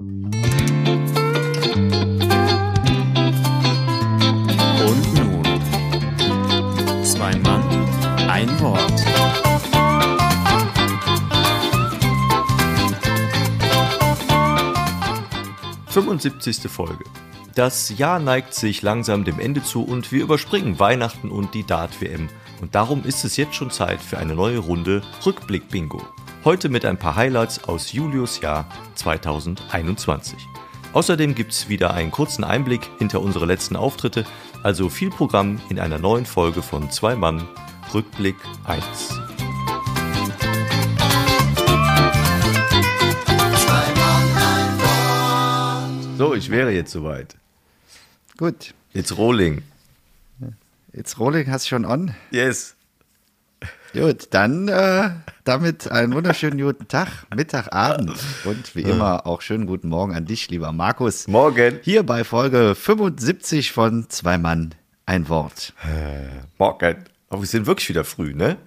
Und 0.00 0.16
nun, 5.14 5.44
zwei 7.04 7.36
Mann, 7.36 7.62
ein 8.26 8.48
Wort. 8.60 9.04
Fünfundsiebzigste 15.88 16.70
Folge. 16.70 17.04
Das 17.54 17.90
Jahr 17.90 18.20
neigt 18.20 18.54
sich 18.54 18.80
langsam 18.80 19.26
dem 19.26 19.38
Ende 19.38 19.62
zu 19.62 19.82
und 19.82 20.12
wir 20.12 20.22
überspringen 20.22 20.78
Weihnachten 20.78 21.30
und 21.30 21.52
die 21.52 21.66
Dart-WM. 21.66 22.30
Und 22.62 22.74
darum 22.74 23.04
ist 23.04 23.26
es 23.26 23.36
jetzt 23.36 23.54
schon 23.54 23.70
Zeit 23.70 24.00
für 24.00 24.16
eine 24.16 24.34
neue 24.34 24.60
Runde 24.60 25.02
Rückblick-Bingo. 25.26 26.00
Heute 26.44 26.68
mit 26.70 26.84
ein 26.84 26.96
paar 26.96 27.16
Highlights 27.16 27.64
aus 27.64 27.92
Julius 27.92 28.40
Jahr 28.40 28.66
2021. 28.94 30.38
Außerdem 30.92 31.34
gibt 31.34 31.52
es 31.52 31.68
wieder 31.68 31.92
einen 31.94 32.10
kurzen 32.10 32.44
Einblick 32.44 32.88
hinter 32.98 33.20
unsere 33.20 33.46
letzten 33.46 33.76
Auftritte, 33.76 34.24
also 34.62 34.88
viel 34.88 35.10
Programm 35.10 35.60
in 35.68 35.78
einer 35.78 35.98
neuen 35.98 36.26
Folge 36.26 36.62
von 36.62 36.90
Zwei 36.90 37.14
Mann 37.14 37.46
Rückblick 37.92 38.36
1. 38.64 39.20
So, 46.18 46.34
ich 46.34 46.50
wäre 46.50 46.70
jetzt 46.70 46.90
soweit. 46.92 47.36
Gut, 48.36 48.74
Jetzt 48.92 49.16
Rolling. 49.16 49.62
jetzt 50.92 51.18
Rolling 51.18 51.50
hast 51.50 51.64
du 51.66 51.68
schon 51.70 51.84
on. 51.86 52.14
Yes. 52.30 52.74
Gut, 53.92 54.28
dann 54.30 54.68
äh, 54.68 55.10
damit 55.42 55.90
einen 55.90 56.14
wunderschönen 56.14 56.60
guten 56.60 56.86
Tag, 56.86 57.08
Mittag, 57.34 57.74
Abend 57.74 58.12
und 58.44 58.76
wie 58.76 58.82
immer 58.82 59.26
auch 59.26 59.40
schönen 59.40 59.66
guten 59.66 59.88
Morgen 59.88 60.14
an 60.14 60.26
dich, 60.26 60.48
lieber 60.48 60.70
Markus. 60.70 61.26
Morgen. 61.26 61.80
Hier 61.82 62.04
bei 62.04 62.22
Folge 62.22 62.76
75 62.76 63.72
von 63.72 64.08
Zwei 64.08 64.38
Mann, 64.38 64.76
ein 65.06 65.28
Wort. 65.28 65.74
Morgen. 66.58 67.04
Aber 67.30 67.42
wir 67.42 67.48
sind 67.48 67.66
wirklich 67.66 67.88
wieder 67.88 68.04
früh, 68.04 68.32
ne? 68.32 68.58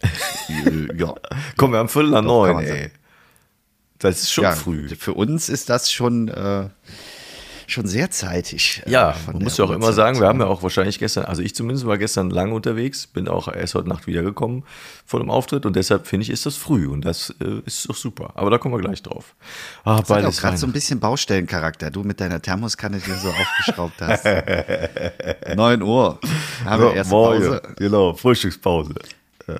Äh, 0.00 0.96
ja, 0.96 1.14
Komm, 1.58 1.72
wir 1.72 1.80
haben 1.80 1.90
Viertel 1.90 2.12
nach 2.12 2.22
neun, 2.22 2.60
ey. 2.60 2.90
Das 3.98 4.22
ist 4.22 4.32
schon 4.32 4.44
ja 4.44 4.52
früh. 4.52 4.88
Für 4.88 5.12
uns 5.12 5.50
ist 5.50 5.68
das 5.68 5.92
schon, 5.92 6.28
äh, 6.28 6.68
schon 7.72 7.86
sehr 7.86 8.10
zeitig. 8.10 8.82
äh, 8.86 8.90
Ja, 8.90 9.16
man 9.26 9.42
muss 9.42 9.56
ja 9.56 9.64
auch 9.64 9.70
immer 9.70 9.92
sagen, 9.92 10.20
wir 10.20 10.26
haben 10.28 10.40
ja 10.40 10.46
auch 10.46 10.62
wahrscheinlich 10.62 10.98
gestern, 10.98 11.24
also 11.24 11.42
ich 11.42 11.54
zumindest 11.54 11.86
war 11.86 11.98
gestern 11.98 12.30
lange 12.30 12.54
unterwegs, 12.54 13.06
bin 13.06 13.28
auch 13.28 13.48
erst 13.48 13.74
heute 13.74 13.88
Nacht 13.88 14.06
wiedergekommen 14.06 14.64
von 15.06 15.20
dem 15.20 15.30
Auftritt 15.30 15.66
und 15.66 15.74
deshalb 15.76 16.06
finde 16.06 16.24
ich, 16.24 16.30
ist 16.30 16.46
das 16.46 16.56
früh 16.56 16.86
und 16.86 17.04
das 17.04 17.34
äh, 17.40 17.60
ist 17.66 17.88
doch 17.88 17.96
super. 17.96 18.32
Aber 18.34 18.50
da 18.50 18.58
kommen 18.58 18.74
wir 18.74 18.80
gleich 18.80 19.02
drauf. 19.02 19.34
Ah, 19.84 20.00
Das 20.00 20.10
hat 20.10 20.24
auch 20.24 20.36
gerade 20.36 20.56
so 20.56 20.66
ein 20.66 20.72
bisschen 20.72 21.00
Baustellencharakter. 21.00 21.90
Du 21.90 22.02
mit 22.04 22.20
deiner 22.20 22.40
Thermoskanne, 22.40 22.98
die 22.98 23.10
du 23.10 23.16
so 23.16 23.28
aufgeschraubt 23.30 24.00
hast. 24.00 24.24
9 25.56 25.82
Uhr. 25.82 26.18
Haben 26.64 26.82
wir 26.82 26.88
Ja, 26.90 26.94
erste 26.96 27.10
morgen. 27.14 27.38
Pause. 27.40 27.62
Genau, 27.76 28.14
Frühstückspause. 28.14 28.94
Ja, 29.48 29.56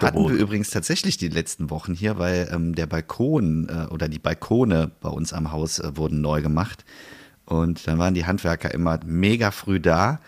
Hatten 0.00 0.28
wir 0.28 0.36
übrigens 0.36 0.70
tatsächlich 0.70 1.16
die 1.16 1.28
letzten 1.28 1.70
Wochen 1.70 1.94
hier, 1.94 2.18
weil 2.18 2.48
ähm, 2.52 2.74
der 2.74 2.86
Balkon 2.86 3.68
äh, 3.68 3.92
oder 3.92 4.08
die 4.08 4.18
Balkone 4.18 4.90
bei 5.00 5.08
uns 5.08 5.32
am 5.32 5.50
Haus 5.52 5.78
äh, 5.78 5.96
wurden 5.96 6.20
neu 6.20 6.42
gemacht. 6.42 6.84
Und 7.46 7.86
dann 7.86 7.98
waren 7.98 8.14
die 8.14 8.24
Handwerker 8.26 8.72
immer 8.72 9.00
mega 9.04 9.50
früh 9.50 9.80
da. 9.80 10.20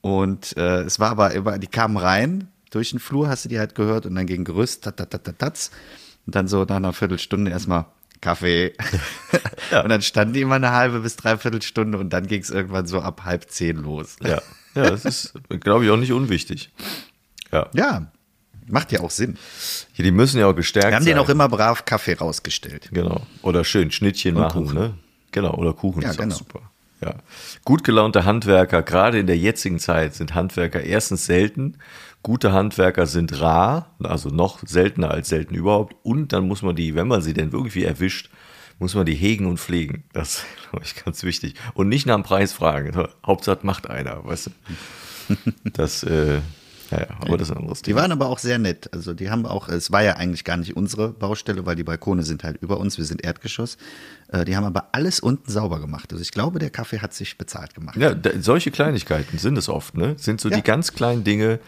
Und 0.00 0.56
äh, 0.56 0.82
es 0.82 1.00
war 1.00 1.10
aber 1.10 1.32
immer, 1.32 1.58
die 1.58 1.66
kamen 1.66 1.96
rein, 1.96 2.48
durch 2.70 2.90
den 2.90 2.98
Flur 3.00 3.28
hast 3.28 3.44
du 3.44 3.48
die 3.48 3.58
halt 3.58 3.74
gehört 3.74 4.06
und 4.06 4.14
dann 4.14 4.26
gegen 4.26 4.44
Gerüst, 4.44 4.84
tat, 4.84 4.96
tat, 4.96 5.10
tat, 5.10 5.38
tat. 5.38 5.70
Und 6.26 6.34
dann 6.34 6.48
so 6.48 6.64
nach 6.64 6.76
einer 6.76 6.92
Viertelstunde 6.92 7.50
erstmal 7.50 7.86
Kaffee. 8.20 8.72
Und 9.82 9.90
dann 9.90 10.00
standen 10.00 10.32
die 10.32 10.40
immer 10.40 10.54
eine 10.54 10.70
halbe 10.72 11.00
bis 11.00 11.16
dreiviertel 11.16 11.60
Stunde 11.60 11.98
und 11.98 12.10
dann 12.10 12.26
ging 12.26 12.40
es 12.40 12.48
irgendwann 12.48 12.86
so 12.86 13.00
ab 13.02 13.22
halb 13.24 13.50
zehn 13.50 13.76
los. 13.76 14.16
Ja, 14.22 14.40
ja, 14.74 14.90
das 14.90 15.04
ist, 15.04 15.34
glaube 15.60 15.84
ich, 15.84 15.90
auch 15.90 15.98
nicht 15.98 16.12
unwichtig. 16.12 16.70
Ja. 17.52 17.68
Ja, 17.74 18.06
macht 18.66 18.92
ja 18.92 19.00
auch 19.00 19.10
Sinn. 19.10 19.36
Hier, 19.92 20.04
die 20.06 20.10
müssen 20.10 20.38
ja 20.40 20.46
auch 20.46 20.54
gestärkt 20.56 20.88
Wir 20.88 20.94
haben 20.96 21.02
sein. 21.02 21.10
denen 21.10 21.18
auch 21.18 21.28
immer 21.28 21.48
brav 21.50 21.84
Kaffee 21.84 22.14
rausgestellt. 22.14 22.88
Genau. 22.92 23.26
Oder 23.42 23.62
schön 23.62 23.90
Schnittchen 23.90 24.34
machen, 24.36 24.64
Kuchen. 24.64 24.78
ne? 24.78 24.94
Genau, 25.34 25.54
oder 25.54 25.72
Kuchen 25.72 26.02
Ja, 26.02 26.10
ist 26.10 26.18
genau. 26.18 26.32
auch 26.32 26.38
super. 26.38 26.60
Ja. 27.00 27.16
Gut 27.64 27.82
gelaunte 27.82 28.24
Handwerker, 28.24 28.82
gerade 28.82 29.18
in 29.18 29.26
der 29.26 29.36
jetzigen 29.36 29.80
Zeit 29.80 30.14
sind 30.14 30.34
Handwerker 30.34 30.80
erstens 30.82 31.26
selten. 31.26 31.76
Gute 32.22 32.52
Handwerker 32.52 33.06
sind 33.06 33.40
rar, 33.40 33.90
also 34.02 34.28
noch 34.28 34.60
seltener 34.64 35.10
als 35.10 35.28
selten 35.28 35.56
überhaupt. 35.56 35.96
Und 36.04 36.32
dann 36.32 36.46
muss 36.46 36.62
man 36.62 36.76
die, 36.76 36.94
wenn 36.94 37.08
man 37.08 37.20
sie 37.20 37.34
denn 37.34 37.50
irgendwie 37.50 37.82
erwischt, 37.84 38.30
muss 38.78 38.94
man 38.94 39.04
die 39.06 39.14
hegen 39.14 39.46
und 39.46 39.58
pflegen. 39.58 40.04
Das 40.12 40.36
ist, 40.36 40.46
glaube 40.70 40.84
ich, 40.84 41.04
ganz 41.04 41.24
wichtig. 41.24 41.54
Und 41.74 41.88
nicht 41.88 42.06
nach 42.06 42.14
dem 42.14 42.22
Preis 42.22 42.52
fragen. 42.52 43.08
Hauptsache 43.26 43.58
macht 43.66 43.90
einer, 43.90 44.24
weißt 44.24 44.46
du. 44.46 44.50
Das, 45.64 46.02
äh, 46.04 46.40
ja, 46.90 47.06
aber 47.20 47.38
das 47.38 47.48
ist 47.48 47.52
ein 47.52 47.58
anderes 47.58 47.82
Die 47.82 47.90
Thema. 47.90 48.02
waren 48.02 48.12
aber 48.12 48.28
auch 48.28 48.38
sehr 48.38 48.58
nett. 48.58 48.88
Also 48.92 49.14
die 49.14 49.30
haben 49.30 49.46
auch, 49.46 49.68
es 49.68 49.90
war 49.90 50.02
ja 50.02 50.14
eigentlich 50.16 50.44
gar 50.44 50.56
nicht 50.56 50.76
unsere 50.76 51.08
Baustelle, 51.10 51.64
weil 51.66 51.76
die 51.76 51.84
Balkone 51.84 52.22
sind 52.22 52.44
halt 52.44 52.58
über 52.60 52.78
uns, 52.78 52.98
wir 52.98 53.04
sind 53.04 53.24
Erdgeschoss. 53.24 53.76
Äh, 54.28 54.44
Die 54.44 54.56
haben 54.56 54.64
aber 54.64 54.88
alles 54.92 55.20
unten 55.20 55.50
sauber 55.50 55.80
gemacht. 55.80 56.12
Also 56.12 56.22
ich 56.22 56.30
glaube, 56.30 56.58
der 56.58 56.70
Kaffee 56.70 57.00
hat 57.00 57.14
sich 57.14 57.38
bezahlt 57.38 57.74
gemacht. 57.74 57.96
Ja, 57.96 58.14
solche 58.40 58.70
Kleinigkeiten 58.70 59.38
sind 59.38 59.56
es 59.58 59.68
oft, 59.68 59.96
ne? 59.96 60.14
Sind 60.18 60.40
so 60.40 60.48
Ja. 60.48 60.56
die 60.56 60.62
ganz 60.62 60.92
kleinen 60.92 61.24
Dinge, 61.24 61.58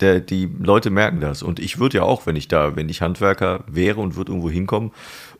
der, 0.00 0.20
die 0.20 0.48
Leute 0.60 0.90
merken 0.90 1.20
das. 1.20 1.42
Und 1.42 1.58
ich 1.58 1.80
würde 1.80 1.96
ja 1.98 2.02
auch, 2.04 2.24
wenn 2.26 2.36
ich 2.36 2.46
da, 2.46 2.76
wenn 2.76 2.88
ich 2.88 3.02
Handwerker 3.02 3.64
wäre 3.66 4.00
und 4.00 4.14
würde 4.14 4.30
irgendwo 4.30 4.48
hinkommen 4.48 4.92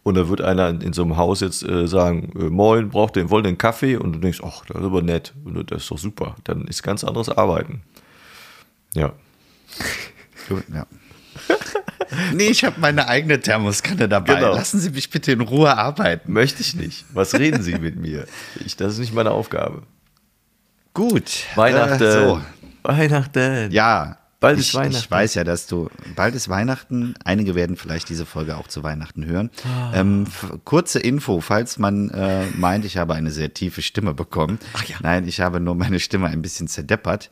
und 0.03 0.17
da 0.17 0.29
wird 0.29 0.41
einer 0.41 0.69
in, 0.69 0.81
in 0.81 0.93
so 0.93 1.03
einem 1.03 1.17
Haus 1.17 1.41
jetzt 1.41 1.63
äh, 1.63 1.87
sagen, 1.87 2.33
äh, 2.37 2.45
moin, 2.51 2.89
braucht 2.89 3.15
den, 3.17 3.31
wollen 3.31 3.45
den 3.45 3.57
Kaffee? 3.59 3.97
Und 3.97 4.15
du 4.15 4.19
denkst, 4.19 4.41
ach, 4.45 4.65
das 4.67 4.79
ist 4.79 4.85
aber 4.85 5.03
nett. 5.03 5.33
Und 5.45 5.71
das 5.71 5.83
ist 5.83 5.91
doch 5.91 5.99
super. 5.99 6.35
Dann 6.45 6.63
ist 6.67 6.83
ganz 6.83 7.05
anderes 7.05 7.29
Arbeiten. 7.29 7.83
Ja. 8.95 9.13
Gut, 10.49 10.65
ja. 10.73 10.87
nee, 12.35 12.49
ich 12.49 12.65
habe 12.65 12.81
meine 12.81 13.09
eigene 13.09 13.41
Thermoskanne 13.41 14.09
dabei. 14.09 14.37
Genau. 14.37 14.55
Lassen 14.55 14.81
Sie 14.81 14.91
mich 14.91 15.11
bitte 15.11 15.33
in 15.33 15.41
Ruhe 15.41 15.77
arbeiten. 15.77 16.33
Möchte 16.33 16.63
ich 16.63 16.75
nicht. 16.75 17.05
Was 17.13 17.35
reden 17.35 17.63
Sie 17.63 17.75
mit 17.75 17.97
mir? 17.97 18.27
Ich, 18.65 18.77
das 18.77 18.95
ist 18.95 18.99
nicht 18.99 19.15
meine 19.15 19.31
Aufgabe. 19.31 19.83
Gut. 20.95 21.45
Weihnachten. 21.55 22.03
Äh, 22.03 22.13
so. 22.13 22.41
Weihnachten. 22.83 23.71
Ja. 23.71 24.19
Bald 24.41 24.59
ist 24.59 24.69
ich, 24.69 24.75
Weihnachten. 24.75 24.97
Ich 24.97 25.11
weiß 25.11 25.35
ja, 25.35 25.43
dass 25.43 25.67
du, 25.67 25.91
bald 26.15 26.35
ist 26.37 26.49
Weihnachten. 26.49 27.15
Einige 27.25 27.57
werden 27.57 27.77
vielleicht 27.77 28.09
diese 28.09 28.25
Folge 28.25 28.57
auch 28.57 28.69
zu 28.69 28.85
Weihnachten 28.85 29.27
hören. 29.27 29.51
Ah. 29.65 29.93
Ähm, 29.95 30.27
kurze 30.65 31.01
Info, 31.01 31.41
falls 31.41 31.79
man 31.79 32.11
äh, 32.11 32.47
meint, 32.57 32.85
ich 32.85 32.99
habe 32.99 33.15
eine 33.15 33.33
sehr 33.33 33.53
tiefe 33.53 33.83
Stimme 33.83 34.15
bekommen. 34.15 34.61
Ach 34.75 34.85
ja. 34.85 34.97
Nein, 35.03 35.27
ich 35.27 35.41
habe 35.41 35.59
nur 35.59 35.75
meine 35.75 35.99
Stimme 35.99 36.29
ein 36.29 36.41
bisschen 36.41 36.69
zerdeppert, 36.69 37.31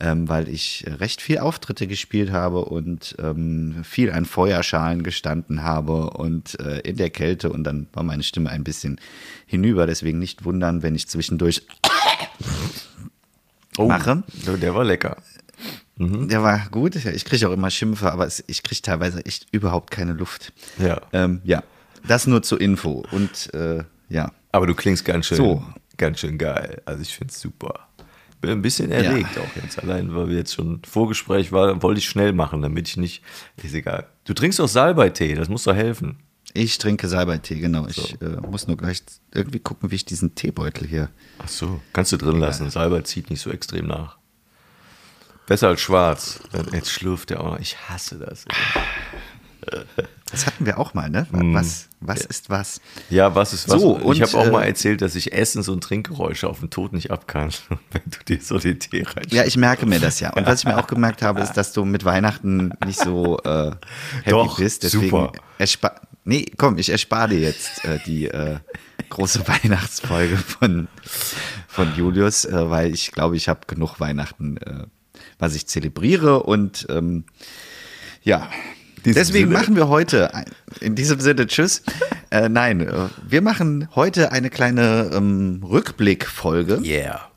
ähm, 0.00 0.28
weil 0.28 0.48
ich 0.48 0.84
recht 0.98 1.20
viel 1.22 1.38
Auftritte 1.38 1.86
gespielt 1.86 2.32
habe 2.32 2.64
und 2.64 3.14
ähm, 3.18 3.82
viel 3.84 4.10
an 4.10 4.24
Feuerschalen 4.24 5.02
gestanden 5.02 5.62
habe 5.62 6.10
und 6.10 6.58
äh, 6.60 6.80
in 6.80 6.96
der 6.96 7.10
Kälte 7.10 7.50
und 7.52 7.64
dann 7.64 7.86
war 7.92 8.02
meine 8.02 8.22
Stimme 8.22 8.50
ein 8.50 8.64
bisschen 8.64 9.00
hinüber. 9.46 9.86
Deswegen 9.86 10.18
nicht 10.18 10.44
wundern, 10.44 10.82
wenn 10.82 10.94
ich 10.94 11.06
zwischendurch 11.08 11.62
Oh, 13.78 13.86
mache. 13.86 14.22
Der 14.60 14.74
war 14.74 14.84
lecker. 14.84 15.16
Der 15.96 16.42
war 16.42 16.66
gut. 16.70 16.96
Ich 16.96 17.24
kriege 17.24 17.48
auch 17.48 17.52
immer 17.52 17.70
Schimpfe, 17.70 18.10
aber 18.10 18.26
es, 18.26 18.42
ich 18.46 18.62
kriege 18.62 18.80
teilweise 18.82 19.24
echt 19.26 19.46
überhaupt 19.52 19.90
keine 19.90 20.12
Luft. 20.14 20.52
Ja. 20.78 21.00
Ähm, 21.12 21.40
ja, 21.44 21.62
das 22.06 22.26
nur 22.26 22.42
zur 22.42 22.60
Info. 22.60 23.04
Und 23.12 23.52
äh, 23.54 23.84
ja, 24.08 24.32
Aber 24.50 24.66
du 24.66 24.74
klingst 24.74 25.04
ganz 25.04 25.26
schön, 25.26 25.36
So. 25.36 25.64
ganz 25.98 26.20
schön 26.20 26.38
geil. 26.38 26.80
Also 26.84 27.02
ich 27.02 27.14
finde 27.14 27.32
es 27.32 27.40
super. 27.40 27.86
Bin 28.40 28.50
ein 28.50 28.62
bisschen 28.62 28.90
erregt 28.90 29.38
auch 29.38 29.62
jetzt. 29.62 29.78
Allein, 29.82 30.14
weil 30.14 30.28
wir 30.28 30.36
jetzt 30.36 30.54
schon 30.54 30.80
Vorgespräch 30.84 31.52
war, 31.52 31.82
wollte 31.82 31.98
ich 31.98 32.08
schnell 32.08 32.32
machen, 32.32 32.62
damit 32.62 32.88
ich 32.88 32.96
nicht. 32.96 33.22
Ist 33.62 33.74
egal. 33.74 34.06
Du 34.24 34.32
trinkst 34.32 34.58
doch 34.58 34.68
Salbeitee, 34.68 35.34
das 35.34 35.48
muss 35.48 35.64
doch 35.64 35.74
helfen. 35.74 36.18
ich 36.54 36.78
trinke 36.78 37.06
Salbeitee, 37.06 37.60
genau. 37.60 37.86
Ich 37.86 38.20
äh, 38.22 38.40
muss 38.48 38.66
nur 38.66 38.78
gleich 38.78 39.02
irgendwie 39.34 39.58
gucken, 39.58 39.90
wie 39.90 39.96
ich 39.96 40.04
diesen 40.06 40.34
Teebeutel 40.34 40.86
hier. 40.86 41.10
Ach 41.38 41.48
so, 41.48 41.80
kannst 41.92 42.12
du 42.12 42.16
drin 42.16 42.38
lassen. 42.38 42.70
Salbei 42.70 43.02
zieht 43.02 43.28
nicht 43.28 43.40
so 43.40 43.50
extrem 43.50 43.86
nach. 43.86 44.16
Besser 45.46 45.68
als 45.68 45.80
schwarz. 45.80 46.40
Jetzt 46.72 46.90
schlürft 46.90 47.30
er 47.32 47.40
auch 47.40 47.52
noch. 47.52 47.60
Ich 47.60 47.76
hasse 47.88 48.18
das. 48.18 48.46
Das 50.30 50.46
hatten 50.46 50.66
wir 50.66 50.78
auch 50.78 50.94
mal, 50.94 51.10
ne? 51.10 51.26
Was, 51.30 51.88
was 52.00 52.24
ist 52.24 52.50
was? 52.50 52.80
Ja, 53.08 53.34
was 53.34 53.52
ist 53.52 53.68
was? 53.68 53.80
So, 53.80 53.98
ich 53.98 54.04
und, 54.04 54.20
habe 54.22 54.38
auch 54.38 54.46
äh, 54.46 54.50
mal 54.50 54.62
erzählt, 54.62 55.02
dass 55.02 55.16
ich 55.16 55.32
Essens- 55.32 55.68
und 55.68 55.82
Trinkgeräusche 55.82 56.48
auf 56.48 56.60
den 56.60 56.70
Tod 56.70 56.92
nicht 56.92 57.10
ab 57.10 57.26
kann, 57.26 57.50
wenn 57.90 58.02
du 58.06 58.18
dir 58.26 58.40
so 58.40 58.58
den 58.58 58.78
Tee 58.78 59.02
reinschüttest. 59.02 59.32
Ja, 59.32 59.44
ich 59.44 59.56
merke 59.56 59.86
mir 59.86 60.00
das 60.00 60.20
ja. 60.20 60.32
Und 60.32 60.46
was 60.46 60.60
ich 60.60 60.66
mir 60.66 60.78
auch 60.78 60.86
gemerkt 60.86 61.22
habe, 61.22 61.40
ist, 61.40 61.52
dass 61.56 61.72
du 61.72 61.84
mit 61.84 62.04
Weihnachten 62.04 62.72
nicht 62.84 63.00
so 63.00 63.38
äh, 63.44 63.72
happy 64.22 64.30
Doch, 64.30 64.58
bist. 64.58 64.82
Deswegen 64.84 65.10
super. 65.10 65.32
Erspa 65.58 65.94
nee, 66.24 66.46
komm, 66.56 66.78
ich 66.78 66.90
erspare 66.90 67.30
dir 67.30 67.40
jetzt 67.40 67.84
äh, 67.84 67.98
die 68.06 68.26
äh, 68.26 68.58
große 69.08 69.46
Weihnachtsfolge 69.48 70.36
von, 70.36 70.88
von 71.68 71.94
Julius, 71.96 72.44
äh, 72.44 72.70
weil 72.70 72.94
ich 72.94 73.12
glaube, 73.12 73.36
ich 73.36 73.48
habe 73.48 73.60
genug 73.66 74.00
Weihnachten, 74.00 74.56
äh, 74.58 74.86
was 75.38 75.54
ich 75.54 75.66
zelebriere. 75.66 76.42
Und 76.42 76.86
ähm, 76.88 77.24
ja, 78.22 78.48
Deswegen 79.04 79.48
Sinne. 79.48 79.58
machen 79.58 79.76
wir 79.76 79.88
heute, 79.88 80.30
in 80.80 80.94
diesem 80.94 81.20
Sinne, 81.20 81.46
tschüss. 81.46 81.82
Äh, 82.32 82.48
nein, 82.48 82.80
äh, 82.80 83.08
wir 83.28 83.42
machen 83.42 83.88
heute 83.96 84.30
eine 84.30 84.50
kleine 84.50 85.10
ähm, 85.12 85.64
Rückblickfolge. 85.68 86.80
Yeah. 86.80 87.28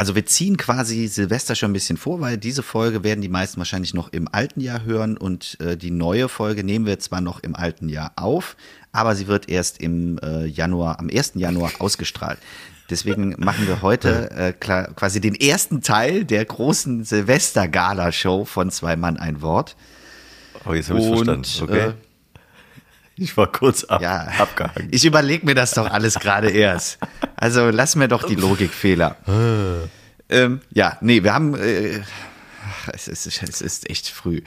Also 0.00 0.14
wir 0.14 0.26
ziehen 0.26 0.58
quasi 0.58 1.08
Silvester 1.08 1.54
schon 1.54 1.70
ein 1.70 1.72
bisschen 1.72 1.96
vor, 1.96 2.20
weil 2.20 2.36
diese 2.36 2.62
Folge 2.62 3.02
werden 3.02 3.22
die 3.22 3.28
meisten 3.30 3.56
wahrscheinlich 3.56 3.94
noch 3.94 4.12
im 4.12 4.28
alten 4.32 4.60
Jahr 4.60 4.84
hören 4.84 5.16
und 5.16 5.58
äh, 5.60 5.78
die 5.78 5.90
neue 5.90 6.28
Folge 6.28 6.64
nehmen 6.64 6.84
wir 6.84 6.98
zwar 6.98 7.22
noch 7.22 7.40
im 7.40 7.54
alten 7.54 7.88
Jahr 7.88 8.12
auf, 8.16 8.56
aber 8.92 9.14
sie 9.14 9.26
wird 9.26 9.48
erst 9.48 9.80
im 9.80 10.18
äh, 10.22 10.44
Januar, 10.44 10.98
am 11.00 11.08
1. 11.10 11.32
Januar 11.36 11.72
ausgestrahlt. 11.80 12.38
Deswegen 12.90 13.36
machen 13.38 13.66
wir 13.66 13.82
heute 13.82 14.30
äh, 14.36 14.52
klar, 14.52 14.88
quasi 14.94 15.20
den 15.20 15.34
ersten 15.34 15.82
Teil 15.82 16.24
der 16.24 16.44
großen 16.44 17.04
Silvester-Gala-Show 17.04 18.44
von 18.44 18.70
Zwei 18.70 18.96
Mann 18.96 19.16
ein 19.16 19.42
Wort. 19.42 19.76
Oh, 20.64 20.72
jetzt 20.74 20.90
habe 20.90 21.00
ich 21.00 21.06
verstanden. 21.06 21.44
Okay. 21.62 21.78
äh, 21.88 21.92
ich 23.16 23.36
war 23.36 23.50
kurz 23.52 23.84
ab, 23.84 24.00
Ja, 24.00 24.28
abgehangen. 24.38 24.88
ich 24.90 25.04
überlege 25.04 25.44
mir 25.44 25.54
das 25.54 25.72
doch 25.72 25.90
alles 25.90 26.14
gerade 26.14 26.50
erst. 26.50 26.98
Also 27.36 27.68
lass 27.70 27.94
mir 27.96 28.08
doch 28.08 28.22
die 28.22 28.34
Logikfehler. 28.34 29.16
ähm, 30.28 30.60
ja, 30.72 30.96
nee, 31.02 31.22
wir 31.22 31.34
haben, 31.34 31.54
äh, 31.54 32.00
es, 32.94 33.08
ist, 33.08 33.26
es 33.42 33.60
ist 33.60 33.90
echt 33.90 34.08
früh. 34.08 34.40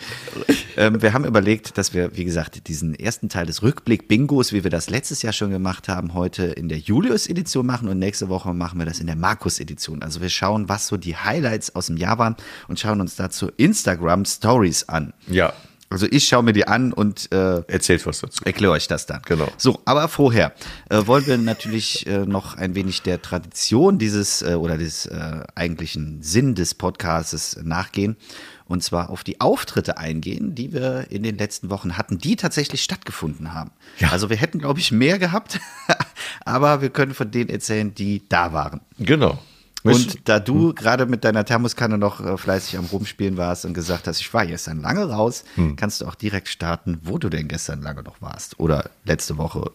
Ähm, 0.75 1.01
wir 1.04 1.13
haben 1.13 1.24
überlegt, 1.25 1.77
dass 1.77 1.94
wir, 1.94 2.16
wie 2.18 2.25
gesagt, 2.25 2.68
diesen 2.68 2.95
ersten 2.95 3.30
Teil 3.30 3.45
des 3.45 3.62
Rückblick-Bingos, 3.62 4.54
wie 4.54 4.63
wir 4.63 4.71
das 4.71 4.89
letztes 4.89 5.21
Jahr 5.21 5.33
schon 5.33 5.51
gemacht 5.51 5.88
haben, 5.88 6.16
heute 6.16 6.45
in 6.45 6.68
der 6.68 6.80
Julius-Edition 6.80 7.66
machen 7.66 7.88
und 7.89 8.00
nächste 8.00 8.27
Woche 8.30 8.54
machen 8.56 8.80
wir 8.80 8.86
das 8.88 9.00
in 9.00 9.06
der 9.07 9.16
Markus-Edition. 9.16 10.01
Also 10.01 10.19
wir 10.21 10.30
schauen, 10.30 10.68
was 10.68 10.88
so 10.88 10.98
die 10.98 11.16
Highlights 11.16 11.75
aus 11.75 11.88
dem 11.88 11.98
Jahr 11.98 12.18
waren 12.18 12.36
und 12.68 12.80
schauen 12.80 13.01
uns 13.01 13.16
dazu 13.16 13.51
Instagram-Stories 13.57 14.89
an. 14.89 15.13
ja, 15.27 15.54
Also 15.94 16.07
ich 16.10 16.28
schaue 16.28 16.42
mir 16.42 16.54
die 16.54 16.68
an 16.68 16.92
und 16.92 17.31
äh, 17.31 17.62
erzählt 17.68 18.06
was 18.07 18.19
dazu. 18.19 18.44
Erkläre 18.45 18.74
euch 18.74 18.88
das 18.88 19.06
dann. 19.06 19.22
Genau. 19.25 19.48
So, 19.57 19.80
aber 19.86 20.07
vorher 20.07 20.54
äh, 20.90 21.06
wollen 21.06 21.28
wir 21.28 21.38
natürlich 21.38 22.07
äh, 22.07 22.25
noch 22.25 22.57
ein 22.57 22.74
wenig 22.74 23.04
der 23.04 23.22
Tradition 23.22 24.00
dieses 24.00 24.42
äh, 24.42 24.56
oder 24.56 24.80
des 24.80 25.06
äh, 25.06 25.42
eigentlichen 25.54 26.24
Sinn 26.24 26.56
des 26.56 26.74
Podcasts 26.74 27.60
nachgehen. 27.62 28.18
Und 28.66 28.84
zwar 28.84 29.12
auf 29.12 29.24
die 29.24 29.40
Auftritte 29.40 30.00
eingehen, 30.00 30.56
die 30.56 30.74
wir 30.74 31.12
in 31.12 31.22
den 31.22 31.38
letzten 31.38 31.69
Wochen 31.69 31.95
hatten, 31.95 32.18
die 32.18 32.38
tatsächlich 32.38 32.81
stattgefunden 32.81 33.54
haben. 33.54 33.69
Ja. 34.00 34.10
Also 34.10 34.31
wir 34.31 34.38
hätten, 34.38 34.57
glaube 34.57 34.80
ich, 34.80 34.92
mehr 34.92 35.19
gehabt, 35.19 35.60
aber 36.45 36.81
wir 36.81 36.90
können 36.90 37.13
von 37.13 37.30
denen 37.30 37.51
erzählen, 37.51 37.94
die 37.94 38.28
da 38.30 38.51
waren. 38.51 38.81
Genau. 38.98 39.38
Und 39.83 40.30
da 40.30 40.39
du 40.39 40.74
gerade 40.74 41.06
mit 41.06 41.24
deiner 41.24 41.44
Thermoskanne 41.45 41.97
noch 41.97 42.25
äh, 42.25 42.38
fleißig 42.38 42.77
am 42.77 42.85
Rumspielen 42.85 43.38
warst 43.38 43.65
und 43.65 43.74
gesagt 43.74 44.07
hast, 44.07 44.21
ich 44.21 44.33
war 44.33 44.45
gestern 44.45 44.81
lange 44.81 45.06
raus, 45.09 45.44
kannst 45.75 46.01
du 46.01 46.06
auch 46.06 46.15
direkt 46.15 46.47
starten, 46.47 47.00
wo 47.03 47.18
du 47.18 47.30
denn 47.30 47.47
gestern 47.47 47.81
lange 47.81 48.03
noch 48.03 48.21
warst. 48.21 48.59
Oder 48.59 48.89
letzte 49.06 49.38
Woche, 49.38 49.71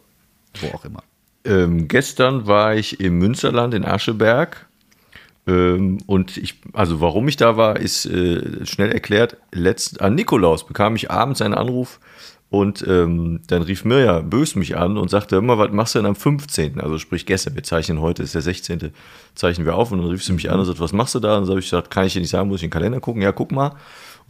wo 0.60 0.66
auch 0.69 0.84
immer. 0.84 1.02
Ähm, 1.44 1.88
gestern 1.88 2.46
war 2.46 2.75
ich 2.75 3.00
im 3.00 3.19
Münsterland 3.19 3.75
in 3.75 3.84
Ascheberg. 3.84 4.66
Ähm, 5.46 5.99
und 6.06 6.37
ich, 6.37 6.60
also 6.72 7.00
warum 7.00 7.28
ich 7.28 7.37
da 7.37 7.56
war, 7.56 7.78
ist 7.78 8.06
äh, 8.06 8.66
schnell 8.66 8.93
erklärt. 8.93 9.37
Letzt, 9.52 10.00
an 10.00 10.14
Nikolaus 10.14 10.66
bekam 10.66 10.96
ich 10.96 11.10
abends 11.10 11.40
einen 11.40 11.55
Anruf 11.55 12.00
und 12.50 12.83
ähm, 12.89 13.41
dann 13.47 13.61
rief 13.61 13.85
Mirja 13.85 14.21
Bös 14.21 14.55
mich 14.55 14.77
an 14.77 14.97
und 14.97 15.11
sagte 15.11 15.37
immer, 15.37 15.59
was 15.59 15.71
machst 15.71 15.95
du 15.95 15.99
denn 15.99 16.06
am 16.06 16.17
15.? 16.17 16.81
Also 16.81 16.99
sprich 16.99 17.27
gestern, 17.27 17.55
wir 17.55 17.62
zeichnen 17.62 18.00
heute, 18.00 18.23
ist 18.23 18.35
der 18.35 18.41
16. 18.41 18.93
zeichnen 19.35 19.67
wir 19.67 19.75
auf 19.75 19.93
und 19.93 19.99
dann 19.99 20.09
rief 20.09 20.25
sie 20.25 20.33
mich 20.33 20.50
an 20.50 20.59
und 20.59 20.65
sagte, 20.65 20.81
was 20.81 20.95
machst 20.95 21.15
du 21.15 21.21
da? 21.21 21.37
Und 21.37 21.43
dann 21.43 21.50
habe 21.50 21.61
ich 21.61 21.67
gesagt, 21.67 21.91
kann 21.91 22.06
ich 22.06 22.15
dir 22.15 22.21
nicht 22.21 22.31
sagen, 22.31 22.49
muss 22.49 22.61
ich 22.61 22.65
in 22.65 22.69
den 22.69 22.73
Kalender 22.73 23.00
gucken? 23.00 23.21
Ja, 23.21 23.33
guck 23.33 23.53
mal. 23.53 23.77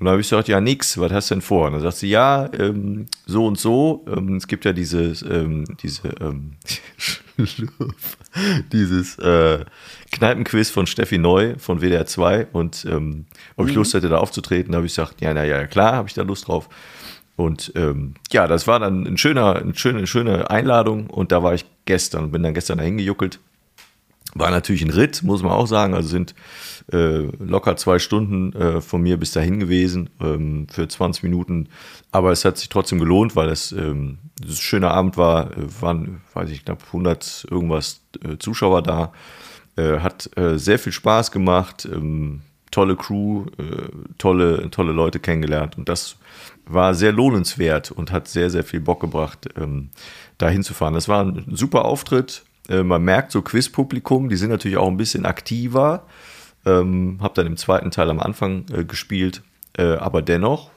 Und 0.00 0.05
dann 0.05 0.12
habe 0.12 0.20
ich 0.20 0.29
gesagt, 0.29 0.49
ja, 0.49 0.61
nix, 0.61 0.99
was 0.99 1.12
hast 1.12 1.31
du 1.31 1.37
denn 1.37 1.43
vor? 1.43 1.67
Und 1.67 1.75
dann 1.75 1.82
sagt 1.82 1.97
sie, 1.97 2.09
ja, 2.09 2.49
ähm, 2.55 3.06
so 3.26 3.47
und 3.47 3.59
so. 3.59 4.05
Ähm, 4.09 4.37
es 4.37 4.49
gibt 4.49 4.64
ja 4.64 4.73
dieses, 4.73 5.23
ähm, 5.23 5.64
diese, 5.81 6.09
ähm, 6.21 6.53
dieses 8.73 9.19
äh, 9.19 9.64
Kneipenquiz 10.11 10.71
von 10.71 10.87
Steffi 10.87 11.19
Neu 11.19 11.55
von 11.59 11.81
WDR 11.81 12.06
2 12.06 12.49
und 12.53 12.85
ähm, 12.88 13.26
ob 13.56 13.69
ich 13.69 13.75
Lust 13.75 13.94
hätte, 13.94 14.09
da 14.09 14.19
aufzutreten. 14.19 14.75
Habe 14.75 14.87
ich 14.87 14.93
gesagt, 14.94 15.21
ja, 15.21 15.35
na 15.35 15.44
ja, 15.44 15.67
klar, 15.67 15.94
habe 15.94 16.09
ich 16.09 16.14
da 16.14 16.23
Lust 16.23 16.49
drauf. 16.49 16.69
Und 17.38 17.70
ähm, 17.76 18.14
ja, 18.32 18.49
das 18.49 18.67
war 18.67 18.81
dann 18.81 19.06
ein 19.06 19.17
schöner, 19.17 19.55
eine 19.55 19.76
schöne, 19.76 20.50
Einladung 20.50 21.08
und 21.08 21.31
da 21.31 21.40
war 21.44 21.55
ich 21.55 21.64
gestern 21.85 22.25
und 22.25 22.32
bin 22.32 22.43
dann 22.43 22.52
gestern 22.52 22.79
dahin 22.79 22.96
gejuckelt. 22.96 23.38
War 24.35 24.50
natürlich 24.50 24.82
ein 24.82 24.90
Ritt, 24.90 25.23
muss 25.23 25.44
man 25.44 25.52
auch 25.52 25.69
sagen. 25.69 25.94
Also 25.94 26.08
sind 26.08 26.35
äh, 26.93 27.29
locker 27.38 27.76
zwei 27.76 28.00
Stunden 28.00 28.52
äh, 28.55 28.81
von 28.81 29.02
mir 29.02 29.19
bis 29.19 29.31
dahin 29.31 29.61
gewesen 29.61 30.11
ähm, 30.20 30.67
für 30.69 30.88
20 30.88 31.23
Minuten. 31.23 31.69
Aber 32.11 32.32
es 32.32 32.44
hat 32.44 32.58
sich 32.58 32.70
trotzdem 32.70 32.99
gelohnt, 32.99 33.37
weil 33.37 33.50
es 33.50 33.70
ähm, 33.70 34.19
ein 34.43 34.50
schöner 34.50 34.90
Abend 34.90 35.17
war. 35.17 35.52
Äh, 35.56 35.81
waren, 35.81 36.23
weiß 36.35 36.50
ich, 36.50 36.64
knapp 36.64 36.82
100 36.88 37.46
irgendwas 37.49 38.00
äh, 38.25 38.37
Zuschauer 38.38 38.82
da. 38.82 39.12
Äh, 39.76 40.00
hat 40.00 40.29
äh, 40.37 40.58
sehr 40.58 40.81
viel 40.81 40.93
Spaß 40.93 41.31
gemacht. 41.31 41.88
Ähm, 41.90 42.40
tolle 42.70 42.97
Crew, 42.97 43.47
äh, 43.59 43.88
tolle, 44.19 44.70
tolle 44.70 44.93
Leute 44.93 45.20
kennengelernt. 45.20 45.79
Und 45.79 45.88
das 45.88 46.17
war 46.67 46.94
sehr 46.94 47.12
lohnenswert 47.12 47.91
und 47.91 48.12
hat 48.12 48.29
sehr, 48.29 48.50
sehr 48.50 48.65
viel 48.65 48.81
Bock 48.81 49.00
gebracht, 49.00 49.49
ähm, 49.56 49.91
da 50.37 50.49
hinzufahren. 50.49 50.94
Das 50.94 51.09
war 51.09 51.25
ein 51.25 51.44
super 51.50 51.85
Auftritt. 51.85 52.44
Äh, 52.69 52.82
man 52.82 53.03
merkt 53.03 53.32
so 53.32 53.43
Quizpublikum, 53.43 54.29
die 54.29 54.37
sind 54.37 54.50
natürlich 54.50 54.76
auch 54.76 54.88
ein 54.88 54.97
bisschen 54.97 55.26
aktiver. 55.26 56.05
Ähm, 56.67 57.19
hab 57.20 57.35
dann 57.35 57.47
im 57.47 57.56
zweiten 57.56 57.91
Teil 57.91 58.11
am 58.11 58.20
Anfang 58.20 58.67
äh, 58.73 58.85
gespielt, 58.85 59.43
äh, 59.76 59.94
aber 59.94 60.23
dennoch 60.23 60.71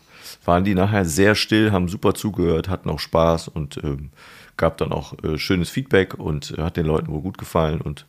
waren 0.45 0.63
die 0.63 0.75
nachher 0.75 1.05
sehr 1.05 1.35
still, 1.35 1.71
haben 1.71 1.87
super 1.87 2.13
zugehört, 2.13 2.69
hatten 2.69 2.89
auch 2.89 2.99
Spaß 2.99 3.47
und 3.47 3.77
ähm, 3.83 4.09
gab 4.57 4.77
dann 4.77 4.91
auch 4.91 5.13
äh, 5.23 5.37
schönes 5.37 5.69
Feedback 5.69 6.13
und 6.13 6.57
äh, 6.57 6.61
hat 6.61 6.77
den 6.77 6.85
Leuten 6.85 7.11
wohl 7.11 7.21
gut 7.21 7.37
gefallen 7.37 7.81
und 7.81 8.05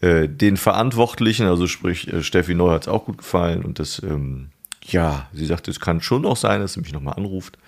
äh, 0.00 0.28
den 0.28 0.56
Verantwortlichen, 0.56 1.46
also 1.46 1.66
sprich 1.66 2.12
äh, 2.12 2.22
Steffi 2.22 2.54
Neu 2.54 2.70
hat 2.70 2.82
es 2.82 2.88
auch 2.88 3.06
gut 3.06 3.18
gefallen 3.18 3.64
und 3.64 3.78
das, 3.78 4.00
ähm, 4.02 4.50
ja, 4.84 5.28
sie 5.32 5.46
sagte, 5.46 5.70
es 5.70 5.80
kann 5.80 6.00
schon 6.00 6.24
auch 6.24 6.36
sein, 6.36 6.60
dass 6.60 6.74
sie 6.74 6.80
mich 6.80 6.92
nochmal 6.92 7.14
anruft. 7.14 7.58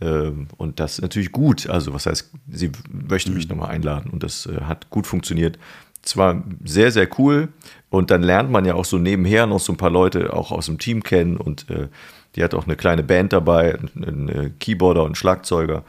Ähm, 0.00 0.48
und 0.56 0.80
das 0.80 0.94
ist 0.94 1.02
natürlich 1.02 1.30
gut. 1.30 1.68
Also, 1.68 1.92
was 1.92 2.06
heißt, 2.06 2.30
sie 2.50 2.72
möchte 2.90 3.30
mich 3.30 3.48
nochmal 3.48 3.70
einladen 3.70 4.10
und 4.10 4.22
das 4.22 4.46
äh, 4.46 4.62
hat 4.62 4.88
gut 4.90 5.06
funktioniert. 5.06 5.58
Es 6.02 6.16
war 6.16 6.42
sehr, 6.64 6.90
sehr 6.90 7.08
cool 7.18 7.48
und 7.90 8.10
dann 8.10 8.22
lernt 8.22 8.50
man 8.50 8.64
ja 8.64 8.74
auch 8.74 8.84
so 8.84 8.98
nebenher 8.98 9.46
noch 9.46 9.60
so 9.60 9.72
ein 9.72 9.78
paar 9.78 9.90
Leute 9.90 10.32
auch 10.32 10.52
aus 10.52 10.66
dem 10.66 10.78
Team 10.78 11.02
kennen 11.02 11.36
und 11.36 11.70
äh, 11.70 11.88
die 12.34 12.42
hat 12.42 12.54
auch 12.54 12.64
eine 12.64 12.76
kleine 12.76 13.02
Band 13.02 13.32
dabei, 13.32 13.78
einen 13.94 14.58
Keyboarder 14.58 15.04
und 15.04 15.16
Schlagzeuger. 15.16 15.84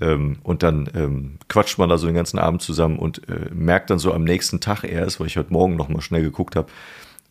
Ähm, 0.00 0.38
und 0.42 0.62
dann 0.62 0.88
ähm, 0.94 1.38
quatscht 1.48 1.78
man 1.78 1.88
da 1.88 1.98
so 1.98 2.06
den 2.06 2.16
ganzen 2.16 2.38
Abend 2.38 2.62
zusammen 2.62 2.98
und 2.98 3.28
äh, 3.28 3.50
merkt 3.52 3.90
dann 3.90 3.98
so 3.98 4.12
am 4.12 4.24
nächsten 4.24 4.60
Tag 4.60 4.84
erst, 4.84 5.20
weil 5.20 5.26
ich 5.26 5.36
heute 5.36 5.52
Morgen 5.52 5.76
noch 5.76 5.88
mal 5.88 6.00
schnell 6.00 6.22
geguckt 6.22 6.56
habe, 6.56 6.70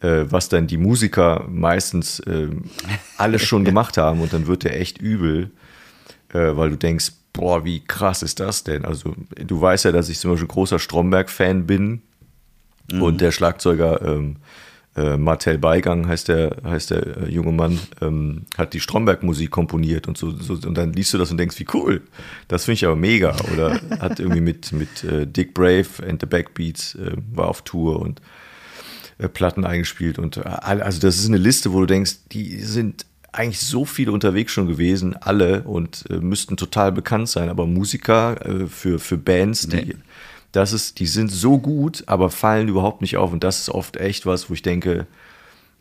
äh, 0.02 0.26
was 0.30 0.50
dann 0.50 0.68
die 0.68 0.78
Musiker 0.78 1.46
meistens 1.50 2.22
ähm, 2.28 2.66
alles 3.18 3.44
schon 3.44 3.66
gemacht 3.66 3.98
haben. 3.98 4.22
Und 4.22 4.34
dann 4.34 4.48
wird 4.48 4.64
der 4.64 4.80
echt 4.80 5.00
übel, 5.00 5.52
äh, 6.34 6.56
weil 6.56 6.70
du 6.70 6.78
denkst, 6.78 7.12
boah, 7.34 7.66
wie 7.66 7.80
krass 7.80 8.22
ist 8.22 8.40
das 8.40 8.64
denn? 8.64 8.86
Also 8.86 9.16
du 9.36 9.60
weißt 9.60 9.86
ja, 9.86 9.92
dass 9.92 10.10
ich 10.10 10.20
zum 10.20 10.32
Beispiel 10.32 10.48
großer 10.48 10.80
Stromberg-Fan 10.80 11.66
bin. 11.66 12.02
Und 12.92 13.22
der 13.22 13.32
Schlagzeuger 13.32 14.02
ähm, 14.02 14.36
äh, 14.96 15.16
Martel 15.16 15.58
Beigang 15.58 16.08
heißt 16.08 16.28
der, 16.28 16.58
heißt 16.66 16.92
der 16.92 17.18
äh, 17.18 17.30
junge 17.30 17.54
Mann, 17.54 17.80
ähm, 18.02 18.46
hat 18.58 18.74
die 18.74 18.82
Stromberg-Musik 18.82 19.50
komponiert 19.50 20.08
und 20.08 20.18
so, 20.18 20.32
so 20.32 20.54
und 20.54 20.78
dann 20.78 20.92
liest 20.92 21.14
du 21.14 21.18
das 21.18 21.32
und 21.32 21.38
denkst, 21.38 21.58
wie 21.60 21.68
cool. 21.74 22.02
Das 22.50 22.66
finde 22.66 22.74
ich 22.74 22.86
aber 22.86 22.98
mega. 22.98 23.36
Oder 23.54 23.80
hat 24.00 24.20
irgendwie 24.20 24.42
mit, 24.42 24.74
mit 24.74 25.04
äh, 25.06 25.26
Dick 25.26 25.54
Brave 25.54 25.88
and 26.06 26.20
the 26.22 26.28
Backbeats 26.28 26.96
äh, 26.96 27.14
war 27.34 27.48
auf 27.48 27.62
Tour 27.62 28.02
und 28.02 28.22
äh, 29.18 29.30
Platten 29.30 29.64
eingespielt 29.64 30.20
und 30.20 30.38
äh, 30.38 30.42
also 30.42 31.00
das 31.00 31.20
ist 31.20 31.28
eine 31.28 31.38
Liste, 31.38 31.72
wo 31.72 31.80
du 31.80 31.86
denkst, 31.86 32.16
die 32.34 32.60
sind 32.60 33.06
eigentlich 33.32 33.62
so 33.62 33.86
viele 33.86 34.12
unterwegs 34.12 34.52
schon 34.52 34.68
gewesen, 34.68 35.16
alle 35.16 35.64
und 35.64 36.04
müssten 36.22 36.58
total 36.58 36.92
bekannt 36.92 37.30
sein, 37.30 37.48
aber 37.48 37.66
Musiker 37.66 38.36
für, 38.68 39.00
für 39.00 39.18
Bands, 39.18 39.70
die, 39.70 39.78
Nee. 39.78 39.96
Das 40.52 40.74
ist, 40.74 41.00
die 41.00 41.08
sind 41.08 41.30
so 41.30 41.58
gut, 41.58 42.04
aber 42.08 42.30
fallen 42.30 42.68
überhaupt 42.68 43.02
nicht 43.02 43.18
auf 43.18 43.32
und 43.32 43.44
das 43.44 43.60
ist 43.60 43.70
oft 43.70 43.98
echt 43.98 44.26
was, 44.26 44.50
wo 44.50 44.54
ich 44.54 44.62
denke, 44.62 45.08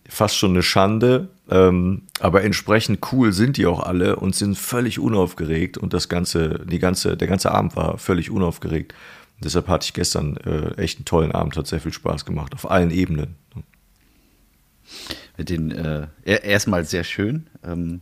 fast 0.08 0.36
schon 0.36 0.50
eine 0.50 0.62
Schande, 0.62 1.28
ähm, 1.50 2.02
aber 2.18 2.42
entsprechend 2.42 3.00
cool 3.12 3.32
sind 3.32 3.56
die 3.56 3.66
auch 3.66 3.80
alle 3.80 4.16
und 4.16 4.34
sind 4.34 4.56
völlig 4.56 4.98
unaufgeregt 4.98 5.78
und 5.78 5.92
das 5.92 6.08
ganze, 6.08 6.64
die 6.66 6.78
ganze, 6.78 7.16
der 7.16 7.28
ganze 7.28 7.52
Abend 7.52 7.76
war 7.76 7.98
völlig 7.98 8.30
unaufgeregt. 8.30 8.92
Und 9.36 9.44
deshalb 9.44 9.68
hatte 9.68 9.84
ich 9.84 9.94
gestern 9.94 10.36
äh, 10.38 10.74
echt 10.80 10.98
einen 10.98 11.04
tollen 11.04 11.32
Abend, 11.32 11.56
hat 11.56 11.66
sehr 11.66 11.80
viel 11.80 11.92
Spaß 11.92 12.24
gemacht, 12.24 12.54
auf 12.54 12.70
allen 12.70 12.90
Ebenen. 12.90 13.36
Mit 15.36 15.48
den, 15.48 15.70
äh, 15.70 16.08
er- 16.24 16.44
erstmal 16.44 16.84
sehr 16.84 17.04
schön. 17.04 17.46
Ähm, 17.64 18.00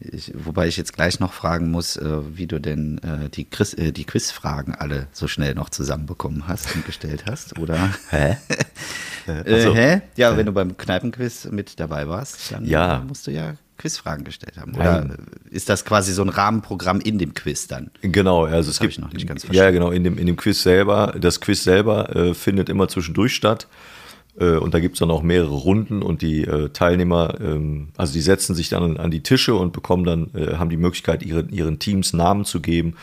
ich, 0.00 0.32
wobei 0.34 0.68
ich 0.68 0.76
jetzt 0.76 0.92
gleich 0.92 1.18
noch 1.20 1.32
fragen 1.32 1.70
muss, 1.70 1.96
äh, 1.96 2.36
wie 2.36 2.46
du 2.46 2.60
denn 2.60 2.98
äh, 2.98 3.28
die, 3.30 3.44
Quiz, 3.44 3.74
äh, 3.74 3.92
die 3.92 4.04
Quizfragen 4.04 4.74
alle 4.74 5.08
so 5.12 5.26
schnell 5.28 5.54
noch 5.54 5.70
zusammenbekommen 5.70 6.46
hast 6.46 6.74
und 6.74 6.86
gestellt 6.86 7.24
hast, 7.26 7.58
oder? 7.58 7.90
Hä? 8.10 8.36
Äh, 9.26 9.54
also, 9.54 9.74
hä? 9.74 10.00
Ja, 10.16 10.36
wenn 10.36 10.46
du 10.46 10.52
beim 10.52 10.76
Kneipenquiz 10.76 11.46
mit 11.50 11.78
dabei 11.80 12.08
warst, 12.08 12.52
dann 12.52 12.64
Ja. 12.64 12.98
äh, 12.98 13.04
musst 13.04 13.26
du 13.26 13.30
ja 13.30 13.54
Quizfragen 13.76 14.24
gestellt 14.24 14.56
haben. 14.56 14.74
Oder 14.74 15.04
Nein. 15.04 15.16
ist 15.50 15.68
das 15.68 15.84
quasi 15.84 16.12
so 16.12 16.22
ein 16.22 16.30
Rahmenprogramm 16.30 17.00
in 17.00 17.18
dem 17.18 17.34
Quiz 17.34 17.66
dann? 17.68 17.90
Genau, 18.00 18.44
also 18.46 18.70
es 18.70 18.76
hab 18.76 18.82
gibt 18.82 18.92
ich 18.94 18.98
noch 18.98 19.12
nicht 19.12 19.26
ganz 19.28 19.42
ja 19.42 19.46
verstanden. 19.48 19.74
genau 19.74 19.90
in 19.90 20.02
dem 20.04 20.18
in 20.18 20.26
dem 20.26 20.36
Quiz 20.36 20.62
selber. 20.62 21.14
Das 21.20 21.40
Quiz 21.40 21.62
selber 21.62 22.14
äh, 22.16 22.34
findet 22.34 22.68
immer 22.68 22.88
zwischendurch 22.88 23.34
statt 23.34 23.64
äh, 23.64 23.97
und 24.44 24.74
da 24.74 24.80
gibt 24.80 24.94
es 24.94 25.00
dann 25.00 25.10
auch 25.10 25.22
mehrere 25.22 25.54
Runden 25.54 26.02
und 26.02 26.22
die 26.22 26.44
äh, 26.44 26.68
Teilnehmer, 26.70 27.34
ähm, 27.40 27.88
also 27.96 28.12
die 28.12 28.20
setzen 28.20 28.54
sich 28.54 28.68
dann 28.68 28.96
an, 28.96 29.10
die 29.10 29.22
Tische 29.22 29.54
und 29.54 29.72
bekommen 29.72 30.04
dann 30.04 30.30
äh, 30.34 30.56
haben 30.56 30.70
die 30.70 30.76
Möglichkeit 30.76 31.22
ihren 31.22 31.48
ihren 31.50 31.78
Teams 31.78 32.12
Namen 32.12 32.44
zu 32.44 32.60
geben. 32.60 32.94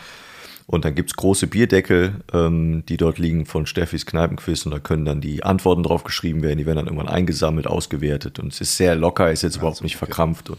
Und 0.68 0.84
dann 0.84 0.96
gibt's 0.96 1.14
große 1.14 1.46
Bierdeckel, 1.46 2.24
ähm, 2.32 2.82
die 2.88 2.96
dort 2.96 3.18
liegen 3.18 3.46
von 3.46 3.66
Steffis 3.66 4.04
Kneipenquiz 4.04 4.66
und 4.66 4.72
da 4.72 4.80
können 4.80 5.04
dann 5.04 5.20
die 5.20 5.44
Antworten 5.44 5.84
drauf 5.84 6.02
geschrieben 6.02 6.42
werden, 6.42 6.58
die 6.58 6.66
werden 6.66 6.78
dann 6.78 6.86
irgendwann 6.86 7.08
eingesammelt, 7.08 7.68
ausgewertet 7.68 8.40
und 8.40 8.52
es 8.52 8.60
ist 8.60 8.76
sehr 8.76 8.96
locker, 8.96 9.30
ist 9.30 9.42
jetzt 9.42 9.56
überhaupt 9.56 9.82
nicht 9.84 9.96
verkrampft 9.96 10.50
und 10.50 10.58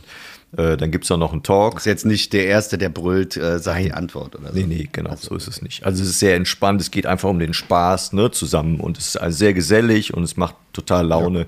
äh, 0.56 0.77
dann 0.77 0.92
gibt's 0.92 1.10
dann 1.10 1.20
noch 1.20 1.34
einen 1.34 1.44
Talk. 1.44 1.77
Ist 1.77 1.86
jetzt 1.86 2.06
nicht 2.06 2.32
der 2.32 2.46
Erste, 2.46 2.77
der 2.77 2.89
brüllt, 2.89 3.36
äh, 3.36 3.60
sagt 3.60 3.84
die 3.84 3.92
Antwort 3.92 4.36
oder 4.36 4.54
so. 4.54 4.58
Nee, 4.58 4.66
nee, 4.66 4.89
genau, 4.92 5.16
so 5.16 5.36
ist 5.36 5.48
es 5.48 5.62
nicht. 5.62 5.86
Also 5.86 6.04
es 6.04 6.10
ist 6.10 6.20
sehr 6.20 6.36
entspannt, 6.36 6.80
es 6.80 6.92
geht 6.92 7.06
einfach 7.06 7.30
um 7.30 7.39
den 7.39 7.54
Spaß 7.54 8.13
ne, 8.13 8.32
zusammen 8.32 8.80
und 8.80 8.98
es 8.98 9.08
ist 9.08 9.18
also 9.18 9.38
sehr 9.38 9.54
gesellig 9.54 10.13
und 10.13 10.24
es 10.24 10.38
macht 10.38 10.56
total 10.72 11.08
Laune. 11.08 11.48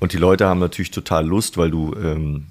Und 0.00 0.12
die 0.12 0.18
Leute 0.18 0.46
haben 0.46 0.60
natürlich 0.60 0.92
total 0.92 1.26
Lust, 1.26 1.58
weil 1.58 1.70
du, 1.70 1.92
ähm, 1.94 2.46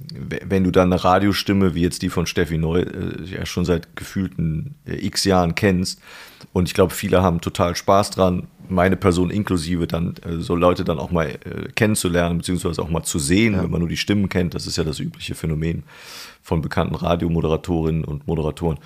wenn 0.46 0.64
du 0.66 0.72
dann 0.72 0.92
eine 0.92 1.02
Radiostimme 1.02 1.76
wie 1.76 1.82
jetzt 1.82 2.02
die 2.02 2.10
von 2.10 2.26
Steffi 2.26 2.58
Neu 2.58 2.82
äh, 2.82 3.24
ja 3.24 3.46
schon 3.46 3.64
seit 3.64 3.96
gefühlten 3.96 4.76
äh, 4.86 5.06
x 5.06 5.24
Jahren 5.24 5.56
kennst 5.56 6.02
und 6.54 6.68
ich 6.68 6.74
glaube, 6.74 6.94
viele 6.94 7.22
haben 7.22 7.42
total 7.42 7.76
Spaß 7.76 8.12
dran, 8.12 8.48
meine 8.70 8.98
Person 8.98 9.30
inklusive, 9.30 9.88
dann 9.88 10.16
äh, 10.26 10.40
so 10.40 10.56
Leute 10.56 10.84
dann 10.84 11.00
auch 11.00 11.12
mal 11.12 11.28
äh, 11.28 11.70
kennenzulernen, 11.76 12.40
beziehungsweise 12.40 12.82
auch 12.82 12.90
mal 12.90 13.04
zu 13.04 13.20
sehen, 13.20 13.58
wenn 13.62 13.70
man 13.70 13.80
nur 13.80 13.90
die 13.90 13.98
Stimmen 13.98 14.30
kennt. 14.30 14.54
Das 14.54 14.68
ist 14.68 14.78
ja 14.78 14.84
das 14.84 15.00
übliche 15.00 15.36
Phänomen 15.36 15.84
von 16.42 16.62
bekannten 16.62 16.96
Radiomoderatorinnen 16.96 18.04
und 18.04 18.28
Moderatoren. 18.28 18.80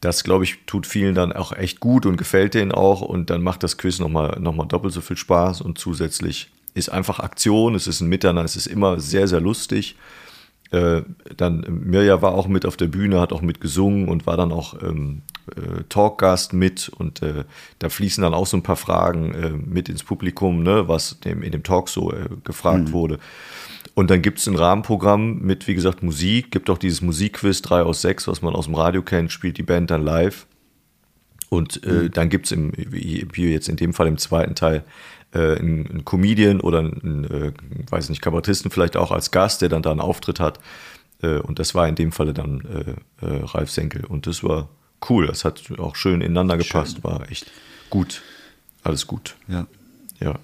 Das, 0.00 0.24
glaube 0.24 0.44
ich, 0.44 0.58
tut 0.66 0.86
vielen 0.86 1.14
dann 1.14 1.32
auch 1.32 1.52
echt 1.52 1.80
gut 1.80 2.04
und 2.04 2.16
gefällt 2.16 2.54
denen 2.54 2.72
auch. 2.72 3.00
Und 3.00 3.30
dann 3.30 3.42
macht 3.42 3.62
das 3.62 3.78
Quiz 3.78 3.98
nochmal 3.98 4.38
noch 4.40 4.54
mal 4.54 4.66
doppelt 4.66 4.92
so 4.92 5.00
viel 5.00 5.16
Spaß. 5.16 5.62
Und 5.62 5.78
zusätzlich 5.78 6.50
ist 6.76 6.90
einfach 6.90 7.20
Aktion, 7.20 7.74
es 7.74 7.86
ist 7.86 8.00
ein 8.00 8.08
Miteinander, 8.08 8.44
es 8.44 8.56
ist 8.56 8.66
immer 8.66 9.00
sehr, 9.00 9.28
sehr 9.28 9.40
lustig. 9.40 9.96
Äh, 10.72 11.02
dann 11.36 11.62
äh, 11.62 11.70
Mirja 11.70 12.22
war 12.22 12.32
auch 12.32 12.48
mit 12.48 12.66
auf 12.66 12.76
der 12.76 12.88
Bühne, 12.88 13.20
hat 13.20 13.32
auch 13.32 13.40
mit 13.40 13.60
gesungen 13.60 14.08
und 14.08 14.26
war 14.26 14.36
dann 14.36 14.52
auch 14.52 14.82
ähm, 14.82 15.22
äh, 15.54 15.84
Talkgast 15.88 16.52
mit 16.52 16.88
und 16.88 17.22
äh, 17.22 17.44
da 17.78 17.88
fließen 17.88 18.22
dann 18.22 18.34
auch 18.34 18.46
so 18.46 18.56
ein 18.56 18.62
paar 18.62 18.76
Fragen 18.76 19.34
äh, 19.34 19.50
mit 19.50 19.88
ins 19.88 20.02
Publikum, 20.02 20.62
ne, 20.62 20.88
was 20.88 21.20
dem, 21.20 21.42
in 21.42 21.52
dem 21.52 21.62
Talk 21.62 21.88
so 21.88 22.12
gefragt 22.44 22.92
wurde. 22.92 23.18
Und 23.94 24.10
dann 24.10 24.20
gibt 24.20 24.38
es 24.38 24.46
ein 24.46 24.56
Rahmenprogramm 24.56 25.38
mit, 25.38 25.66
wie 25.68 25.74
gesagt, 25.74 26.02
Musik, 26.02 26.50
gibt 26.50 26.68
auch 26.68 26.78
dieses 26.78 27.00
Musikquiz 27.00 27.62
3 27.62 27.82
aus 27.82 28.02
6, 28.02 28.28
was 28.28 28.42
man 28.42 28.54
aus 28.54 28.66
dem 28.66 28.74
Radio 28.74 29.02
kennt, 29.02 29.32
spielt 29.32 29.56
die 29.56 29.62
Band 29.62 29.90
dann 29.90 30.02
live. 30.02 30.46
Und 31.48 31.84
äh, 31.84 32.10
dann 32.10 32.28
gibt 32.28 32.50
es, 32.50 32.58
wie 32.58 33.26
wie 33.32 33.52
jetzt 33.52 33.68
in 33.68 33.76
dem 33.76 33.94
Fall 33.94 34.08
im 34.08 34.18
zweiten 34.18 34.54
Teil, 34.56 34.84
äh, 35.36 35.58
einen, 35.58 35.86
einen 35.86 36.04
Comedian 36.04 36.60
oder 36.60 36.78
einen, 36.78 37.24
äh, 37.24 37.52
weiß 37.90 38.08
nicht, 38.08 38.22
Kabarettisten 38.22 38.70
vielleicht 38.70 38.96
auch 38.96 39.10
als 39.10 39.30
Gast, 39.30 39.62
der 39.62 39.68
dann 39.68 39.82
da 39.82 39.90
einen 39.90 40.00
Auftritt 40.00 40.40
hat. 40.40 40.58
Äh, 41.22 41.38
und 41.38 41.58
das 41.58 41.74
war 41.74 41.86
in 41.88 41.94
dem 41.94 42.12
Falle 42.12 42.32
dann 42.32 42.60
äh, 43.20 43.26
äh, 43.26 43.44
Ralf 43.44 43.70
Senkel. 43.70 44.04
Und 44.04 44.26
das 44.26 44.42
war 44.42 44.68
cool. 45.08 45.26
Das 45.26 45.44
hat 45.44 45.62
auch 45.78 45.96
schön 45.96 46.20
ineinander 46.20 46.56
gepasst. 46.56 47.04
War 47.04 47.30
echt 47.30 47.50
gut. 47.90 48.22
Alles 48.82 49.06
gut. 49.06 49.36
Ja. 49.48 49.66
Ja. 50.20 50.38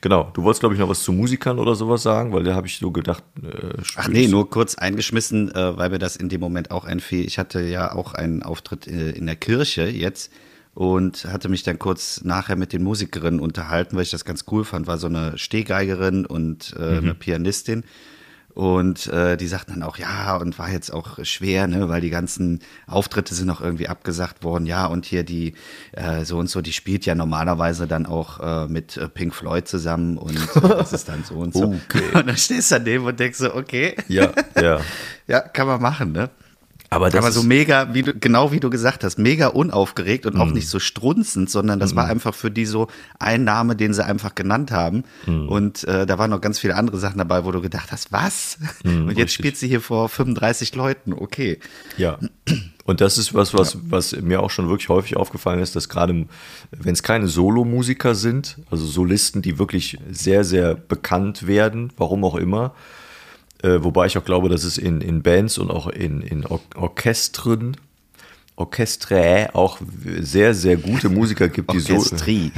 Genau. 0.00 0.30
Du 0.34 0.44
wolltest, 0.44 0.60
glaube 0.60 0.76
ich, 0.76 0.80
noch 0.80 0.88
was 0.88 1.02
zu 1.02 1.12
Musikern 1.12 1.58
oder 1.58 1.74
sowas 1.74 2.04
sagen, 2.04 2.32
weil 2.32 2.44
da 2.44 2.54
habe 2.54 2.68
ich 2.68 2.78
so 2.78 2.92
gedacht. 2.92 3.24
Äh, 3.42 3.82
Ach 3.96 4.08
nee, 4.08 4.28
nur 4.28 4.48
kurz 4.48 4.76
eingeschmissen, 4.76 5.52
äh, 5.54 5.76
weil 5.76 5.90
mir 5.90 5.98
das 5.98 6.16
in 6.16 6.28
dem 6.28 6.40
Moment 6.40 6.70
auch 6.70 6.84
einfiel. 6.84 7.26
Ich 7.26 7.38
hatte 7.38 7.60
ja 7.60 7.92
auch 7.92 8.14
einen 8.14 8.42
Auftritt 8.42 8.86
äh, 8.86 9.10
in 9.10 9.26
der 9.26 9.36
Kirche 9.36 9.88
jetzt 9.88 10.32
und 10.74 11.26
hatte 11.26 11.48
mich 11.48 11.62
dann 11.62 11.78
kurz 11.78 12.22
nachher 12.24 12.56
mit 12.56 12.72
den 12.72 12.82
Musikerinnen 12.82 13.40
unterhalten, 13.40 13.96
weil 13.96 14.02
ich 14.02 14.10
das 14.10 14.24
ganz 14.24 14.44
cool 14.50 14.64
fand. 14.64 14.86
War 14.86 14.98
so 14.98 15.06
eine 15.06 15.36
Stehgeigerin 15.36 16.24
und 16.24 16.74
äh, 16.78 16.98
eine 16.98 17.14
Pianistin. 17.14 17.84
Und 18.54 19.06
äh, 19.06 19.38
die 19.38 19.46
sagten 19.46 19.72
dann 19.72 19.82
auch, 19.82 19.96
ja, 19.96 20.36
und 20.36 20.58
war 20.58 20.70
jetzt 20.70 20.92
auch 20.92 21.24
schwer, 21.24 21.66
ne, 21.66 21.88
weil 21.88 22.02
die 22.02 22.10
ganzen 22.10 22.60
Auftritte 22.86 23.34
sind 23.34 23.46
noch 23.46 23.62
irgendwie 23.62 23.88
abgesagt 23.88 24.44
worden. 24.44 24.66
Ja, 24.66 24.86
und 24.86 25.06
hier 25.06 25.22
die 25.22 25.54
äh, 25.92 26.24
so 26.24 26.38
und 26.38 26.50
so, 26.50 26.60
die 26.60 26.74
spielt 26.74 27.06
ja 27.06 27.14
normalerweise 27.14 27.86
dann 27.86 28.04
auch 28.04 28.40
äh, 28.40 28.68
mit 28.68 28.98
äh, 28.98 29.08
Pink 29.08 29.34
Floyd 29.34 29.66
zusammen 29.66 30.18
und 30.18 30.36
äh, 30.36 30.60
das 30.60 30.92
ist 30.92 31.08
dann 31.08 31.24
so 31.24 31.36
und 31.36 31.54
so. 31.54 31.62
Okay. 31.88 32.02
Und 32.12 32.26
dann 32.26 32.36
stehst 32.36 32.70
du 32.70 32.74
daneben 32.76 33.06
und 33.06 33.18
denkst 33.18 33.38
so, 33.38 33.54
okay. 33.54 33.96
Ja, 34.08 34.32
ja. 34.60 34.80
Ja, 35.26 35.40
kann 35.40 35.66
man 35.66 35.80
machen, 35.80 36.12
ne? 36.12 36.28
Aber 36.92 37.08
das 37.08 37.18
Aber 37.24 37.32
so 37.32 37.42
mega, 37.42 37.94
wie 37.94 38.02
du, 38.02 38.12
genau 38.12 38.52
wie 38.52 38.60
du 38.60 38.68
gesagt 38.68 39.02
hast, 39.02 39.18
mega 39.18 39.46
unaufgeregt 39.46 40.26
und 40.26 40.36
auch 40.36 40.48
Mhm. 40.48 40.52
nicht 40.52 40.68
so 40.68 40.78
strunzend, 40.78 41.48
sondern 41.48 41.80
das 41.80 41.96
war 41.96 42.06
einfach 42.06 42.34
für 42.34 42.50
die 42.50 42.66
so 42.66 42.88
ein 43.18 43.44
Name, 43.44 43.76
den 43.76 43.94
sie 43.94 44.04
einfach 44.04 44.34
genannt 44.34 44.70
haben. 44.72 45.04
Mhm. 45.26 45.48
Und 45.48 45.84
äh, 45.84 46.04
da 46.04 46.18
waren 46.18 46.28
noch 46.30 46.42
ganz 46.42 46.58
viele 46.58 46.76
andere 46.76 46.98
Sachen 46.98 47.16
dabei, 47.16 47.44
wo 47.46 47.50
du 47.50 47.62
gedacht 47.62 47.92
hast, 47.92 48.12
was? 48.12 48.58
und 48.84 48.90
jetzt 48.90 48.94
Mhm, 48.94 49.08
richtig. 49.08 49.32
spielt 49.32 49.56
sie 49.56 49.68
hier 49.68 49.80
vor 49.80 50.10
35 50.10 50.74
Leuten, 50.74 51.14
okay. 51.14 51.58
Ja. 51.96 52.18
Und 52.84 53.00
das 53.00 53.16
ist 53.16 53.32
was, 53.32 53.54
was, 53.54 53.78
was 53.84 54.12
mir 54.20 54.42
auch 54.42 54.50
schon 54.50 54.68
wirklich 54.68 54.88
häufig 54.90 55.16
aufgefallen 55.16 55.60
ist, 55.60 55.74
dass 55.76 55.88
gerade, 55.88 56.26
wenn 56.72 56.92
es 56.92 57.02
keine 57.02 57.28
Solomusiker 57.28 58.14
sind, 58.14 58.58
also 58.70 58.84
Solisten, 58.84 59.40
die 59.40 59.58
wirklich 59.58 59.98
sehr, 60.10 60.44
sehr 60.44 60.74
bekannt 60.74 61.46
werden, 61.46 61.92
warum 61.96 62.24
auch 62.24 62.34
immer, 62.36 62.74
äh, 63.62 63.82
wobei 63.82 64.06
ich 64.06 64.18
auch 64.18 64.24
glaube, 64.24 64.48
dass 64.48 64.64
es 64.64 64.78
in, 64.78 65.00
in 65.00 65.22
Bands 65.22 65.58
und 65.58 65.70
auch 65.70 65.86
in, 65.86 66.20
in 66.20 66.46
Or 66.46 66.60
Orchestren, 66.74 67.76
Orchestre 68.56 69.50
auch 69.54 69.78
sehr, 70.20 70.54
sehr 70.54 70.76
gute 70.76 71.08
Musiker 71.08 71.48
gibt, 71.48 71.72
die 71.72 71.80
so, 71.80 71.94
Orchestrie. 71.94 72.52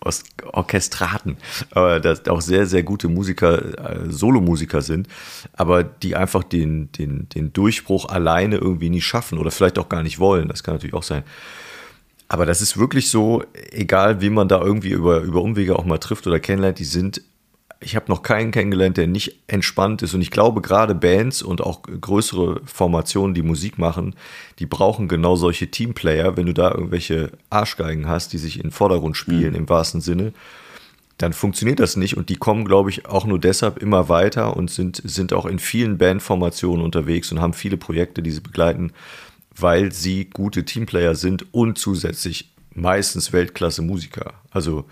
aus 0.00 0.22
Orchestraten, 0.52 1.36
aber 1.70 2.00
dass 2.00 2.26
auch 2.28 2.40
sehr, 2.40 2.66
sehr 2.66 2.82
gute 2.82 3.08
Musiker, 3.08 4.06
äh, 4.06 4.10
Solomusiker 4.10 4.82
sind, 4.82 5.08
aber 5.52 5.84
die 5.84 6.16
einfach 6.16 6.44
den, 6.44 6.90
den, 6.92 7.28
den 7.28 7.52
Durchbruch 7.52 8.08
alleine 8.08 8.56
irgendwie 8.56 8.90
nie 8.90 9.00
schaffen 9.00 9.38
oder 9.38 9.50
vielleicht 9.50 9.78
auch 9.78 9.88
gar 9.88 10.02
nicht 10.02 10.18
wollen. 10.18 10.48
Das 10.48 10.62
kann 10.62 10.74
natürlich 10.74 10.94
auch 10.94 11.02
sein. 11.02 11.22
Aber 12.28 12.46
das 12.46 12.60
ist 12.62 12.78
wirklich 12.78 13.10
so, 13.10 13.42
egal 13.72 14.20
wie 14.20 14.30
man 14.30 14.46
da 14.46 14.60
irgendwie 14.60 14.90
über, 14.90 15.20
über 15.20 15.42
Umwege 15.42 15.76
auch 15.76 15.84
mal 15.84 15.98
trifft 15.98 16.28
oder 16.28 16.38
kennenlernt, 16.38 16.78
die 16.78 16.84
sind, 16.84 17.22
ich 17.82 17.96
habe 17.96 18.06
noch 18.08 18.22
keinen 18.22 18.50
kennengelernt, 18.50 18.98
der 18.98 19.06
nicht 19.06 19.40
entspannt 19.46 20.02
ist. 20.02 20.12
Und 20.12 20.20
ich 20.20 20.30
glaube, 20.30 20.60
gerade 20.60 20.94
Bands 20.94 21.40
und 21.40 21.62
auch 21.62 21.82
größere 21.82 22.60
Formationen, 22.66 23.34
die 23.34 23.42
Musik 23.42 23.78
machen, 23.78 24.14
die 24.58 24.66
brauchen 24.66 25.08
genau 25.08 25.34
solche 25.34 25.70
Teamplayer. 25.70 26.36
Wenn 26.36 26.46
du 26.46 26.52
da 26.52 26.70
irgendwelche 26.70 27.32
Arschgeigen 27.48 28.06
hast, 28.06 28.34
die 28.34 28.38
sich 28.38 28.56
in 28.56 28.64
den 28.64 28.70
Vordergrund 28.70 29.16
spielen, 29.16 29.54
im 29.54 29.68
wahrsten 29.68 30.02
Sinne, 30.02 30.34
dann 31.16 31.32
funktioniert 31.32 31.80
das 31.80 31.96
nicht. 31.96 32.18
Und 32.18 32.28
die 32.28 32.36
kommen, 32.36 32.66
glaube 32.66 32.90
ich, 32.90 33.06
auch 33.06 33.24
nur 33.24 33.38
deshalb 33.38 33.78
immer 33.78 34.10
weiter 34.10 34.56
und 34.56 34.70
sind, 34.70 35.00
sind 35.02 35.32
auch 35.32 35.46
in 35.46 35.58
vielen 35.58 35.96
Bandformationen 35.96 36.84
unterwegs 36.84 37.32
und 37.32 37.40
haben 37.40 37.54
viele 37.54 37.78
Projekte, 37.78 38.22
die 38.22 38.30
sie 38.30 38.40
begleiten, 38.40 38.92
weil 39.56 39.90
sie 39.90 40.26
gute 40.26 40.66
Teamplayer 40.66 41.14
sind 41.14 41.46
und 41.52 41.78
zusätzlich 41.78 42.50
meistens 42.74 43.32
Weltklasse-Musiker. 43.32 44.34
Also 44.50 44.84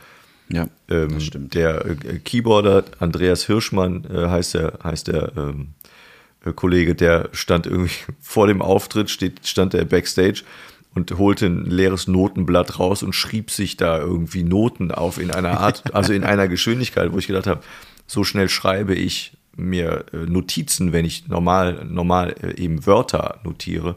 Ja, 0.50 0.68
ähm, 0.88 1.20
stimmt. 1.20 1.54
der 1.54 1.84
äh, 1.84 2.18
Keyboarder 2.18 2.84
Andreas 2.98 3.44
Hirschmann 3.44 4.04
äh, 4.04 4.28
heißt 4.28 4.54
der, 4.54 4.78
heißt 4.82 5.08
der 5.08 5.32
ähm, 5.36 5.68
äh, 6.44 6.52
Kollege, 6.52 6.94
der 6.94 7.28
stand 7.32 7.66
irgendwie 7.66 7.94
vor 8.20 8.46
dem 8.46 8.62
Auftritt, 8.62 9.10
steht, 9.10 9.46
stand 9.46 9.74
er 9.74 9.84
backstage 9.84 10.42
und 10.94 11.16
holte 11.18 11.46
ein 11.46 11.64
leeres 11.66 12.08
Notenblatt 12.08 12.78
raus 12.78 13.02
und 13.02 13.14
schrieb 13.14 13.50
sich 13.50 13.76
da 13.76 13.98
irgendwie 13.98 14.42
Noten 14.42 14.90
auf 14.90 15.18
in 15.18 15.30
einer 15.30 15.60
Art, 15.60 15.82
also 15.94 16.12
in 16.12 16.24
einer 16.24 16.48
Geschwindigkeit, 16.48 17.12
wo 17.12 17.18
ich 17.18 17.26
gedacht 17.26 17.46
habe, 17.46 17.62
so 18.06 18.24
schnell 18.24 18.48
schreibe 18.48 18.94
ich 18.94 19.32
mir 19.56 20.06
äh, 20.12 20.16
Notizen, 20.16 20.92
wenn 20.92 21.04
ich 21.04 21.28
normal, 21.28 21.84
normal 21.88 22.34
äh, 22.42 22.60
eben 22.60 22.86
Wörter 22.86 23.40
notiere. 23.44 23.96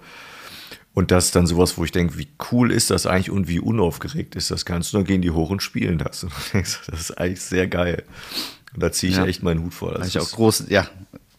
Und 0.93 1.11
das 1.11 1.25
ist 1.27 1.35
dann 1.35 1.47
sowas, 1.47 1.77
wo 1.77 1.85
ich 1.85 1.91
denke, 1.91 2.17
wie 2.17 2.27
cool 2.51 2.69
ist 2.71 2.89
das 2.91 3.05
eigentlich 3.05 3.31
und 3.31 3.47
wie 3.47 3.59
unaufgeregt 3.59 4.35
ist 4.35 4.51
das 4.51 4.65
Ganze. 4.65 4.97
Und 4.97 5.03
dann 5.03 5.07
gehen 5.07 5.21
die 5.21 5.31
hoch 5.31 5.49
und 5.49 5.63
spielen 5.63 5.97
das. 5.97 6.23
Und 6.25 6.33
denkst, 6.53 6.81
das 6.87 6.99
ist 6.99 7.17
eigentlich 7.17 7.41
sehr 7.41 7.67
geil. 7.67 8.03
Und 8.73 8.83
da 8.83 8.91
ziehe 8.91 9.11
ich 9.11 9.17
Ja. 9.17 9.25
echt 9.25 9.41
meinen 9.41 9.63
Hut 9.63 9.73
vor. 9.73 9.93
Das 9.93 10.07
ich 10.09 10.17
auch 10.19 10.23
ist- 10.23 10.31
großen, 10.33 10.67
ja, 10.69 10.85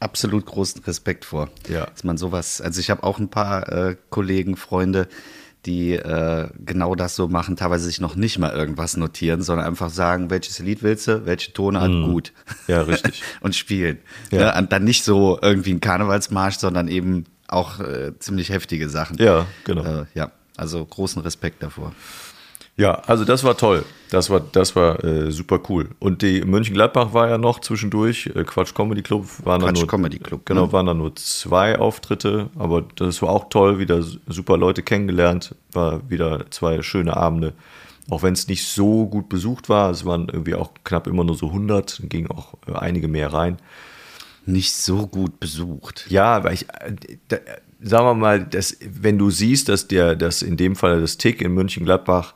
absolut 0.01 0.47
großen 0.47 0.83
Respekt 0.85 1.25
vor. 1.27 1.51
Ja. 1.69 1.85
Dass 1.87 2.03
man 2.03 2.17
sowas, 2.17 2.61
also 2.63 2.81
ich 2.81 2.89
habe 2.91 3.03
auch 3.05 3.19
ein 3.19 3.29
paar 3.29 3.69
äh, 3.71 3.97
Kollegen, 4.11 4.57
Freunde, 4.57 5.07
die 5.67 5.93
äh, 5.93 6.49
genau 6.65 6.95
das 6.97 7.15
so 7.15 7.29
machen, 7.29 7.55
teilweise 7.57 7.85
sich 7.85 8.01
noch 8.01 8.17
nicht 8.17 8.39
mal 8.39 8.51
irgendwas 8.53 8.97
notieren, 8.97 9.43
sondern 9.43 9.67
einfach 9.67 9.91
sagen, 9.91 10.29
welches 10.31 10.59
Lied 10.59 10.83
willst 10.83 11.07
du, 11.07 11.25
welche 11.27 11.53
Tonart, 11.53 11.93
gut. 11.93 12.33
Mhm. 12.49 12.55
Ja, 12.73 12.83
richtig. 12.83 13.23
und 13.41 13.55
spielen. 13.55 13.99
Ja. 14.33 14.53
Ne? 14.55 14.59
Und 14.59 14.73
dann 14.73 14.83
nicht 14.85 15.05
so 15.05 15.39
irgendwie 15.41 15.73
ein 15.73 15.81
Karnevalsmarsch, 15.81 16.57
sondern 16.57 16.89
eben 16.89 17.27
auch 17.53 17.81
äh, 17.81 18.13
ziemlich 18.19 18.51
heftige 18.51 18.89
Sachen. 18.89 19.19
Ja, 19.19 19.47
genau. 19.65 19.83
Äh, 19.83 20.05
ja, 20.15 20.31
also 20.57 20.85
großen 20.85 21.23
Respekt 21.23 21.63
davor. 21.63 21.93
Ja, 22.77 22.95
also 23.07 23.25
das 23.25 23.45
war 23.45 23.57
toll. 23.57 23.85
Das 24.11 24.31
war, 24.31 24.41
das 24.41 24.75
war 24.75 25.05
äh, 25.05 25.31
super 25.31 25.61
cool. 25.69 25.91
Und 25.99 26.23
die 26.23 26.43
Mönchengladbach 26.43 27.13
war 27.13 27.29
ja 27.29 27.37
noch 27.37 27.61
zwischendurch, 27.61 28.31
äh, 28.35 28.45
Quatsch 28.45 28.75
Comedy 28.75 29.03
Club 29.03 29.27
waren 29.45 29.61
Quatsch 29.61 29.79
nur, 29.79 29.87
Comedy 29.87 30.19
Club, 30.19 30.47
Genau, 30.47 30.67
ne? 30.67 30.73
waren 30.73 30.87
dann 30.87 30.99
nur 30.99 31.15
zwei 31.17 31.79
Auftritte, 31.79 32.49
aber 32.59 32.83
das 32.97 33.21
war 33.21 33.29
auch 33.29 33.51
toll, 33.51 33.79
wieder 33.79 34.03
super 34.03 34.57
Leute 34.57 34.83
kennengelernt, 34.83 35.55
war 35.73 36.09
wieder 36.11 36.51
zwei 36.51 36.83
schöne 36.83 37.17
Abende. 37.17 37.53
Auch 38.11 38.23
wenn 38.23 38.33
es 38.33 38.49
nicht 38.49 38.67
so 38.67 39.07
gut 39.07 39.29
besucht 39.29 39.69
war, 39.69 39.91
es 39.91 40.05
waren 40.05 40.29
irgendwie 40.29 40.55
auch 40.55 40.71
knapp 40.83 41.07
immer 41.07 41.25
nur 41.25 41.37
so 41.37 41.49
100, 41.49 42.03
gingen 42.05 42.31
auch 42.31 42.55
äh, 42.67 42.73
einige 42.73 43.07
mehr 43.07 43.33
rein. 43.33 43.59
Nicht 44.45 44.73
so 44.75 45.07
gut 45.07 45.39
besucht. 45.41 46.07
Ja, 46.09 46.43
weil 46.45 46.55
ich, 46.55 46.69
äh, 46.69 46.95
da, 47.29 47.37
sagen 47.81 48.07
wir 48.07 48.15
mal, 48.15 48.45
dass, 48.45 48.77
wenn 48.81 49.19
du 49.19 49.31
siehst, 49.31 49.69
dass 49.69 49.89
der, 49.89 50.17
dass 50.17 50.43
in 50.43 50.57
dem 50.57 50.77
Fall 50.77 51.01
das 51.01 51.19
Tick 51.19 51.41
in 51.43 51.53
München-Gladbach, 51.53 52.35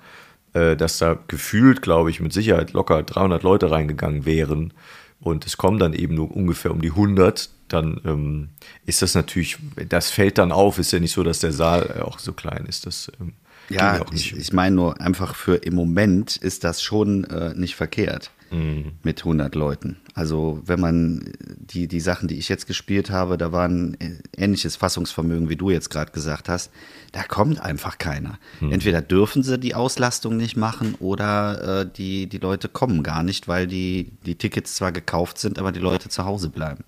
äh, 0.53 0.77
dass 0.77 0.99
da 0.99 1.19
gefühlt, 1.29 1.83
glaube 1.83 2.11
ich, 2.11 2.21
mit 2.21 2.33
Sicherheit 2.33 2.73
locker 2.73 3.03
300 3.03 3.43
Leute 3.43 3.71
reingegangen 3.71 4.25
wären 4.25 4.73
und 5.21 5.47
es 5.47 5.57
kommen 5.57 5.79
dann 5.79 5.93
eben 5.93 6.15
nur 6.15 6.35
ungefähr 6.35 6.71
um 6.71 6.81
die 6.81 6.91
100, 6.91 7.51
dann 7.69 8.01
ähm, 8.05 8.49
ist 8.85 9.03
das 9.03 9.15
natürlich, 9.15 9.59
das 9.89 10.11
fällt 10.11 10.39
dann 10.39 10.53
auf, 10.53 10.79
ist 10.79 10.93
ja 10.93 11.01
nicht 11.01 11.13
so, 11.13 11.23
dass 11.23 11.41
der 11.41 11.53
Saal 11.53 12.01
auch 12.03 12.19
so 12.19 12.33
klein 12.33 12.67
ist. 12.67 12.87
Das 12.87 13.11
ähm, 13.21 13.33
Ja, 13.69 14.05
ich, 14.13 14.37
ich 14.37 14.53
meine 14.53 14.77
nur 14.77 15.01
einfach 15.01 15.35
für 15.35 15.57
im 15.57 15.75
Moment 15.75 16.37
ist 16.37 16.65
das 16.65 16.83
schon 16.83 17.25
äh, 17.25 17.55
nicht 17.55 17.75
verkehrt 17.77 18.31
Mhm. 18.51 18.93
mit 19.03 19.21
100 19.21 19.55
Leuten. 19.55 19.97
Also 20.15 20.63
wenn 20.65 20.81
man 20.81 21.33
die, 21.59 21.89
die 21.89 22.01
Sachen, 22.01 22.29
die 22.29 22.39
ich 22.39 22.49
jetzt 22.49 22.67
gespielt 22.67 23.11
habe, 23.11 23.37
da 23.39 23.51
war 23.53 23.67
ein 23.69 23.97
äh, 24.01 24.19
ähnliches 24.37 24.77
Fassungsvermögen, 24.77 25.49
wie 25.49 25.57
du 25.57 25.71
jetzt 25.71 25.91
gerade 25.91 26.13
gesagt 26.13 26.49
hast, 26.49 26.71
da 27.13 27.23
kommt 27.25 27.61
einfach 27.61 27.99
keiner. 27.99 28.39
Mhm. 28.61 28.73
Entweder 28.73 29.03
dürfen 29.03 29.43
sie 29.43 29.59
die 29.59 29.75
Auslastung 29.75 30.37
nicht 30.37 30.57
machen 30.57 30.95
oder 31.01 31.81
äh, 31.81 31.87
die, 31.91 32.29
die 32.29 32.39
Leute 32.39 32.69
kommen 32.69 33.03
gar 33.03 33.23
nicht, 33.23 33.49
weil 33.49 33.67
die, 33.67 34.13
die 34.25 34.37
Tickets 34.37 34.75
zwar 34.77 34.93
gekauft 34.93 35.39
sind, 35.39 35.59
aber 35.59 35.73
die 35.73 35.81
Leute 35.81 36.09
zu 36.09 36.25
Hause 36.25 36.49
bleiben. 36.49 36.85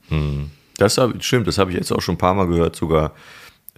Das 0.77 0.97
hab, 0.97 1.23
stimmt, 1.23 1.49
das 1.49 1.59
habe 1.59 1.71
ich 1.73 1.77
jetzt 1.77 1.91
auch 1.93 2.01
schon 2.01 2.15
ein 2.15 2.19
paar 2.19 2.35
Mal 2.35 2.47
gehört, 2.47 2.77
sogar 2.77 3.15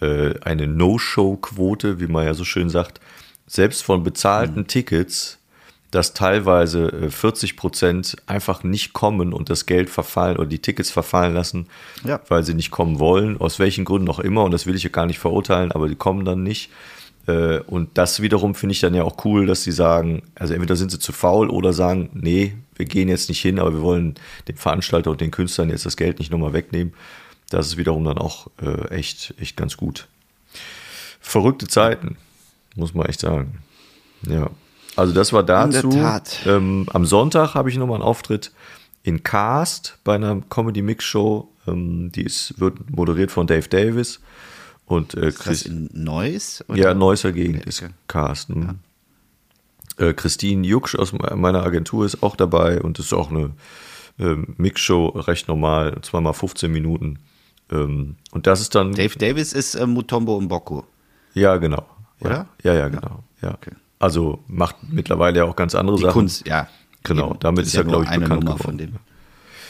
äh, 0.00 0.34
eine 0.42 0.66
No-Show-Quote, 0.66 2.00
wie 2.00 2.06
man 2.06 2.24
ja 2.26 2.34
so 2.34 2.44
schön 2.44 2.70
sagt, 2.70 3.00
selbst 3.46 3.82
von 3.82 4.02
bezahlten 4.02 4.66
Tickets, 4.66 5.38
dass 5.90 6.14
teilweise 6.14 6.86
äh, 6.92 7.10
40 7.10 7.56
Prozent 7.56 8.16
einfach 8.26 8.62
nicht 8.62 8.92
kommen 8.92 9.32
und 9.32 9.50
das 9.50 9.66
Geld 9.66 9.90
verfallen 9.90 10.36
oder 10.36 10.46
die 10.46 10.60
Tickets 10.60 10.90
verfallen 10.90 11.34
lassen, 11.34 11.66
Ja. 12.04 12.20
weil 12.28 12.44
sie 12.44 12.54
nicht 12.54 12.70
kommen 12.70 13.00
wollen, 13.00 13.40
aus 13.40 13.58
welchen 13.58 13.84
Gründen 13.84 14.08
auch 14.08 14.20
immer, 14.20 14.44
und 14.44 14.52
das 14.52 14.66
will 14.66 14.76
ich 14.76 14.84
ja 14.84 14.90
gar 14.90 15.06
nicht 15.06 15.18
verurteilen, 15.18 15.72
aber 15.72 15.88
die 15.88 15.96
kommen 15.96 16.24
dann 16.24 16.42
nicht. 16.44 16.70
Äh, 17.26 17.58
Und 17.66 17.90
das 17.98 18.22
wiederum 18.22 18.54
finde 18.54 18.72
ich 18.72 18.80
dann 18.80 18.94
ja 18.94 19.02
auch 19.02 19.24
cool, 19.24 19.46
dass 19.46 19.64
sie 19.64 19.72
sagen, 19.72 20.22
also 20.36 20.54
entweder 20.54 20.76
sind 20.76 20.90
sie 20.92 20.98
zu 21.00 21.12
faul 21.12 21.50
oder 21.50 21.72
sagen, 21.72 22.08
nee, 22.14 22.54
wir 22.76 22.86
gehen 22.86 23.08
jetzt 23.08 23.28
nicht 23.28 23.40
hin, 23.42 23.58
aber 23.58 23.72
wir 23.74 23.82
wollen 23.82 24.14
dem 24.48 24.56
Veranstalter 24.56 25.10
und 25.10 25.20
den 25.20 25.30
Künstlern 25.32 25.68
jetzt 25.70 25.84
das 25.86 25.96
Geld 25.96 26.18
nicht 26.20 26.30
nochmal 26.30 26.52
wegnehmen. 26.54 26.94
Das 27.50 27.66
ist 27.66 27.76
wiederum 27.76 28.04
dann 28.04 28.16
auch 28.18 28.46
äh, 28.62 28.88
echt, 28.88 29.34
echt 29.38 29.56
ganz 29.56 29.76
gut. 29.76 30.08
Verrückte 31.20 31.66
Zeiten, 31.68 32.16
muss 32.74 32.94
man 32.94 33.06
echt 33.06 33.20
sagen. 33.20 33.58
Ja. 34.26 34.50
Also 34.96 35.12
das 35.12 35.32
war 35.32 35.42
dazu. 35.42 35.90
Ähm, 36.46 36.86
am 36.92 37.04
Sonntag 37.06 37.54
habe 37.54 37.68
ich 37.70 37.76
nochmal 37.76 37.96
einen 37.96 38.04
Auftritt 38.04 38.52
in 39.02 39.22
Cast 39.22 39.98
bei 40.04 40.14
einer 40.14 40.40
Comedy 40.50 40.82
Mix 40.82 41.04
Show. 41.04 41.48
Ähm, 41.66 42.10
die 42.12 42.22
ist, 42.24 42.58
wird 42.60 42.90
moderiert 42.90 43.30
von 43.30 43.46
Dave 43.46 43.68
Davis 43.68 44.20
und 44.86 45.14
äh, 45.14 45.28
Ist 45.28 45.38
das 45.38 45.44
Chris, 45.44 45.62
in 45.62 45.88
Neuss? 45.92 46.64
oder? 46.68 46.78
ja, 46.78 46.94
Neusser 46.94 47.32
Gegend 47.32 47.64
ist 47.66 47.82
Carsten. 48.08 48.80
Äh, 49.96 50.12
Christine 50.14 50.66
Jucksch 50.66 50.94
aus 50.96 51.12
me- 51.12 51.34
meiner 51.36 51.62
Agentur 51.62 52.04
ist 52.06 52.22
auch 52.22 52.36
dabei 52.36 52.80
und 52.80 52.98
ist 52.98 53.12
auch 53.12 53.30
eine 53.30 53.50
ähm, 54.18 54.54
Mixshow, 54.56 55.08
recht 55.08 55.48
normal, 55.48 55.98
zweimal 56.02 56.34
15 56.34 56.70
Minuten. 56.70 57.18
Ähm, 57.70 58.16
und 58.32 58.46
das 58.46 58.60
ist 58.60 58.74
dann. 58.74 58.92
Dave 58.92 59.16
Davis 59.18 59.52
ist 59.52 59.74
äh, 59.74 59.86
Mutombo 59.86 60.40
Mboko. 60.40 60.84
Ja, 61.34 61.56
genau. 61.56 61.86
Ja. 62.20 62.26
Oder? 62.26 62.46
Ja, 62.62 62.74
ja, 62.74 62.88
genau. 62.88 63.22
Ja. 63.42 63.54
Okay. 63.54 63.72
Also 63.98 64.42
macht 64.46 64.76
mittlerweile 64.88 65.38
ja 65.38 65.44
auch 65.44 65.56
ganz 65.56 65.74
andere 65.74 65.96
Die 65.96 66.02
Sachen. 66.02 66.12
Kunst, 66.14 66.46
ja. 66.46 66.68
Genau, 67.02 67.30
Eben. 67.30 67.40
damit 67.40 67.64
Das 67.64 67.68
ist 67.68 67.74
er, 67.76 67.84
nur 67.84 67.92
glaube 67.92 68.04
ich, 68.04 68.10
eine 68.10 68.22
bekannt 68.24 68.44
Nummer 68.44 68.56
geworden. 68.56 68.68
von 68.70 68.78
dem. 68.78 68.96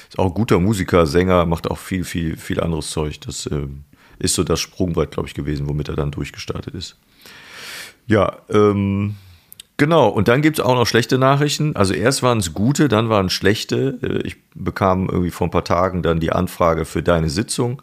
Ist 0.08 0.18
auch 0.18 0.26
ein 0.26 0.34
guter 0.34 0.58
Musiker, 0.58 1.06
Sänger, 1.06 1.46
macht 1.46 1.70
auch 1.70 1.78
viel, 1.78 2.04
viel, 2.04 2.36
viel 2.36 2.60
anderes 2.60 2.90
Zeug. 2.90 3.20
Das 3.20 3.48
ähm, 3.50 3.84
ist 4.18 4.34
so 4.34 4.42
das 4.42 4.58
Sprungbrett, 4.60 5.12
glaube 5.12 5.28
ich, 5.28 5.34
gewesen, 5.34 5.68
womit 5.68 5.88
er 5.88 5.96
dann 5.96 6.10
durchgestartet 6.10 6.74
ist. 6.74 6.96
Ja, 8.06 8.38
ähm, 8.48 9.14
genau. 9.80 10.08
Und 10.08 10.28
dann 10.28 10.42
gibt 10.42 10.58
es 10.60 10.64
auch 10.64 10.74
noch 10.76 10.86
schlechte 10.86 11.18
Nachrichten. 11.18 11.74
Also 11.74 11.92
erst 11.94 12.22
waren 12.22 12.38
es 12.38 12.54
gute, 12.54 12.86
dann 12.88 13.08
waren 13.08 13.26
es 13.26 13.32
schlechte. 13.32 13.98
Äh, 14.02 14.26
Ich 14.26 14.36
bekam 14.54 15.08
irgendwie 15.08 15.30
vor 15.32 15.48
ein 15.48 15.50
paar 15.50 15.64
Tagen 15.64 16.02
dann 16.02 16.20
die 16.20 16.30
Anfrage 16.32 16.84
für 16.84 17.02
deine 17.02 17.28
Sitzung 17.30 17.80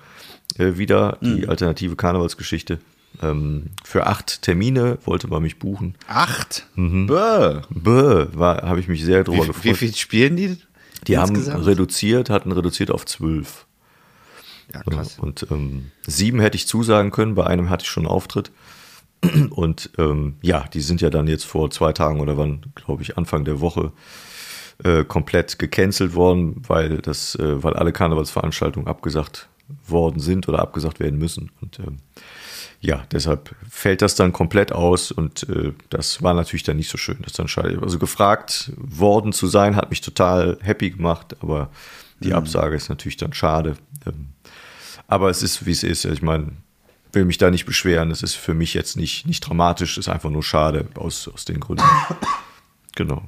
äh, 0.58 0.78
wieder, 0.78 1.18
die 1.22 1.44
Mhm. 1.44 1.50
alternative 1.50 1.96
Karnevalsgeschichte. 1.98 2.80
Ähm, 3.22 3.68
für 3.84 4.06
acht 4.08 4.44
Termine 4.44 5.00
wollte 5.06 5.28
man 5.28 5.42
mich 5.42 5.58
buchen. 5.60 5.96
Acht? 6.08 6.68
Mhm. 6.76 7.08
Bäh, 7.08 8.26
war- 8.34 8.62
habe 8.62 8.80
ich 8.80 8.88
mich 8.88 9.04
sehr 9.04 9.24
drüber 9.24 9.44
Wie, 9.44 9.48
gefreut. 9.48 9.64
wie 9.66 9.74
viel 9.74 9.96
spielen 9.96 10.36
die? 10.38 10.58
Die 11.08 11.18
haben 11.18 11.36
insgesamt? 11.36 11.66
reduziert, 11.66 12.30
hatten 12.30 12.52
reduziert 12.52 12.92
auf 12.92 13.06
zwölf. 13.06 13.66
Ja, 14.74 14.82
krass. 14.84 15.18
Und 15.20 15.48
ähm, 15.52 15.92
sieben 16.06 16.40
hätte 16.42 16.58
ich 16.58 16.68
zusagen 16.68 17.12
können, 17.12 17.36
bei 17.36 17.46
einem 17.48 17.70
hatte 17.70 17.84
ich 17.84 17.90
schon 17.90 18.04
einen 18.06 18.12
Auftritt. 18.12 18.52
Und 19.52 19.90
ähm, 19.98 20.36
ja, 20.42 20.66
die 20.74 20.82
sind 20.82 21.02
ja 21.02 21.10
dann 21.10 21.28
jetzt 21.28 21.46
vor 21.46 21.72
zwei 21.72 21.94
Tagen 21.94 22.20
oder 22.20 22.38
wann, 22.38 22.62
glaube 22.76 23.02
ich, 23.02 23.18
Anfang 23.18 23.46
der 23.46 23.60
Woche 23.62 23.92
äh, 24.84 25.04
komplett 25.04 25.58
gecancelt 25.60 26.14
worden, 26.14 26.62
weil 26.68 26.98
das, 26.98 27.36
äh, 27.36 27.64
weil 27.64 27.74
alle 27.74 27.92
Karnevalsveranstaltungen 27.92 28.88
abgesagt 28.88 29.48
worden 29.86 30.20
sind 30.20 30.48
oder 30.48 30.60
abgesagt 30.60 31.00
werden 31.00 31.20
müssen. 31.20 31.52
Und 31.62 31.80
ähm, 31.80 31.98
ja, 32.80 33.06
deshalb 33.12 33.56
fällt 33.70 34.02
das 34.02 34.16
dann 34.16 34.34
komplett 34.34 34.72
aus 34.72 35.12
und 35.12 35.50
äh, 35.50 35.74
das 35.90 36.22
war 36.22 36.34
natürlich 36.34 36.64
dann 36.64 36.78
nicht 36.78 36.90
so 36.90 36.98
schön. 36.98 37.18
Das 37.22 37.34
dann 37.34 37.48
schade. 37.48 37.80
Also 37.82 37.98
gefragt 37.98 38.72
worden 38.78 39.34
zu 39.34 39.48
sein, 39.48 39.76
hat 39.76 39.90
mich 39.90 40.02
total 40.02 40.60
happy 40.62 40.92
gemacht, 40.92 41.36
aber 41.42 41.70
die 42.20 42.34
Absage 42.34 42.76
ist 42.76 42.90
natürlich 42.90 43.18
dann 43.18 43.34
schade. 43.34 43.78
Ähm, 44.06 44.28
aber 45.08 45.30
es 45.30 45.42
ist, 45.42 45.66
wie 45.66 45.72
es 45.72 45.84
ist. 45.84 46.06
Ich 46.06 46.22
meine, 46.22 46.52
will 47.14 47.26
mich 47.26 47.38
da 47.38 47.50
nicht 47.52 47.66
beschweren. 47.66 48.12
Es 48.12 48.24
ist 48.24 48.36
für 48.36 48.54
mich 48.54 48.74
jetzt 48.74 48.98
nicht, 48.98 49.26
nicht 49.26 49.42
dramatisch, 49.42 49.98
ist 49.98 50.10
einfach 50.10 50.30
nur 50.30 50.44
schade 50.44 50.88
aus, 50.96 51.28
aus 51.28 51.46
den 51.46 51.60
Gründen. 51.60 51.84
Genau. 52.96 53.24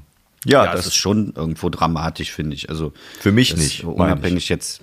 Ja, 0.45 0.65
Ja, 0.65 0.71
das 0.71 0.77
das 0.77 0.87
ist 0.87 0.95
schon 0.95 1.31
irgendwo 1.35 1.69
dramatisch, 1.69 2.31
finde 2.31 2.55
ich. 2.55 2.69
Also 2.71 2.91
Für 3.19 3.31
mich 3.31 3.51
das 3.51 3.59
nicht, 3.59 3.83
Unabhängig 3.83 4.49
jetzt. 4.49 4.81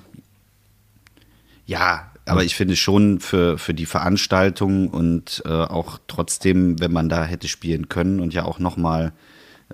Ja, 1.67 2.13
aber 2.25 2.45
ich 2.45 2.55
finde 2.55 2.77
schon 2.77 3.19
für, 3.21 3.59
für 3.59 3.75
die 3.75 3.87
Veranstaltung 3.87 4.89
und 4.89 5.43
äh, 5.45 5.49
auch 5.49 5.99
trotzdem, 6.07 6.79
wenn 6.81 6.93
man 6.93 7.09
da 7.09 7.25
hätte 7.25 7.49
spielen 7.49 7.89
können 7.89 8.21
und 8.21 8.33
ja 8.35 8.45
auch 8.45 8.59
nochmal 8.61 9.13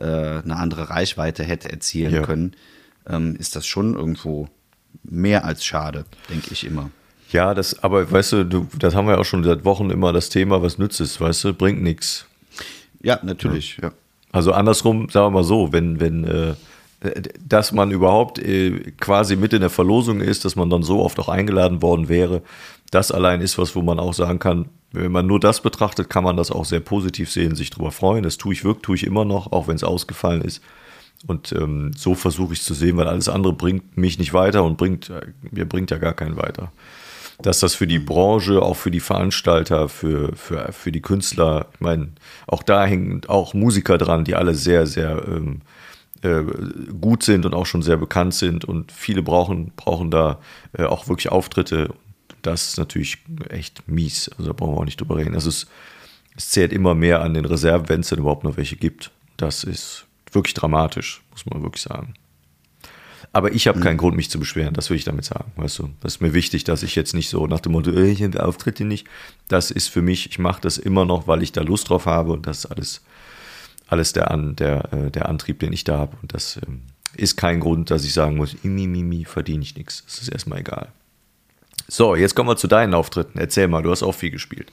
äh, 0.00 0.04
eine 0.04 0.56
andere 0.56 0.88
Reichweite 0.90 1.44
hätte 1.44 1.70
erzielen 1.70 2.14
Ja. 2.14 2.22
können, 2.22 2.56
ähm, 3.06 3.36
ist 3.36 3.56
das 3.56 3.66
schon 3.66 3.94
irgendwo 3.94 4.48
mehr 5.02 5.44
als 5.44 5.64
schade, 5.64 6.04
denke 6.30 6.52
ich 6.52 6.64
immer. 6.64 6.90
Ja, 7.32 7.54
das, 7.54 7.82
aber 7.82 8.10
weißt 8.10 8.32
du, 8.32 8.44
du, 8.44 8.66
das 8.78 8.94
haben 8.94 9.08
wir 9.08 9.18
auch 9.18 9.24
schon 9.24 9.42
seit 9.42 9.64
Wochen 9.64 9.90
immer 9.90 10.12
das 10.12 10.28
Thema, 10.28 10.62
was 10.62 10.78
nützt 10.78 11.00
es, 11.00 11.20
weißt 11.20 11.44
du, 11.44 11.54
bringt 11.54 11.82
nichts. 11.82 12.26
Ja, 13.02 13.18
natürlich. 13.22 13.78
Ja. 13.82 13.92
Also 14.30 14.52
andersrum, 14.52 15.08
sagen 15.08 15.26
wir 15.26 15.40
mal 15.40 15.44
so, 15.44 15.72
wenn, 15.72 15.98
wenn, 15.98 16.24
äh, 16.24 16.54
dass 17.46 17.72
man 17.72 17.90
überhaupt 17.90 18.38
äh, 18.38 18.92
quasi 19.00 19.36
mit 19.36 19.52
in 19.52 19.60
der 19.60 19.70
Verlosung 19.70 20.20
ist, 20.20 20.44
dass 20.44 20.56
man 20.56 20.70
dann 20.70 20.82
so 20.82 21.00
oft 21.00 21.18
auch 21.18 21.28
eingeladen 21.28 21.82
worden 21.82 22.08
wäre, 22.08 22.42
das 22.90 23.10
allein 23.10 23.40
ist 23.40 23.58
was, 23.58 23.74
wo 23.74 23.82
man 23.82 23.98
auch 23.98 24.14
sagen 24.14 24.38
kann, 24.38 24.68
wenn 24.92 25.10
man 25.10 25.26
nur 25.26 25.40
das 25.40 25.62
betrachtet, 25.62 26.10
kann 26.10 26.24
man 26.24 26.36
das 26.36 26.50
auch 26.50 26.66
sehr 26.66 26.80
positiv 26.80 27.30
sehen, 27.30 27.56
sich 27.56 27.70
darüber 27.70 27.90
freuen. 27.90 28.22
Das 28.22 28.36
tue 28.36 28.52
ich 28.52 28.62
wirklich, 28.64 28.82
tue 28.82 28.96
ich 28.96 29.06
immer 29.06 29.24
noch, 29.24 29.50
auch 29.52 29.66
wenn 29.66 29.76
es 29.76 29.84
ausgefallen 29.84 30.42
ist. 30.42 30.62
Und 31.26 31.52
ähm, 31.52 31.92
so 31.96 32.14
versuche 32.14 32.52
ich 32.52 32.60
es 32.60 32.66
zu 32.66 32.74
sehen, 32.74 32.96
weil 32.98 33.08
alles 33.08 33.28
andere 33.28 33.54
bringt 33.54 33.96
mich 33.96 34.18
nicht 34.18 34.34
weiter 34.34 34.64
und 34.64 34.76
bringt, 34.76 35.08
äh, 35.08 35.22
mir 35.50 35.64
bringt 35.66 35.90
ja 35.90 35.98
gar 35.98 36.12
keinen 36.12 36.36
weiter. 36.36 36.72
Dass 37.42 37.60
das 37.60 37.74
für 37.74 37.86
die 37.86 37.98
Branche, 37.98 38.62
auch 38.62 38.76
für 38.76 38.90
die 38.90 39.00
Veranstalter, 39.00 39.88
für, 39.88 40.34
für, 40.36 40.72
für 40.72 40.92
die 40.92 41.02
Künstler, 41.02 41.66
ich 41.74 41.80
meine, 41.80 42.12
auch 42.46 42.62
da 42.62 42.86
hängen 42.86 43.22
auch 43.26 43.52
Musiker 43.54 43.98
dran, 43.98 44.24
die 44.24 44.34
alle 44.34 44.54
sehr, 44.54 44.86
sehr 44.86 45.22
ähm, 45.26 45.62
äh, 46.22 46.42
gut 47.00 47.24
sind 47.24 47.44
und 47.44 47.54
auch 47.54 47.66
schon 47.66 47.82
sehr 47.82 47.96
bekannt 47.96 48.34
sind 48.34 48.64
und 48.64 48.92
viele 48.92 49.22
brauchen, 49.22 49.72
brauchen 49.76 50.10
da 50.10 50.38
äh, 50.72 50.84
auch 50.84 51.08
wirklich 51.08 51.30
Auftritte. 51.30 51.92
Das 52.42 52.68
ist 52.68 52.78
natürlich 52.78 53.18
echt 53.48 53.88
mies. 53.88 54.30
Also 54.38 54.46
da 54.46 54.52
brauchen 54.52 54.74
wir 54.74 54.80
auch 54.80 54.84
nicht 54.84 55.00
drüber 55.00 55.16
reden. 55.16 55.34
Also 55.34 55.48
es, 55.48 55.66
es 56.36 56.50
zählt 56.50 56.72
immer 56.72 56.94
mehr 56.94 57.22
an 57.22 57.34
den 57.34 57.44
Reserven, 57.44 57.88
wenn 57.88 58.00
es 58.00 58.08
denn 58.08 58.20
überhaupt 58.20 58.44
noch 58.44 58.56
welche 58.56 58.76
gibt. 58.76 59.10
Das 59.36 59.64
ist 59.64 60.06
wirklich 60.30 60.54
dramatisch, 60.54 61.22
muss 61.32 61.46
man 61.46 61.62
wirklich 61.62 61.82
sagen. 61.82 62.14
Aber 63.34 63.52
ich 63.52 63.66
habe 63.66 63.80
keinen 63.80 63.96
Grund, 63.96 64.14
mich 64.14 64.30
zu 64.30 64.38
beschweren, 64.38 64.74
das 64.74 64.90
will 64.90 64.96
ich 64.96 65.04
damit 65.04 65.24
sagen. 65.24 65.52
Weißt 65.56 65.78
du, 65.78 65.88
das 66.00 66.16
ist 66.16 66.20
mir 66.20 66.34
wichtig, 66.34 66.64
dass 66.64 66.82
ich 66.82 66.94
jetzt 66.94 67.14
nicht 67.14 67.30
so 67.30 67.46
nach 67.46 67.60
dem 67.60 67.72
Motto, 67.72 67.90
äh, 67.90 68.10
ich 68.10 68.22
habe 68.22 68.44
Auftritte 68.44 68.84
nicht. 68.84 69.06
Das 69.48 69.70
ist 69.70 69.88
für 69.88 70.02
mich, 70.02 70.30
ich 70.30 70.38
mache 70.38 70.60
das 70.60 70.76
immer 70.76 71.06
noch, 71.06 71.26
weil 71.26 71.42
ich 71.42 71.52
da 71.52 71.62
Lust 71.62 71.88
drauf 71.88 72.04
habe 72.04 72.32
und 72.32 72.46
das 72.46 72.58
ist 72.58 72.66
alles, 72.66 73.00
alles 73.86 74.12
der, 74.12 74.30
An, 74.30 74.54
der, 74.56 74.92
äh, 74.92 75.10
der 75.10 75.30
Antrieb, 75.30 75.60
den 75.60 75.72
ich 75.72 75.84
da 75.84 75.98
habe. 75.98 76.16
Und 76.20 76.34
das 76.34 76.58
ähm, 76.66 76.82
ist 77.16 77.36
kein 77.36 77.60
Grund, 77.60 77.90
dass 77.90 78.04
ich 78.04 78.12
sagen 78.12 78.36
muss, 78.36 78.54
mi, 78.62 78.86
mi, 78.86 79.02
mi, 79.02 79.24
verdiene 79.24 79.62
ich 79.62 79.76
nichts. 79.76 80.04
Das 80.04 80.20
ist 80.20 80.28
erstmal 80.28 80.60
egal. 80.60 80.88
So, 81.88 82.14
jetzt 82.14 82.34
kommen 82.34 82.50
wir 82.50 82.56
zu 82.56 82.68
deinen 82.68 82.92
Auftritten. 82.92 83.38
Erzähl 83.38 83.66
mal, 83.66 83.82
du 83.82 83.90
hast 83.90 84.02
auch 84.02 84.14
viel 84.14 84.30
gespielt. 84.30 84.70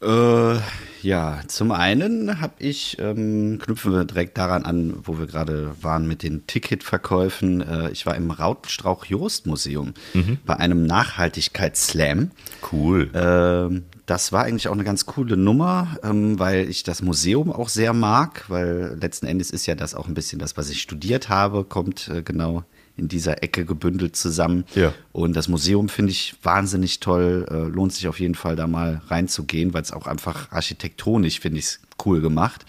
Äh, 0.00 0.58
ja, 1.02 1.40
zum 1.46 1.72
einen 1.72 2.40
habe 2.40 2.54
ich, 2.58 2.98
ähm, 3.00 3.58
knüpfen 3.60 3.92
wir 3.92 4.04
direkt 4.04 4.38
daran 4.38 4.64
an, 4.64 4.94
wo 5.02 5.18
wir 5.18 5.26
gerade 5.26 5.74
waren 5.80 6.06
mit 6.06 6.22
den 6.22 6.46
Ticketverkäufen. 6.46 7.60
Äh, 7.60 7.90
ich 7.90 8.06
war 8.06 8.14
im 8.14 8.30
Rautenstrauch-Jost-Museum 8.30 9.94
mhm. 10.14 10.38
bei 10.44 10.56
einem 10.56 10.86
Nachhaltigkeitsslam. 10.86 12.30
Cool. 12.72 13.10
Äh, 13.14 13.82
das 14.06 14.32
war 14.32 14.44
eigentlich 14.44 14.68
auch 14.68 14.72
eine 14.72 14.84
ganz 14.84 15.06
coole 15.06 15.36
Nummer, 15.36 15.98
ähm, 16.02 16.38
weil 16.38 16.68
ich 16.68 16.82
das 16.82 17.02
Museum 17.02 17.52
auch 17.52 17.68
sehr 17.68 17.92
mag, 17.92 18.44
weil 18.48 18.96
letzten 19.00 19.26
Endes 19.26 19.50
ist 19.50 19.66
ja 19.66 19.74
das 19.74 19.94
auch 19.94 20.08
ein 20.08 20.14
bisschen 20.14 20.38
das, 20.38 20.56
was 20.56 20.70
ich 20.70 20.80
studiert 20.80 21.28
habe, 21.28 21.64
kommt 21.64 22.08
äh, 22.08 22.22
genau 22.22 22.64
in 22.98 23.08
dieser 23.08 23.42
Ecke 23.42 23.64
gebündelt 23.64 24.16
zusammen. 24.16 24.64
Ja. 24.74 24.92
Und 25.12 25.34
das 25.34 25.48
Museum 25.48 25.88
finde 25.88 26.12
ich 26.12 26.34
wahnsinnig 26.42 27.00
toll. 27.00 27.46
Äh, 27.50 27.68
lohnt 27.68 27.92
sich 27.92 28.08
auf 28.08 28.20
jeden 28.20 28.34
Fall 28.34 28.56
da 28.56 28.66
mal 28.66 29.00
reinzugehen, 29.08 29.72
weil 29.72 29.82
es 29.82 29.92
auch 29.92 30.06
einfach 30.06 30.50
architektonisch, 30.52 31.40
finde 31.40 31.60
ich, 31.60 31.78
cool 32.04 32.20
gemacht. 32.20 32.66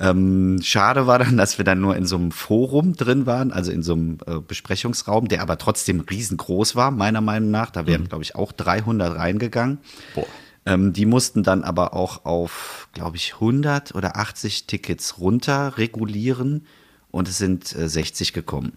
Ähm, 0.00 0.58
schade 0.62 1.06
war 1.06 1.20
dann, 1.20 1.36
dass 1.36 1.58
wir 1.58 1.64
dann 1.64 1.80
nur 1.80 1.96
in 1.96 2.06
so 2.06 2.16
einem 2.16 2.32
Forum 2.32 2.94
drin 2.94 3.26
waren, 3.26 3.52
also 3.52 3.70
in 3.70 3.82
so 3.82 3.92
einem 3.92 4.18
äh, 4.26 4.40
Besprechungsraum, 4.40 5.28
der 5.28 5.42
aber 5.42 5.58
trotzdem 5.58 6.00
riesengroß 6.00 6.74
war, 6.74 6.90
meiner 6.90 7.20
Meinung 7.20 7.50
nach. 7.50 7.70
Da 7.70 7.86
wären, 7.86 8.02
mhm. 8.02 8.08
glaube 8.08 8.24
ich, 8.24 8.34
auch 8.34 8.50
300 8.50 9.16
reingegangen. 9.16 9.78
Boah. 10.14 10.26
Ähm, 10.64 10.92
die 10.92 11.06
mussten 11.06 11.42
dann 11.42 11.64
aber 11.64 11.94
auch 11.94 12.24
auf, 12.24 12.88
glaube 12.92 13.16
ich, 13.16 13.34
100 13.34 13.94
oder 13.94 14.16
80 14.16 14.66
Tickets 14.66 15.18
runter 15.18 15.76
regulieren 15.76 16.66
und 17.10 17.28
es 17.28 17.38
sind 17.38 17.74
äh, 17.76 17.88
60 17.88 18.32
gekommen. 18.32 18.72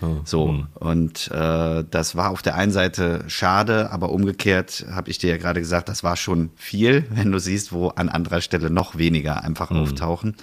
Oh, 0.00 0.20
so, 0.24 0.48
hm. 0.48 0.66
und 0.74 1.30
äh, 1.30 1.84
das 1.88 2.16
war 2.16 2.30
auf 2.30 2.42
der 2.42 2.54
einen 2.54 2.72
Seite 2.72 3.24
schade, 3.28 3.90
aber 3.90 4.10
umgekehrt 4.10 4.86
habe 4.90 5.10
ich 5.10 5.18
dir 5.18 5.30
ja 5.30 5.36
gerade 5.36 5.60
gesagt, 5.60 5.88
das 5.88 6.04
war 6.04 6.16
schon 6.16 6.50
viel, 6.56 7.06
wenn 7.10 7.32
du 7.32 7.38
siehst, 7.38 7.72
wo 7.72 7.88
an 7.88 8.08
anderer 8.08 8.40
Stelle 8.40 8.70
noch 8.70 8.96
weniger 8.96 9.42
einfach 9.42 9.70
hm. 9.70 9.78
auftauchen. 9.78 10.36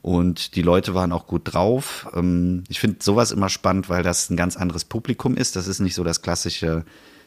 Und 0.00 0.54
die 0.54 0.62
Leute 0.62 0.94
waren 0.94 1.12
auch 1.12 1.26
gut 1.26 1.52
drauf. 1.52 2.08
Ähm, 2.14 2.64
ich 2.68 2.80
finde 2.80 2.98
sowas 3.00 3.32
immer 3.32 3.48
spannend, 3.48 3.88
weil 3.88 4.02
das 4.02 4.30
ein 4.30 4.36
ganz 4.36 4.56
anderes 4.56 4.84
Publikum 4.84 5.36
ist. 5.36 5.56
Das 5.56 5.66
ist 5.66 5.80
nicht 5.80 5.94
so 5.94 6.04
das 6.04 6.22
klassische 6.22 6.84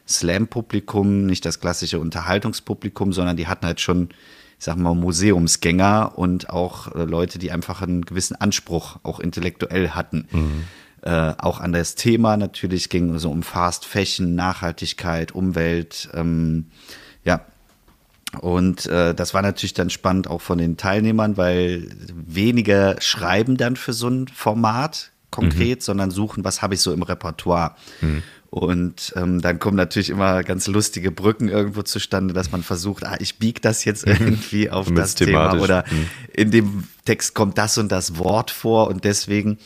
Slam-Publikum, 0.08 1.26
nicht 1.26 1.44
das 1.44 1.60
klassische 1.60 2.00
Unterhaltungspublikum, 2.00 3.12
sondern 3.12 3.36
die 3.36 3.46
hatten 3.46 3.66
halt 3.66 3.80
schon 3.80 4.08
ich 4.62 4.66
sag 4.66 4.76
mal, 4.76 4.94
Museumsgänger 4.94 6.12
und 6.16 6.48
auch 6.48 6.94
äh, 6.94 7.02
Leute, 7.02 7.40
die 7.40 7.50
einfach 7.50 7.82
einen 7.82 8.04
gewissen 8.04 8.36
Anspruch 8.36 8.96
auch 9.02 9.18
intellektuell 9.18 9.90
hatten. 9.90 10.28
Mhm. 10.30 10.64
Äh, 11.02 11.34
auch 11.38 11.58
an 11.58 11.72
das 11.72 11.96
Thema 11.96 12.36
natürlich 12.36 12.88
ging 12.88 13.18
so 13.18 13.30
um 13.30 13.42
Fast 13.42 13.84
Fashion, 13.84 14.36
Nachhaltigkeit, 14.36 15.32
Umwelt, 15.32 16.08
ähm, 16.14 16.66
ja. 17.24 17.44
Und 18.40 18.86
äh, 18.86 19.14
das 19.14 19.34
war 19.34 19.42
natürlich 19.42 19.74
dann 19.74 19.90
spannend 19.90 20.26
auch 20.28 20.40
von 20.40 20.58
den 20.58 20.76
Teilnehmern, 20.76 21.36
weil 21.36 21.88
weniger 22.14 23.00
schreiben 23.00 23.56
dann 23.56 23.76
für 23.76 23.92
so 23.92 24.08
ein 24.08 24.28
Format 24.28 25.10
konkret, 25.30 25.80
mhm. 25.80 25.82
sondern 25.82 26.10
suchen, 26.12 26.44
was 26.44 26.62
habe 26.62 26.74
ich 26.74 26.80
so 26.80 26.92
im 26.92 27.02
Repertoire. 27.02 27.74
Mhm. 28.00 28.22
Und 28.48 29.14
ähm, 29.16 29.40
dann 29.40 29.58
kommen 29.58 29.76
natürlich 29.76 30.10
immer 30.10 30.44
ganz 30.44 30.66
lustige 30.66 31.10
Brücken 31.10 31.48
irgendwo 31.48 31.82
zustande, 31.82 32.32
dass 32.32 32.52
man 32.52 32.62
versucht, 32.62 33.04
ah, 33.04 33.16
ich 33.18 33.38
biege 33.38 33.60
das 33.60 33.84
jetzt 33.84 34.06
mhm. 34.06 34.12
irgendwie 34.12 34.70
auf 34.70 34.92
das 34.92 35.14
Thema 35.14 35.58
oder 35.58 35.84
mhm. 35.90 36.08
in 36.32 36.50
dem 36.52 36.84
Text 37.04 37.34
kommt 37.34 37.58
das 37.58 37.76
und 37.76 37.90
das 37.90 38.18
Wort 38.18 38.52
vor 38.52 38.88
und 38.88 39.04
deswegen. 39.04 39.58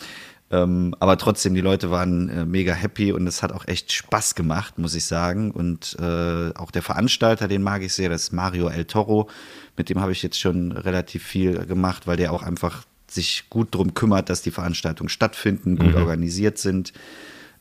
Ähm, 0.50 0.94
aber 1.00 1.18
trotzdem, 1.18 1.54
die 1.54 1.61
Leute 1.61 1.90
waren 1.90 2.28
äh, 2.28 2.44
mega 2.44 2.72
happy 2.72 3.12
und 3.12 3.26
es 3.26 3.42
hat 3.42 3.52
auch 3.52 3.66
echt 3.66 3.92
Spaß 3.92 4.37
gemacht, 4.37 4.78
muss 4.78 4.94
ich 4.94 5.04
sagen. 5.04 5.50
Und 5.50 5.96
äh, 6.00 6.54
auch 6.54 6.70
der 6.70 6.82
Veranstalter, 6.82 7.48
den 7.48 7.62
mag 7.62 7.82
ich 7.82 7.92
sehr, 7.92 8.09
das 8.09 8.24
ist 8.24 8.32
Mario 8.32 8.68
El 8.68 8.85
Toro. 8.85 9.28
Mit 9.76 9.88
dem 9.88 10.00
habe 10.00 10.12
ich 10.12 10.22
jetzt 10.22 10.38
schon 10.38 10.72
relativ 10.72 11.24
viel 11.24 11.66
gemacht, 11.66 12.06
weil 12.06 12.16
der 12.16 12.32
auch 12.32 12.42
einfach 12.42 12.85
sich 13.09 13.44
gut 13.50 13.74
darum 13.74 13.94
kümmert, 13.94 14.30
dass 14.30 14.42
die 14.42 14.50
Veranstaltungen 14.50 15.09
stattfinden, 15.09 15.76
gut 15.76 15.94
mhm. 15.94 16.02
organisiert 16.02 16.59
sind. 16.59 16.92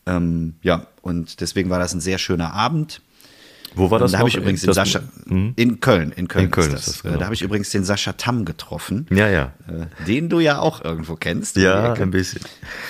Ähm, 0.06 0.56
ja, 0.62 0.88
und 1.02 1.41
deswegen 1.41 1.69
war 1.69 1.80
das 1.80 1.93
ein 1.93 2.02
sehr 2.02 2.19
schöner 2.19 2.54
Abend. 2.54 3.02
Wo 3.76 3.92
war 3.92 4.00
das? 4.00 4.12
Da 4.12 4.20
habe 4.20 4.30
ich 4.30 4.36
übrigens 4.36 4.62
den 4.62 4.74
Sascha 4.74 5.02
mhm. 5.26 5.54
in 5.56 5.80
Köln. 5.80 6.12
In 6.12 6.28
Köln, 6.28 6.46
in 6.46 6.52
Köln 6.52 6.68
ist 6.68 6.74
das. 6.74 6.88
Ist 6.88 6.96
das 6.98 7.00
äh, 7.00 7.08
genau. 7.08 7.20
Da 7.20 7.26
habe 7.26 7.36
ich 7.36 7.42
übrigens 7.42 7.70
den 7.70 7.84
Sascha 7.84 8.14
Tam 8.14 8.46
getroffen. 8.46 9.08
Ja, 9.10 9.28
ja. 9.28 9.54
Äh, 9.68 10.06
den 10.06 10.30
du 10.30 10.40
ja 10.40 10.60
auch 10.60 10.84
irgendwo 10.84 11.16
kennst. 11.16 11.58
Ja, 11.58 11.94
ein 11.94 12.12
bisschen. 12.12 12.42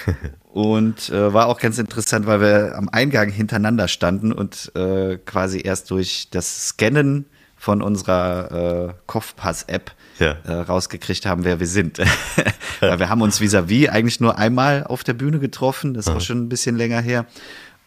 und 0.53 1.09
äh, 1.09 1.33
war 1.33 1.47
auch 1.47 1.59
ganz 1.59 1.77
interessant, 1.77 2.27
weil 2.27 2.41
wir 2.41 2.75
am 2.77 2.89
Eingang 2.89 3.29
hintereinander 3.29 3.87
standen 3.87 4.31
und 4.31 4.71
äh, 4.75 5.17
quasi 5.17 5.61
erst 5.61 5.91
durch 5.91 6.29
das 6.31 6.69
Scannen 6.69 7.25
von 7.57 7.81
unserer 7.81 8.89
äh, 8.89 8.93
Kopfpass-App 9.07 9.91
ja. 10.19 10.35
äh, 10.45 10.53
rausgekriegt 10.53 11.25
haben, 11.25 11.45
wer 11.45 11.59
wir 11.59 11.67
sind. 11.67 11.97
Weil 12.79 12.99
wir 12.99 13.09
haben 13.09 13.21
uns 13.21 13.39
vis-à-vis 13.41 13.87
-vis 13.87 13.89
eigentlich 13.89 14.19
nur 14.19 14.37
einmal 14.37 14.83
auf 14.83 15.03
der 15.03 15.13
Bühne 15.13 15.39
getroffen, 15.39 15.93
das 15.93 16.05
ist 16.05 16.09
Aha. 16.09 16.17
auch 16.17 16.21
schon 16.21 16.43
ein 16.43 16.49
bisschen 16.49 16.75
länger 16.75 17.01
her. 17.01 17.25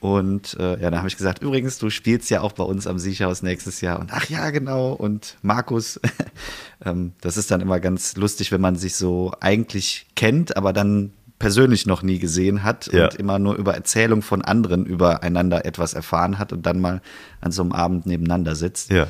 Und 0.00 0.56
äh, 0.60 0.80
ja, 0.80 0.90
da 0.90 0.98
habe 0.98 1.08
ich 1.08 1.16
gesagt, 1.16 1.42
übrigens, 1.42 1.78
du 1.78 1.90
spielst 1.90 2.30
ja 2.30 2.40
auch 2.40 2.52
bei 2.52 2.62
uns 2.62 2.86
am 2.86 2.98
Sicherhaus 2.98 3.42
nächstes 3.42 3.80
Jahr. 3.80 3.98
Und 3.98 4.12
ach 4.12 4.28
ja, 4.28 4.50
genau. 4.50 4.92
Und 4.92 5.36
Markus, 5.42 6.00
ähm, 6.84 7.12
das 7.20 7.36
ist 7.36 7.50
dann 7.50 7.60
immer 7.60 7.80
ganz 7.80 8.16
lustig, 8.16 8.52
wenn 8.52 8.60
man 8.60 8.76
sich 8.76 8.94
so 8.94 9.32
eigentlich 9.40 10.06
kennt, 10.14 10.56
aber 10.56 10.72
dann 10.72 11.12
persönlich 11.38 11.86
noch 11.86 12.02
nie 12.02 12.18
gesehen 12.18 12.62
hat 12.62 12.92
ja. 12.92 13.04
und 13.04 13.14
immer 13.14 13.38
nur 13.38 13.54
über 13.56 13.74
Erzählung 13.74 14.22
von 14.22 14.42
anderen 14.42 14.86
übereinander 14.86 15.64
etwas 15.64 15.94
erfahren 15.94 16.38
hat 16.38 16.52
und 16.52 16.66
dann 16.66 16.80
mal 16.80 17.00
an 17.40 17.52
so 17.52 17.62
einem 17.62 17.72
Abend 17.72 18.06
nebeneinander 18.06 18.54
sitzt. 18.54 18.90
Ja. 18.90 19.08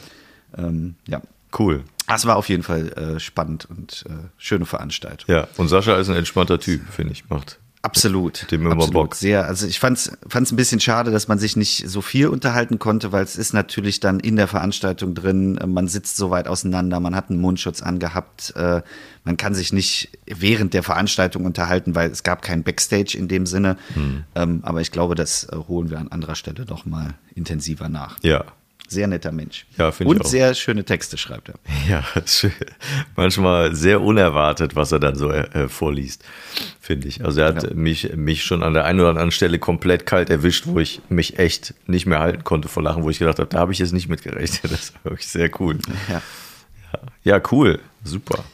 Ähm, 0.56 0.96
ja. 1.06 1.20
Cool. 1.58 1.84
Das 2.06 2.26
war 2.26 2.36
auf 2.36 2.48
jeden 2.48 2.62
Fall 2.62 2.92
äh, 2.92 3.20
spannend 3.20 3.66
und 3.66 4.04
äh, 4.08 4.28
schöne 4.38 4.66
Veranstaltung. 4.66 5.34
Ja, 5.34 5.48
und 5.56 5.68
Sascha 5.68 5.96
ist 5.96 6.08
ein 6.08 6.16
entspannter 6.16 6.58
Typ, 6.58 6.82
finde 6.90 7.12
ich. 7.12 7.28
Macht 7.28 7.58
Absolut. 7.88 8.50
Dem 8.50 8.62
immer 8.62 8.72
absolut. 8.72 8.92
Bock. 8.92 9.14
Sehr. 9.14 9.46
Also 9.46 9.66
ich 9.66 9.80
fand 9.80 9.98
es 9.98 10.10
ein 10.34 10.56
bisschen 10.56 10.80
schade, 10.80 11.10
dass 11.10 11.28
man 11.28 11.38
sich 11.38 11.56
nicht 11.56 11.88
so 11.88 12.00
viel 12.00 12.28
unterhalten 12.28 12.78
konnte, 12.78 13.12
weil 13.12 13.24
es 13.24 13.36
ist 13.36 13.52
natürlich 13.52 14.00
dann 14.00 14.20
in 14.20 14.36
der 14.36 14.46
Veranstaltung 14.46 15.14
drin, 15.14 15.58
man 15.66 15.88
sitzt 15.88 16.16
so 16.16 16.30
weit 16.30 16.48
auseinander, 16.48 17.00
man 17.00 17.14
hat 17.16 17.30
einen 17.30 17.40
Mundschutz 17.40 17.82
angehabt, 17.82 18.52
äh, 18.56 18.82
man 19.24 19.36
kann 19.36 19.54
sich 19.54 19.72
nicht 19.72 20.10
während 20.26 20.74
der 20.74 20.82
Veranstaltung 20.82 21.44
unterhalten, 21.44 21.94
weil 21.94 22.10
es 22.10 22.22
gab 22.22 22.42
kein 22.42 22.62
Backstage 22.62 23.16
in 23.16 23.28
dem 23.28 23.46
Sinne. 23.46 23.76
Hm. 23.94 24.24
Ähm, 24.34 24.60
aber 24.62 24.80
ich 24.80 24.92
glaube, 24.92 25.14
das 25.14 25.44
äh, 25.44 25.56
holen 25.68 25.90
wir 25.90 25.98
an 25.98 26.08
anderer 26.08 26.34
Stelle 26.34 26.64
noch 26.66 26.86
mal 26.86 27.14
intensiver 27.34 27.88
nach. 27.88 28.18
Ja, 28.22 28.44
sehr 28.88 29.06
netter 29.06 29.32
Mensch. 29.32 29.66
Ja, 29.76 29.92
finde 29.92 30.14
ich 30.14 30.20
Und 30.20 30.26
sehr 30.26 30.54
schöne 30.54 30.84
Texte 30.84 31.16
schreibt 31.16 31.50
er. 31.50 31.54
Ja, 31.88 32.04
manchmal 33.16 33.74
sehr 33.74 34.00
unerwartet, 34.00 34.76
was 34.76 34.92
er 34.92 34.98
dann 34.98 35.16
so 35.16 35.30
äh, 35.30 35.68
vorliest, 35.68 36.24
finde 36.80 37.08
ich. 37.08 37.24
Also 37.24 37.40
er 37.40 37.48
hat 37.48 37.62
ja. 37.62 37.74
mich, 37.74 38.14
mich 38.16 38.44
schon 38.44 38.62
an 38.62 38.74
der 38.74 38.84
einen 38.84 39.00
oder 39.00 39.10
anderen 39.10 39.30
Stelle 39.30 39.58
komplett 39.58 40.06
kalt 40.06 40.30
erwischt, 40.30 40.66
wo 40.66 40.80
ich 40.80 41.00
mich 41.08 41.38
echt 41.38 41.74
nicht 41.86 42.06
mehr 42.06 42.18
halten 42.18 42.44
konnte 42.44 42.68
vor 42.68 42.82
Lachen, 42.82 43.02
wo 43.04 43.10
ich 43.10 43.18
gedacht 43.18 43.38
habe, 43.38 43.48
da 43.48 43.58
habe 43.58 43.72
ich 43.72 43.78
jetzt 43.78 43.92
nicht 43.92 44.08
mitgerechnet. 44.08 44.72
Das 44.78 44.92
war 44.94 45.12
wirklich 45.12 45.28
sehr 45.28 45.50
cool. 45.60 45.78
Ja, 46.08 46.22
ja 47.24 47.42
cool. 47.50 47.80
Super. 48.04 48.44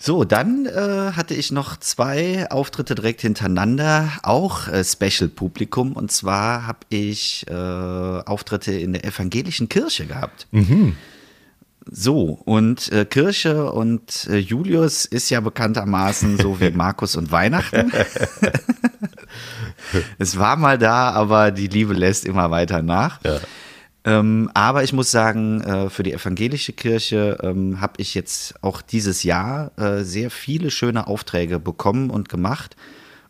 So, 0.00 0.24
dann 0.24 0.66
äh, 0.66 1.12
hatte 1.16 1.34
ich 1.34 1.50
noch 1.50 1.76
zwei 1.76 2.48
Auftritte 2.50 2.94
direkt 2.94 3.20
hintereinander, 3.20 4.12
auch 4.22 4.68
äh, 4.68 4.84
Special-Publikum. 4.84 5.94
Und 5.94 6.12
zwar 6.12 6.66
habe 6.66 6.80
ich 6.88 7.46
äh, 7.48 7.52
Auftritte 7.52 8.72
in 8.72 8.92
der 8.92 9.04
evangelischen 9.04 9.68
Kirche 9.68 10.06
gehabt. 10.06 10.46
Mhm. 10.52 10.96
So, 11.90 12.38
und 12.44 12.92
äh, 12.92 13.06
Kirche 13.06 13.72
und 13.72 14.28
äh, 14.30 14.36
Julius 14.36 15.04
ist 15.04 15.30
ja 15.30 15.40
bekanntermaßen 15.40 16.38
so 16.38 16.60
wie 16.60 16.70
Markus 16.74 17.16
und 17.16 17.32
Weihnachten. 17.32 17.90
es 20.18 20.38
war 20.38 20.56
mal 20.56 20.78
da, 20.78 21.10
aber 21.10 21.50
die 21.50 21.66
Liebe 21.66 21.94
lässt 21.94 22.24
immer 22.24 22.50
weiter 22.50 22.82
nach. 22.82 23.20
Ja. 23.24 23.40
Ähm, 24.08 24.50
aber 24.54 24.84
ich 24.84 24.94
muss 24.94 25.10
sagen, 25.10 25.60
äh, 25.60 25.90
für 25.90 26.02
die 26.02 26.14
evangelische 26.14 26.72
Kirche 26.72 27.38
ähm, 27.42 27.82
habe 27.82 27.94
ich 27.98 28.14
jetzt 28.14 28.54
auch 28.62 28.80
dieses 28.80 29.22
Jahr 29.22 29.70
äh, 29.76 30.02
sehr 30.02 30.30
viele 30.30 30.70
schöne 30.70 31.06
Aufträge 31.06 31.58
bekommen 31.60 32.08
und 32.08 32.30
gemacht. 32.30 32.74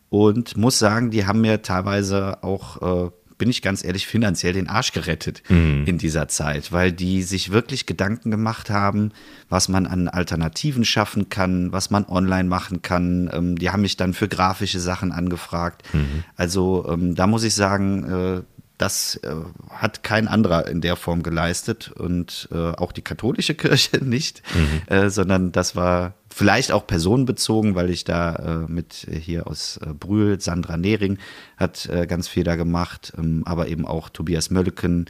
Und 0.07 0.55
muss 0.55 0.79
sagen, 0.79 1.11
die 1.11 1.27
haben 1.27 1.41
mir 1.41 1.61
teilweise 1.61 2.41
auch, 2.43 3.07
äh, 3.07 3.11
bin 3.37 3.49
ich 3.49 3.61
ganz 3.61 3.83
ehrlich, 3.83 4.07
finanziell 4.07 4.53
den 4.53 4.69
Arsch 4.69 4.93
gerettet 4.93 5.43
mhm. 5.49 5.83
in 5.85 5.97
dieser 5.97 6.29
Zeit, 6.29 6.71
weil 6.71 6.93
die 6.93 7.23
sich 7.23 7.51
wirklich 7.51 7.85
Gedanken 7.85 8.31
gemacht 8.31 8.69
haben, 8.69 9.11
was 9.49 9.67
man 9.67 9.85
an 9.85 10.07
Alternativen 10.07 10.85
schaffen 10.85 11.29
kann, 11.29 11.73
was 11.73 11.89
man 11.89 12.05
online 12.05 12.47
machen 12.47 12.81
kann. 12.81 13.29
Ähm, 13.33 13.57
die 13.57 13.69
haben 13.69 13.81
mich 13.81 13.97
dann 13.97 14.13
für 14.13 14.29
grafische 14.29 14.79
Sachen 14.79 15.11
angefragt. 15.11 15.83
Mhm. 15.93 16.23
Also 16.37 16.87
ähm, 16.89 17.15
da 17.15 17.27
muss 17.27 17.43
ich 17.43 17.53
sagen, 17.53 18.03
äh, 18.05 18.41
das 18.79 19.17
äh, 19.23 19.35
hat 19.69 20.03
kein 20.03 20.29
anderer 20.29 20.67
in 20.67 20.79
der 20.79 20.95
Form 20.95 21.21
geleistet 21.21 21.91
und 21.91 22.47
äh, 22.51 22.55
auch 22.55 22.93
die 22.93 23.01
katholische 23.01 23.53
Kirche 23.55 23.97
nicht, 23.97 24.41
mhm. 24.55 24.93
äh, 24.93 25.09
sondern 25.09 25.51
das 25.51 25.75
war 25.75 26.13
vielleicht 26.29 26.71
auch 26.71 26.87
personenbezogen, 26.87 27.75
weil 27.75 27.89
ich 27.89 28.05
da 28.05 28.35
äh, 28.35 28.71
mit 28.71 29.05
hier 29.11 29.47
aus 29.47 29.77
äh, 29.83 29.93
Brühl, 29.93 30.39
Sandra 30.39 30.77
Nehring 30.77 31.17
hat 31.57 31.87
äh, 31.87 32.07
ganz 32.07 32.29
viel 32.29 32.45
da 32.45 32.55
gemacht, 32.55 33.11
ähm, 33.17 33.43
aber 33.45 33.67
eben 33.67 33.85
auch 33.85 34.07
Tobias 34.07 34.49
Mölleken, 34.49 35.07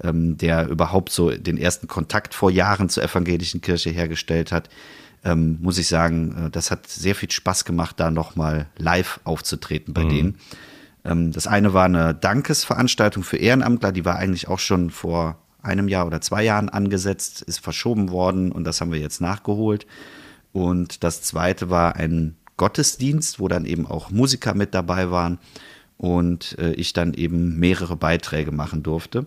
ähm, 0.00 0.38
der 0.38 0.68
überhaupt 0.68 1.10
so 1.10 1.30
den 1.30 1.58
ersten 1.58 1.88
Kontakt 1.88 2.34
vor 2.34 2.52
Jahren 2.52 2.88
zur 2.88 3.02
evangelischen 3.02 3.60
Kirche 3.60 3.90
hergestellt 3.90 4.52
hat. 4.52 4.68
Ähm, 5.24 5.58
muss 5.60 5.78
ich 5.78 5.88
sagen, 5.88 6.50
das 6.52 6.70
hat 6.70 6.86
sehr 6.86 7.16
viel 7.16 7.32
Spaß 7.32 7.64
gemacht, 7.64 7.98
da 7.98 8.12
nochmal 8.12 8.66
live 8.76 9.18
aufzutreten 9.24 9.92
bei 9.92 10.04
mhm. 10.04 10.08
denen. 10.08 10.38
Ähm, 11.04 11.32
das 11.32 11.46
eine 11.46 11.74
war 11.74 11.84
eine 11.84 12.14
Dankesveranstaltung 12.14 13.22
für 13.22 13.36
Ehrenamtler, 13.36 13.92
die 13.92 14.04
war 14.04 14.16
eigentlich 14.16 14.48
auch 14.48 14.58
schon 14.58 14.90
vor 14.90 15.38
einem 15.62 15.88
Jahr 15.88 16.06
oder 16.06 16.20
zwei 16.20 16.44
Jahren 16.44 16.68
angesetzt, 16.68 17.42
ist 17.42 17.60
verschoben 17.60 18.10
worden 18.10 18.52
und 18.52 18.64
das 18.64 18.80
haben 18.80 18.92
wir 18.92 19.00
jetzt 19.00 19.20
nachgeholt. 19.20 19.86
Und 20.52 21.04
das 21.04 21.22
zweite 21.22 21.68
war 21.70 21.96
ein 21.96 22.36
Gottesdienst, 22.56 23.38
wo 23.38 23.48
dann 23.48 23.64
eben 23.64 23.86
auch 23.86 24.10
Musiker 24.10 24.54
mit 24.54 24.74
dabei 24.74 25.10
waren 25.10 25.38
und 25.96 26.58
äh, 26.58 26.72
ich 26.72 26.92
dann 26.92 27.14
eben 27.14 27.58
mehrere 27.58 27.96
Beiträge 27.96 28.52
machen 28.52 28.82
durfte. 28.82 29.26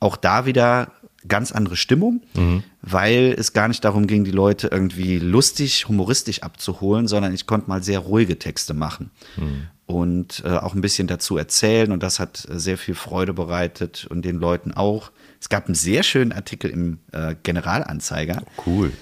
Auch 0.00 0.16
da 0.16 0.46
wieder 0.46 0.92
ganz 1.26 1.52
andere 1.52 1.76
Stimmung, 1.76 2.22
mhm. 2.34 2.62
weil 2.82 3.34
es 3.38 3.52
gar 3.52 3.68
nicht 3.68 3.84
darum 3.84 4.06
ging, 4.06 4.24
die 4.24 4.30
Leute 4.30 4.68
irgendwie 4.68 5.18
lustig, 5.18 5.88
humoristisch 5.88 6.42
abzuholen, 6.42 7.08
sondern 7.08 7.32
ich 7.32 7.46
konnte 7.46 7.68
mal 7.68 7.82
sehr 7.82 8.00
ruhige 8.00 8.38
Texte 8.38 8.74
machen. 8.74 9.10
Mhm 9.36 9.68
und 9.86 10.42
äh, 10.44 10.48
auch 10.48 10.74
ein 10.74 10.80
bisschen 10.80 11.06
dazu 11.06 11.36
erzählen. 11.36 11.92
Und 11.92 12.02
das 12.02 12.18
hat 12.18 12.46
äh, 12.48 12.58
sehr 12.58 12.78
viel 12.78 12.94
Freude 12.94 13.34
bereitet 13.34 14.06
und 14.08 14.24
den 14.24 14.36
Leuten 14.36 14.72
auch. 14.72 15.10
Es 15.40 15.48
gab 15.48 15.66
einen 15.66 15.74
sehr 15.74 16.02
schönen 16.02 16.32
Artikel 16.32 16.70
im 16.70 16.98
äh, 17.12 17.34
Generalanzeiger. 17.42 18.42
Cool. 18.66 18.92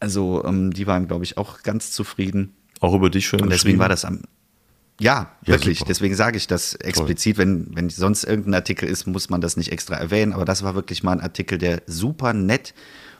Also 0.00 0.44
ähm, 0.44 0.72
die 0.72 0.86
waren, 0.86 1.08
glaube 1.08 1.24
ich, 1.24 1.36
auch 1.36 1.62
ganz 1.62 1.90
zufrieden. 1.90 2.54
Auch 2.80 2.94
über 2.94 3.10
dich 3.10 3.26
schön. 3.26 3.40
Und 3.40 3.50
deswegen 3.50 3.78
war 3.78 3.88
das 3.88 4.04
am. 4.04 4.22
Ja, 5.00 5.32
ja 5.42 5.54
wirklich. 5.54 5.78
Super. 5.80 5.88
Deswegen 5.88 6.14
sage 6.14 6.36
ich 6.36 6.46
das 6.46 6.74
explizit. 6.74 7.38
Wenn, 7.38 7.74
wenn 7.74 7.90
sonst 7.90 8.22
irgendein 8.22 8.54
Artikel 8.54 8.88
ist, 8.88 9.06
muss 9.06 9.30
man 9.30 9.40
das 9.40 9.56
nicht 9.56 9.72
extra 9.72 9.96
erwähnen. 9.96 10.32
Aber 10.32 10.44
das 10.44 10.62
war 10.62 10.76
wirklich 10.76 11.02
mal 11.02 11.12
ein 11.12 11.20
Artikel, 11.20 11.58
der 11.58 11.82
super 11.86 12.32
nett 12.32 12.74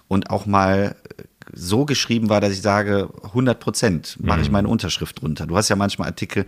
und 0.07 0.30
auch 0.30 0.46
mal 0.46 0.94
äh, 1.16 1.24
so 1.52 1.85
geschrieben 1.85 2.28
war, 2.28 2.40
dass 2.40 2.52
ich 2.52 2.62
sage, 2.62 3.09
100 3.22 3.61
Prozent 3.61 4.16
mache 4.20 4.40
ich 4.40 4.48
mhm. 4.48 4.52
meine 4.52 4.68
Unterschrift 4.68 5.20
drunter. 5.20 5.46
Du 5.46 5.57
hast 5.57 5.68
ja 5.68 5.76
manchmal 5.76 6.09
Artikel, 6.09 6.46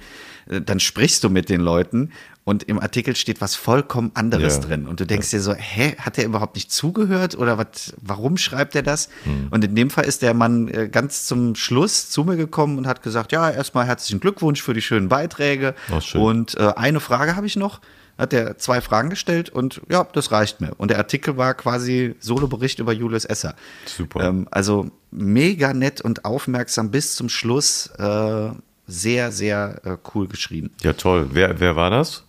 äh, 0.49 0.61
dann 0.61 0.81
sprichst 0.81 1.23
du 1.25 1.31
mit 1.31 1.49
den 1.49 1.61
Leuten 1.61 2.11
und 2.45 2.63
im 2.63 2.79
Artikel 2.79 3.17
steht 3.17 3.41
was 3.41 3.57
vollkommen 3.57 4.13
anderes 4.15 4.57
ja. 4.57 4.61
drin. 4.63 4.87
Und 4.87 5.01
du 5.01 5.07
denkst 5.07 5.33
ja. 5.33 5.39
dir 5.39 5.43
so, 5.43 5.55
hä, 5.55 5.97
hat 5.99 6.17
der 6.17 6.25
überhaupt 6.25 6.55
nicht 6.55 6.71
zugehört 6.71 7.37
oder 7.37 7.59
was, 7.59 7.95
warum 8.01 8.37
schreibt 8.37 8.75
er 8.75 8.83
das? 8.83 9.09
Mhm. 9.25 9.49
Und 9.51 9.65
in 9.65 9.75
dem 9.75 9.91
Fall 9.91 10.05
ist 10.05 10.23
der 10.23 10.33
Mann 10.33 10.69
äh, 10.69 10.89
ganz 10.89 11.27
zum 11.27 11.57
Schluss 11.57 12.09
zu 12.09 12.25
mir 12.25 12.37
gekommen 12.37 12.79
und 12.79 12.87
hat 12.87 13.03
gesagt, 13.03 13.33
ja, 13.33 13.51
erstmal 13.51 13.87
herzlichen 13.87 14.21
Glückwunsch 14.21 14.63
für 14.63 14.75
die 14.75 14.83
schönen 14.83 15.09
Beiträge. 15.09 15.75
Oh, 15.91 16.19
und 16.19 16.57
äh, 16.57 16.73
eine 16.77 17.01
Frage 17.01 17.37
habe 17.37 17.47
ich 17.47 17.57
noch 17.57 17.81
hat 18.19 18.33
er 18.33 18.59
zwei 18.59 18.81
Fragen 18.81 19.11
gestellt 19.11 19.51
und 19.51 19.81
ja, 19.91 20.05
das 20.13 20.33
reicht 20.33 20.61
mir. 20.61 20.73
Und 20.79 20.91
der 20.91 20.99
Artikel 20.99 21.37
war 21.37 21.55
quasi 21.55 22.15
Solobericht 22.21 22.79
über 22.79 22.93
Julius 22.93 23.25
Esser. 23.25 23.55
Super. 23.85 24.25
Ähm, 24.25 24.49
also 24.51 24.91
mega 25.11 25.75
nett 25.75 26.01
und 26.01 26.25
aufmerksam 26.25 26.91
bis 26.91 27.15
zum 27.15 27.29
Schluss. 27.29 27.89
Äh, 27.99 28.51
sehr, 28.87 29.33
sehr 29.33 29.81
äh, 29.85 29.97
cool 30.15 30.29
geschrieben. 30.29 30.71
Ja, 30.81 30.93
toll. 30.93 31.31
Wer, 31.33 31.59
wer 31.61 31.77
war 31.77 31.91
das 31.91 32.25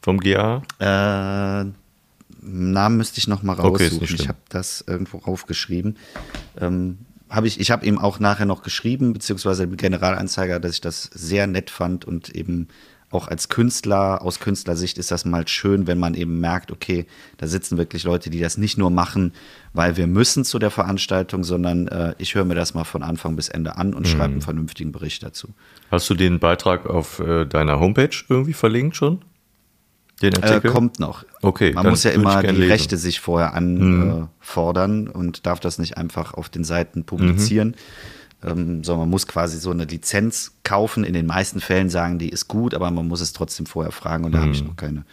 vom 0.00 0.18
GA? 0.18 0.62
Äh, 0.80 1.70
Namen 2.44 2.96
müsste 2.96 3.18
ich 3.18 3.28
noch 3.28 3.42
mal 3.42 3.54
raussuchen. 3.54 4.02
Okay, 4.02 4.14
ich 4.14 4.28
habe 4.28 4.38
das 4.48 4.84
irgendwo 4.86 5.18
raufgeschrieben. 5.18 5.96
Ähm, 6.60 6.98
hab 7.30 7.44
ich 7.44 7.60
ich 7.60 7.70
habe 7.70 7.86
ihm 7.86 7.98
auch 7.98 8.18
nachher 8.18 8.46
noch 8.46 8.62
geschrieben, 8.62 9.12
beziehungsweise 9.12 9.66
dem 9.66 9.76
Generalanzeiger, 9.76 10.58
dass 10.58 10.72
ich 10.72 10.80
das 10.80 11.04
sehr 11.14 11.46
nett 11.46 11.70
fand 11.70 12.04
und 12.04 12.30
eben 12.30 12.68
auch 13.12 13.28
als 13.28 13.48
Künstler, 13.48 14.22
aus 14.22 14.40
Künstlersicht 14.40 14.98
ist 14.98 15.10
das 15.10 15.24
mal 15.24 15.46
schön, 15.46 15.86
wenn 15.86 15.98
man 15.98 16.14
eben 16.14 16.40
merkt, 16.40 16.72
okay, 16.72 17.06
da 17.36 17.46
sitzen 17.46 17.78
wirklich 17.78 18.04
Leute, 18.04 18.30
die 18.30 18.40
das 18.40 18.58
nicht 18.58 18.78
nur 18.78 18.90
machen, 18.90 19.32
weil 19.72 19.96
wir 19.96 20.06
müssen 20.06 20.44
zu 20.44 20.58
der 20.58 20.70
Veranstaltung, 20.70 21.44
sondern 21.44 21.88
äh, 21.88 22.14
ich 22.18 22.34
höre 22.34 22.44
mir 22.44 22.54
das 22.54 22.74
mal 22.74 22.84
von 22.84 23.02
Anfang 23.02 23.36
bis 23.36 23.48
Ende 23.48 23.76
an 23.76 23.94
und 23.94 24.06
mhm. 24.06 24.10
schreibe 24.10 24.32
einen 24.32 24.40
vernünftigen 24.40 24.92
Bericht 24.92 25.22
dazu. 25.22 25.48
Hast 25.90 26.08
du 26.10 26.14
den 26.14 26.38
Beitrag 26.38 26.86
auf 26.86 27.18
äh, 27.18 27.44
deiner 27.44 27.80
Homepage 27.80 28.16
irgendwie 28.28 28.54
verlinkt 28.54 28.96
schon? 28.96 29.22
Den 30.22 30.32
äh, 30.34 30.36
Artikel? 30.36 30.70
Äh, 30.70 30.72
kommt 30.72 30.98
noch. 30.98 31.24
Okay. 31.42 31.72
Man 31.72 31.88
muss 31.88 32.04
ja 32.04 32.12
immer 32.12 32.42
die 32.42 32.48
lesen. 32.48 32.70
Rechte 32.70 32.96
sich 32.96 33.20
vorher 33.20 33.54
anfordern 33.54 35.04
mhm. 35.04 35.10
und 35.10 35.46
darf 35.46 35.60
das 35.60 35.78
nicht 35.78 35.98
einfach 35.98 36.34
auf 36.34 36.48
den 36.48 36.64
Seiten 36.64 37.04
publizieren. 37.04 37.68
Mhm 37.68 38.21
ähm, 38.44 38.84
sondern 38.84 39.00
man 39.00 39.10
muss 39.10 39.26
quasi 39.26 39.58
so 39.58 39.70
eine 39.70 39.84
Lizenz 39.84 40.52
kaufen. 40.64 41.04
In 41.04 41.14
den 41.14 41.26
meisten 41.26 41.60
Fällen 41.60 41.90
sagen 41.90 42.18
die, 42.18 42.28
ist 42.28 42.48
gut, 42.48 42.74
aber 42.74 42.90
man 42.90 43.06
muss 43.08 43.20
es 43.20 43.32
trotzdem 43.32 43.66
vorher 43.66 43.92
fragen 43.92 44.24
und 44.24 44.32
da 44.32 44.38
mhm. 44.38 44.42
habe 44.42 44.52
ich 44.52 44.64
noch 44.64 44.76
keine 44.76 45.04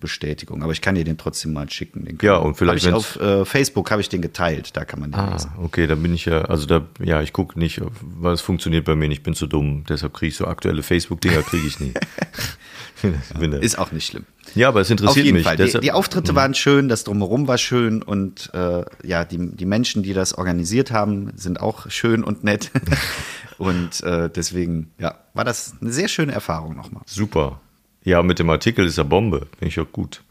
Bestätigung. 0.00 0.62
Aber 0.62 0.72
ich 0.72 0.80
kann 0.80 0.94
dir 0.94 1.04
den 1.04 1.18
trotzdem 1.18 1.52
mal 1.52 1.70
schicken. 1.70 2.18
ja, 2.22 2.36
und 2.36 2.56
vielleicht 2.56 2.86
ich 2.86 2.92
auf 2.92 3.20
äh, 3.20 3.44
Facebook 3.44 3.90
habe 3.90 4.00
ich 4.00 4.08
den 4.08 4.22
geteilt, 4.22 4.76
da 4.76 4.84
kann 4.84 5.00
man 5.00 5.12
den 5.12 5.20
ah, 5.20 5.32
lesen. 5.32 5.52
Okay, 5.62 5.86
dann 5.86 6.02
bin 6.02 6.14
ich 6.14 6.24
ja, 6.24 6.42
also 6.42 6.66
da, 6.66 6.86
ja, 6.98 7.20
ich 7.20 7.32
gucke 7.32 7.58
nicht, 7.58 7.80
weil 8.00 8.32
es 8.32 8.40
funktioniert 8.40 8.86
bei 8.86 8.96
mir 8.96 9.08
nicht, 9.08 9.18
ich 9.18 9.22
bin 9.22 9.34
zu 9.34 9.46
dumm. 9.46 9.84
Deshalb 9.88 10.14
kriege 10.14 10.30
ich 10.30 10.36
so 10.36 10.46
aktuelle 10.46 10.82
Facebook-Dinger, 10.82 11.42
kriege 11.42 11.66
ich 11.66 11.78
nie. 11.78 11.92
ist 13.60 13.78
auch 13.78 13.92
nicht 13.92 14.06
schlimm. 14.06 14.24
Ja, 14.54 14.68
aber 14.68 14.80
es 14.80 14.90
interessiert 14.90 15.10
Auf 15.10 15.24
jeden 15.24 15.36
mich. 15.36 15.44
Fall. 15.44 15.56
Die, 15.56 15.80
die 15.80 15.92
Auftritte 15.92 16.32
mhm. 16.32 16.36
waren 16.36 16.54
schön, 16.54 16.88
das 16.88 17.04
Drumherum 17.04 17.48
war 17.48 17.58
schön 17.58 18.02
und 18.02 18.50
äh, 18.54 18.84
ja, 19.02 19.24
die, 19.24 19.54
die 19.54 19.66
Menschen, 19.66 20.02
die 20.02 20.12
das 20.12 20.34
organisiert 20.34 20.90
haben, 20.90 21.32
sind 21.36 21.60
auch 21.60 21.90
schön 21.90 22.24
und 22.24 22.44
nett. 22.44 22.70
und 23.58 24.02
äh, 24.02 24.28
deswegen, 24.30 24.90
ja, 24.98 25.18
war 25.34 25.44
das 25.44 25.74
eine 25.80 25.92
sehr 25.92 26.08
schöne 26.08 26.32
Erfahrung 26.32 26.76
nochmal. 26.76 27.02
Super. 27.06 27.60
Ja, 28.02 28.22
mit 28.22 28.38
dem 28.38 28.50
Artikel 28.50 28.86
ist 28.86 28.98
er 28.98 29.04
Bombe. 29.04 29.46
Finde 29.58 29.68
ich 29.68 29.78
auch 29.80 29.92
gut. 29.92 30.22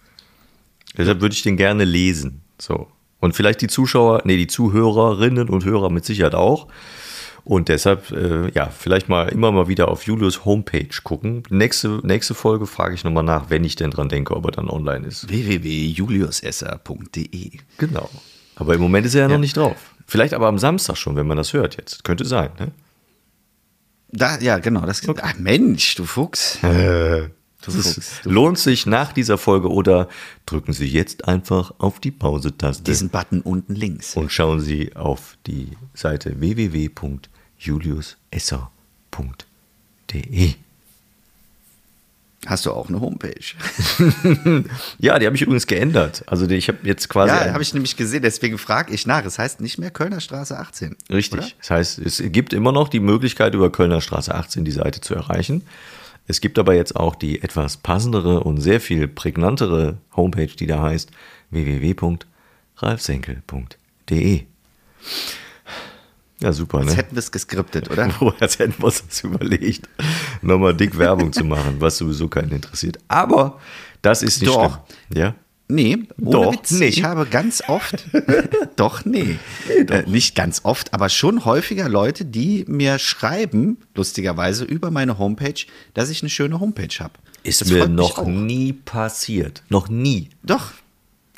Deshalb 0.98 1.22
würde 1.22 1.34
ich 1.34 1.44
den 1.44 1.56
gerne 1.56 1.86
lesen. 1.86 2.42
So. 2.58 2.88
Und 3.20 3.36
vielleicht 3.36 3.62
die 3.62 3.68
Zuschauer, 3.68 4.22
nee, 4.26 4.38
die 4.38 4.48
Zuhörerinnen 4.48 5.50
und 5.50 5.66
Hörer 5.66 5.90
mit 5.90 6.06
Sicherheit 6.06 6.36
auch. 6.36 6.68
Und 7.50 7.68
deshalb, 7.68 8.12
äh, 8.12 8.52
ja, 8.52 8.70
vielleicht 8.70 9.10
mal 9.10 9.28
immer 9.30 9.52
mal 9.52 9.68
wieder 9.68 9.88
auf 9.88 10.04
Julius 10.04 10.46
Homepage 10.46 10.88
gucken. 11.04 11.42
Nächste, 11.50 12.00
nächste 12.04 12.36
Folge 12.36 12.68
frage 12.68 12.94
ich 12.94 13.04
nochmal 13.04 13.24
nach, 13.24 13.50
wenn 13.50 13.64
ich 13.64 13.76
denn 13.76 13.90
dran 13.90 14.08
denke, 14.08 14.36
ob 14.36 14.46
er 14.46 14.52
dann 14.52 14.70
online 14.70 15.08
ist. 15.08 15.28
www.juliusesser.de 15.30 17.52
Genau. 17.80 18.08
Aber 18.56 18.76
im 18.76 18.82
Moment 18.82 19.08
ist 19.08 19.16
er 19.16 19.22
ja, 19.22 19.28
ja, 19.30 19.34
noch 19.34 19.42
nicht 19.42 19.58
drauf. 19.58 19.96
Vielleicht 20.06 20.36
aber 20.36 20.46
am 20.46 20.60
Samstag 20.60 20.98
schon, 20.98 21.16
wenn 21.16 21.26
man 21.26 21.38
das 21.38 21.54
hört 21.54 21.76
jetzt. 21.78 22.04
Könnte 22.04 22.24
sein, 22.24 22.52
ne? 22.60 22.72
Da, 24.12 24.38
ja, 24.38 24.60
genau. 24.60 24.86
Das, 24.86 25.10
okay. 25.10 25.22
Ach 25.24 25.34
Mensch, 25.40 25.96
du 25.96 26.06
Fuchs. 26.06 26.64
Äh, 26.64 27.30
das 27.66 27.74
ist, 27.74 28.26
lohnt 28.26 28.60
sich 28.60 28.86
nach 28.86 29.12
dieser 29.12 29.40
Folge 29.40 29.72
oder 29.72 30.08
drücken 30.46 30.72
Sie 30.72 30.86
jetzt 30.86 31.28
einfach 31.28 31.74
auf 31.80 32.00
die 32.00 32.12
Pause-Taste. 32.12 32.84
Diesen 32.84 33.10
Button 33.10 33.42
unten 33.42 33.74
links. 33.74 34.16
Und 34.16 34.32
schauen 34.32 34.60
Sie 34.60 34.96
auf 34.96 35.36
die 35.48 35.72
Seite 35.96 36.40
www.juliusesser.de. 36.40 37.39
Hast 42.46 42.66
du 42.66 42.72
auch 42.72 42.88
eine 42.88 43.02
Homepage? 43.02 43.34
ja, 45.00 45.20
die 45.20 45.26
habe 45.26 45.36
ich 45.36 45.42
übrigens 45.42 45.68
geändert. 45.68 46.24
Also 46.26 46.48
die, 46.48 46.56
ich 46.56 46.70
habe 46.70 46.78
jetzt 46.84 47.10
quasi. 47.10 47.34
Ja, 47.34 47.52
habe 47.52 47.62
ich 47.62 47.74
nämlich 47.74 47.98
gesehen, 47.98 48.22
deswegen 48.22 48.58
frage 48.58 48.94
ich 48.94 49.06
nach. 49.06 49.26
Es 49.26 49.38
heißt 49.38 49.60
nicht 49.60 49.78
mehr 49.78 49.92
Kölner 49.92 50.22
Straße 50.22 50.58
18. 50.58 50.96
Richtig. 51.10 51.40
Oder? 51.40 51.50
Das 51.60 51.70
heißt, 51.70 52.00
es 52.00 52.24
gibt 52.28 52.54
immer 52.54 52.72
noch 52.72 52.88
die 52.88 53.02
Möglichkeit, 53.02 53.56
über 53.56 53.70
Kölner 53.72 54.00
Straße 54.00 54.34
18 54.34 54.64
die 54.64 54.72
Seite 54.72 55.02
zu 55.02 55.16
erreichen. 55.16 55.64
Es 56.28 56.40
gibt 56.40 56.58
aber 56.60 56.76
jetzt 56.76 56.96
auch 56.96 57.16
die 57.16 57.42
etwas 57.42 57.76
passendere 57.76 58.40
und 58.42 58.62
sehr 58.62 58.80
viel 58.80 59.10
prägnantere 59.10 59.98
Homepage, 60.16 60.48
die 60.48 60.68
da 60.68 60.82
heißt 60.82 61.12
www.ralfsenkel.de. 61.50 64.44
Ja, 66.42 66.54
super, 66.54 66.80
Als 66.80 66.88
ne? 66.88 66.96
hätten 66.96 67.16
wir 67.16 67.20
es 67.20 67.32
geskriptet, 67.32 67.90
oder? 67.92 68.10
Als 68.40 68.60
hätten 68.60 68.76
wir 68.78 68.86
uns 68.86 69.24
überlegt, 69.24 69.90
nochmal 70.42 70.74
dick 70.74 70.98
Werbung 70.98 71.34
zu 71.34 71.44
machen, 71.44 71.76
was 71.80 71.98
sowieso 71.98 72.28
keinen 72.28 72.52
interessiert. 72.52 72.98
Aber 73.08 73.60
das 74.02 74.22
ist 74.24 74.42
nicht 74.42 74.54
Doch. 74.54 74.80
schlimm. 75.10 75.22
Ja? 75.22 75.36
Nee, 75.72 76.00
ohne 76.20 76.32
doch, 76.32 76.54
Witz. 76.54 76.72
Nee. 76.72 76.88
Ich 76.88 77.04
habe 77.04 77.28
ganz 77.28 77.62
oft, 77.68 78.08
doch, 78.76 79.06
nee, 79.06 79.38
nee 79.68 79.84
doch. 79.84 79.96
Äh, 79.98 80.04
nicht 80.10 80.34
ganz 80.34 80.62
oft, 80.64 80.96
aber 80.96 81.10
schon 81.10 81.46
häufiger 81.46 81.88
Leute, 81.88 82.26
die 82.26 82.66
mir 82.68 82.98
schreiben, 82.98 83.78
lustigerweise, 83.94 84.64
über 84.64 84.90
meine 84.90 85.20
Homepage, 85.20 85.66
dass 85.94 86.10
ich 86.10 86.24
eine 86.24 86.32
schöne 86.32 86.60
Homepage 86.60 86.88
habe. 87.00 87.14
Ist 87.44 87.62
das 87.62 87.70
mir 87.70 87.88
noch 87.88 88.26
nie 88.26 88.74
passiert. 88.74 89.62
Noch 89.70 89.90
nie. 89.90 90.30
Doch. 90.42 90.72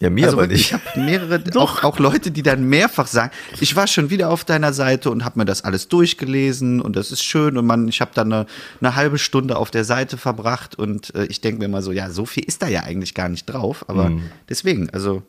Ja, 0.01 0.09
mir 0.09 0.25
also 0.25 0.37
aber 0.37 0.49
wirklich, 0.49 0.71
nicht. 0.73 0.83
Ich 0.83 0.95
habe 0.95 1.05
mehrere, 1.05 1.43
auch, 1.59 1.83
auch 1.83 1.99
Leute, 1.99 2.31
die 2.31 2.41
dann 2.43 2.65
mehrfach 2.65 3.07
sagen, 3.07 3.31
ich 3.59 3.75
war 3.75 3.87
schon 3.87 4.09
wieder 4.09 4.29
auf 4.29 4.43
deiner 4.43 4.73
Seite 4.73 5.09
und 5.11 5.23
habe 5.23 5.39
mir 5.39 5.45
das 5.45 5.63
alles 5.63 5.87
durchgelesen 5.87 6.81
und 6.81 6.95
das 6.95 7.11
ist 7.11 7.23
schön 7.23 7.55
und 7.57 7.65
man, 7.65 7.87
ich 7.87 8.01
habe 8.01 8.11
dann 8.13 8.33
eine, 8.33 8.45
eine 8.81 8.95
halbe 8.95 9.17
Stunde 9.19 9.55
auf 9.57 9.71
der 9.71 9.85
Seite 9.85 10.17
verbracht 10.17 10.75
und 10.77 11.13
äh, 11.15 11.25
ich 11.27 11.39
denke 11.39 11.59
mir 11.61 11.67
mal 11.69 11.81
so, 11.81 11.91
ja, 11.91 12.09
so 12.09 12.25
viel 12.25 12.43
ist 12.43 12.61
da 12.61 12.67
ja 12.67 12.81
eigentlich 12.83 13.13
gar 13.13 13.29
nicht 13.29 13.45
drauf, 13.45 13.85
aber 13.87 14.09
Mhm. 14.09 14.23
deswegen, 14.49 14.89
also 14.89 15.23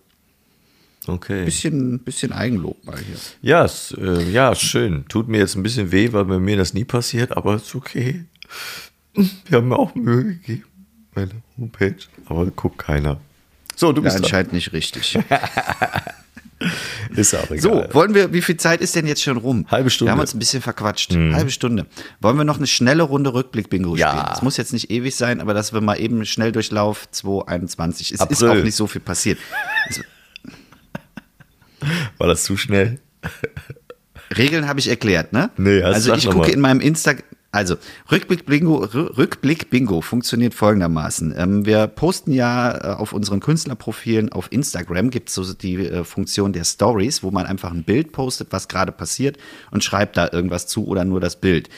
Okay. 1.06 1.44
bisschen, 1.44 1.98
bisschen 1.98 2.32
Eigenlob 2.32 2.84
mal 2.84 2.96
hier. 2.96 3.16
Ja, 3.42 3.64
ist, 3.64 3.92
äh, 3.98 4.22
ja, 4.30 4.54
schön. 4.54 5.04
Tut 5.08 5.26
mir 5.28 5.38
jetzt 5.38 5.56
ein 5.56 5.62
bisschen 5.64 5.90
weh, 5.90 6.12
weil 6.12 6.24
bei 6.26 6.38
mir 6.38 6.56
das 6.56 6.74
nie 6.74 6.84
passiert, 6.84 7.36
aber 7.36 7.56
ist 7.56 7.74
okay. 7.74 8.24
Wir 9.14 9.58
haben 9.58 9.68
mir 9.68 9.78
auch 9.78 9.94
Mühe 9.96 10.24
gegeben. 10.24 10.62
Meine 11.14 11.30
Homepage. 11.58 11.96
Aber 12.26 12.46
guckt 12.46 12.78
keiner. 12.78 13.20
So, 13.76 13.92
du 13.92 14.00
Ja, 14.00 14.04
bist 14.04 14.16
dran. 14.16 14.24
anscheinend 14.24 14.52
nicht 14.52 14.72
richtig. 14.72 15.18
Ist 17.16 17.34
auch 17.34 17.50
egal. 17.50 17.58
So, 17.60 17.84
wollen 17.94 18.14
wir, 18.14 18.32
wie 18.32 18.40
viel 18.40 18.56
Zeit 18.56 18.80
ist 18.80 18.94
denn 18.94 19.04
jetzt 19.08 19.20
schon 19.22 19.36
rum? 19.36 19.66
Halbe 19.68 19.90
Stunde. 19.90 20.10
Wir 20.10 20.12
haben 20.12 20.20
uns 20.20 20.32
ein 20.32 20.38
bisschen 20.38 20.62
verquatscht. 20.62 21.12
Halbe 21.12 21.50
Stunde. 21.50 21.86
Wollen 22.20 22.36
wir 22.36 22.44
noch 22.44 22.58
eine 22.58 22.68
schnelle 22.68 23.02
Runde 23.02 23.34
Rückblick-Bingo 23.34 23.96
Ja. 23.96 24.10
spielen? 24.10 24.26
Es 24.32 24.42
muss 24.42 24.56
jetzt 24.58 24.72
nicht 24.72 24.88
ewig 24.92 25.16
sein, 25.16 25.40
aber 25.40 25.54
dass 25.54 25.72
wir 25.72 25.80
mal 25.80 25.96
eben 25.98 26.24
Schnelldurchlauf 26.24 27.10
2021. 27.10 28.12
Es 28.12 28.20
ist 28.20 28.42
April. 28.44 28.60
auch 28.60 28.64
nicht 28.64 28.76
so 28.76 28.86
viel 28.86 29.00
passiert. 29.00 29.38
Es, 29.88 30.00
War 32.18 32.28
das 32.28 32.44
zu 32.44 32.56
schnell? 32.56 33.00
Regeln 34.36 34.68
habe 34.68 34.78
ich 34.78 34.86
erklärt, 34.88 35.32
ne? 35.32 35.50
Nee, 35.56 35.82
also 35.82 36.12
also 36.12 36.28
ich 36.28 36.32
gucke 36.32 36.52
in 36.52 36.60
meinem 36.60 36.80
Insta. 36.80 37.14
Also, 37.54 37.76
Rückblick 38.10 38.46
Bingo, 38.46 38.76
Rückblick 38.76 39.68
Bingo 39.68 40.00
funktioniert 40.00 40.54
folgendermaßen. 40.54 41.34
Ähm, 41.36 41.66
wir 41.66 41.86
posten 41.86 42.32
ja 42.32 42.72
äh, 42.74 42.94
auf 42.94 43.12
unseren 43.12 43.40
Künstlerprofilen 43.40 44.32
auf 44.32 44.50
Instagram 44.50 45.10
gibt 45.10 45.28
es 45.28 45.34
so 45.34 45.52
die 45.52 45.74
äh, 45.74 46.02
Funktion 46.02 46.54
der 46.54 46.64
Stories, 46.64 47.22
wo 47.22 47.30
man 47.30 47.44
einfach 47.44 47.70
ein 47.70 47.84
Bild 47.84 48.12
postet, 48.12 48.48
was 48.52 48.68
gerade 48.68 48.90
passiert 48.90 49.36
und 49.70 49.84
schreibt 49.84 50.16
da 50.16 50.30
irgendwas 50.32 50.66
zu 50.66 50.86
oder 50.86 51.04
nur 51.04 51.20
das 51.20 51.36
Bild. 51.36 51.68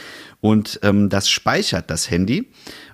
Und 0.40 0.78
ähm, 0.84 1.08
das 1.08 1.28
speichert 1.28 1.90
das 1.90 2.08
Handy. 2.08 2.52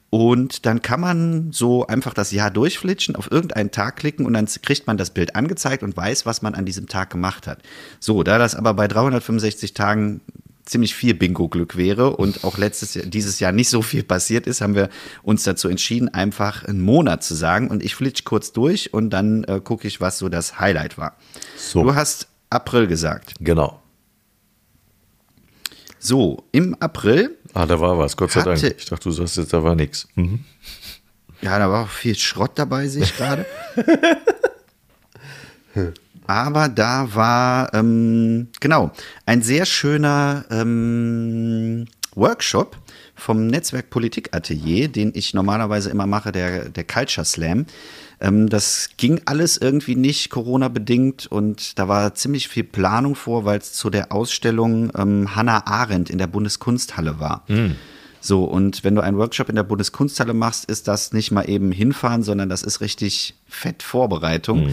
Und 0.08 0.64
dann 0.64 0.80
kann 0.80 1.00
man 1.00 1.52
so 1.52 1.86
einfach 1.86 2.14
das 2.14 2.32
Jahr 2.32 2.50
durchflitschen, 2.50 3.14
auf 3.14 3.30
irgendeinen 3.30 3.70
Tag 3.70 3.96
klicken 3.96 4.26
und 4.26 4.32
dann 4.32 4.46
kriegt 4.46 4.86
man 4.86 4.96
das 4.96 5.10
Bild 5.10 5.36
angezeigt 5.36 5.82
und 5.84 5.96
weiß, 5.96 6.26
was 6.26 6.42
man 6.42 6.54
an 6.54 6.64
diesem 6.64 6.88
Tag 6.88 7.10
gemacht 7.10 7.46
hat. 7.46 7.62
So, 8.00 8.24
da 8.24 8.38
das 8.38 8.56
aber 8.56 8.74
bei 8.74 8.88
365 8.88 9.74
Tagen 9.74 10.22
ziemlich 10.64 10.94
viel 10.94 11.14
Bingo-Glück 11.14 11.76
wäre 11.76 12.16
und 12.16 12.44
auch 12.44 12.58
letztes 12.58 12.94
Jahr, 12.94 13.06
dieses 13.06 13.40
Jahr 13.40 13.52
nicht 13.52 13.68
so 13.68 13.82
viel 13.82 14.02
passiert 14.02 14.46
ist, 14.46 14.60
haben 14.60 14.74
wir 14.74 14.88
uns 15.22 15.42
dazu 15.42 15.68
entschieden, 15.68 16.08
einfach 16.08 16.64
einen 16.64 16.80
Monat 16.80 17.24
zu 17.24 17.34
sagen 17.34 17.68
und 17.68 17.82
ich 17.82 17.94
flitsch 17.94 18.24
kurz 18.24 18.52
durch 18.52 18.92
und 18.94 19.10
dann 19.10 19.44
äh, 19.44 19.60
gucke 19.62 19.88
ich, 19.88 20.00
was 20.00 20.18
so 20.18 20.28
das 20.28 20.60
Highlight 20.60 20.96
war. 20.98 21.16
So. 21.56 21.82
Du 21.82 21.94
hast 21.94 22.28
April 22.50 22.86
gesagt. 22.86 23.34
Genau. 23.40 23.82
So, 25.98 26.44
im 26.52 26.74
April, 26.80 27.36
Ah, 27.52 27.66
da 27.66 27.80
war 27.80 27.98
was, 27.98 28.16
Gott 28.16 28.30
sei 28.30 28.40
Hatte- 28.42 28.60
Dank. 28.60 28.74
Ich 28.78 28.86
dachte, 28.86 29.04
du 29.04 29.10
sagst 29.10 29.36
jetzt, 29.36 29.52
da 29.52 29.62
war 29.64 29.74
nichts. 29.74 30.06
Mhm. 30.14 30.44
ja, 31.42 31.58
da 31.58 31.70
war 31.70 31.84
auch 31.84 31.88
viel 31.90 32.14
Schrott 32.14 32.52
dabei, 32.54 32.86
sehe 32.88 33.02
ich 33.02 33.16
gerade. 33.16 33.44
Aber 36.26 36.68
da 36.68 37.14
war, 37.14 37.74
ähm, 37.74 38.48
genau, 38.60 38.92
ein 39.26 39.42
sehr 39.42 39.66
schöner 39.66 40.44
ähm, 40.50 41.86
Workshop 42.14 42.76
vom 43.14 43.46
Netzwerk 43.46 43.90
Politik 43.90 44.34
Atelier, 44.34 44.88
den 44.88 45.12
ich 45.14 45.34
normalerweise 45.34 45.90
immer 45.90 46.06
mache, 46.06 46.32
der, 46.32 46.68
der 46.68 46.84
Culture 46.84 47.24
Slam. 47.24 47.66
Ähm, 48.20 48.48
das 48.48 48.90
ging 48.96 49.20
alles 49.24 49.56
irgendwie 49.56 49.96
nicht 49.96 50.30
Corona-bedingt 50.30 51.26
und 51.26 51.78
da 51.78 51.88
war 51.88 52.14
ziemlich 52.14 52.48
viel 52.48 52.64
Planung 52.64 53.14
vor, 53.14 53.44
weil 53.44 53.58
es 53.58 53.72
zu 53.72 53.90
der 53.90 54.12
Ausstellung 54.12 54.90
ähm, 54.96 55.34
Hannah 55.34 55.66
Arendt 55.66 56.10
in 56.10 56.18
der 56.18 56.26
Bundeskunsthalle 56.26 57.20
war. 57.20 57.44
So, 58.20 58.44
und 58.44 58.84
wenn 58.84 58.94
du 58.94 59.00
einen 59.00 59.16
Workshop 59.16 59.48
in 59.48 59.56
der 59.56 59.62
Bundeskunsthalle 59.62 60.34
machst, 60.34 60.66
ist 60.66 60.88
das 60.88 61.12
nicht 61.12 61.30
mal 61.30 61.48
eben 61.48 61.72
hinfahren, 61.72 62.22
sondern 62.22 62.50
das 62.50 62.62
ist 62.62 62.82
richtig 62.82 63.34
fett 63.48 63.82
Vorbereitung. 63.82 64.66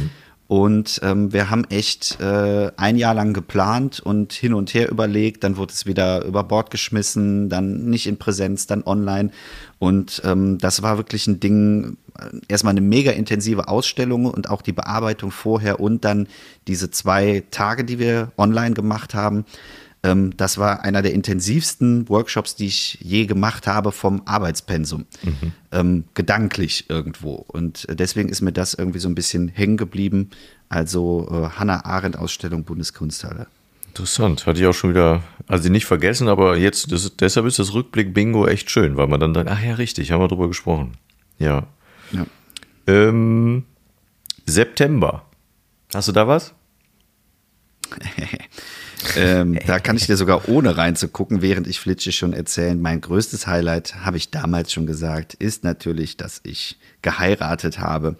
Und 0.48 1.02
ähm, 1.04 1.34
wir 1.34 1.50
haben 1.50 1.66
echt 1.66 2.22
äh, 2.22 2.72
ein 2.78 2.96
Jahr 2.96 3.14
lang 3.14 3.34
geplant 3.34 4.00
und 4.00 4.32
hin 4.32 4.54
und 4.54 4.74
her 4.74 4.90
überlegt, 4.90 5.44
dann 5.44 5.58
wurde 5.58 5.74
es 5.74 5.86
wieder 5.86 6.24
über 6.24 6.44
Bord 6.46 6.72
geschmissen, 6.72 7.50
dann 7.50 7.90
nicht 7.90 8.08
in 8.08 8.18
Präsenz, 8.18 8.66
dann 8.66 8.84
online. 8.84 9.32
Und 9.78 10.22
ähm, 10.24 10.58
das 10.58 10.82
war 10.82 10.98
wirklich 10.98 11.28
ein 11.28 11.42
Ding, 11.42 11.98
äh, 12.18 12.30
erstmal 12.48 12.72
eine 12.72 12.82
mega 12.82 13.12
intensive 13.12 13.68
Ausstellung 13.68 14.26
und 14.26 14.50
auch 14.50 14.62
die 14.62 14.72
Bearbeitung 14.72 15.32
vorher 15.32 15.82
und 15.82 16.06
dann 16.06 16.28
diese 16.68 16.92
zwei 16.92 17.44
Tage, 17.52 17.84
die 17.84 18.00
wir 18.00 18.32
online 18.38 18.74
gemacht 18.74 19.14
haben. 19.16 19.44
Ähm, 20.08 20.36
das 20.38 20.58
war 20.58 20.84
einer 20.84 21.02
der 21.02 21.14
intensivsten 21.14 22.08
Workshops, 22.08 22.56
die 22.56 22.68
ich 22.68 22.98
je 23.02 23.26
gemacht 23.26 23.68
habe 23.68 23.92
vom 23.92 24.22
Arbeitspensum. 24.26 25.06
Ähm, 25.72 26.06
gedanklich 26.14 26.90
irgendwo. 26.90 27.46
Und 27.48 27.88
äh, 27.90 27.96
deswegen 27.96 28.30
ist 28.30 28.42
mir 28.42 28.54
das 28.54 28.74
irgendwie 28.74 29.00
so 29.00 29.10
ein 29.10 29.16
bisschen 29.16 29.50
hängen 29.50 29.76
geblieben. 29.76 30.30
Also 30.70 31.28
äh, 31.30 31.50
Hannah 31.58 31.86
Arendt 31.86 32.18
Ausstellung 32.18 32.64
Bundeskunsthalle. 32.64 33.48
Interessant. 33.88 34.46
Hatte 34.46 34.62
ich 34.62 34.66
auch 34.66 34.74
schon 34.74 34.92
wieder, 34.92 35.24
also 35.48 35.70
nicht 35.70 35.86
vergessen, 35.86 36.30
aber 36.30 36.56
jetzt, 36.56 36.92
das, 36.92 37.16
deshalb 37.18 37.46
ist 37.46 37.60
das 37.60 37.74
Rückblick-Bingo 37.74 38.48
echt 38.48 38.72
schön, 38.72 38.96
weil 38.96 39.08
man 39.08 39.20
dann 39.20 39.34
sagt, 39.34 39.50
ach 39.50 39.62
ja, 39.62 39.74
richtig, 39.74 40.12
haben 40.12 40.22
wir 40.22 40.28
drüber 40.28 40.48
gesprochen. 40.48 40.94
Ja. 41.38 41.68
Ja. 42.12 42.26
Ähm, 42.86 43.66
September. 44.46 45.26
Hast 45.94 46.08
du 46.08 46.12
da 46.14 46.28
was? 46.28 46.54
ähm, 49.16 49.60
da 49.66 49.80
kann 49.80 49.96
ich 49.96 50.08
dir 50.08 50.18
sogar 50.18 50.50
ohne 50.50 50.78
reinzugucken, 50.78 51.42
während 51.42 51.68
ich 51.68 51.80
flitsche, 51.80 52.12
schon 52.12 52.34
erzählen. 52.34 52.82
Mein 52.82 53.02
größtes 53.02 53.48
Highlight, 53.48 53.96
habe 54.04 54.18
ich 54.18 54.32
damals 54.32 54.74
schon 54.74 54.86
gesagt, 54.86 55.34
ist 55.36 55.64
natürlich, 55.64 56.18
dass 56.18 56.42
ich 56.44 56.78
geheiratet 57.02 57.80
habe. 57.80 58.16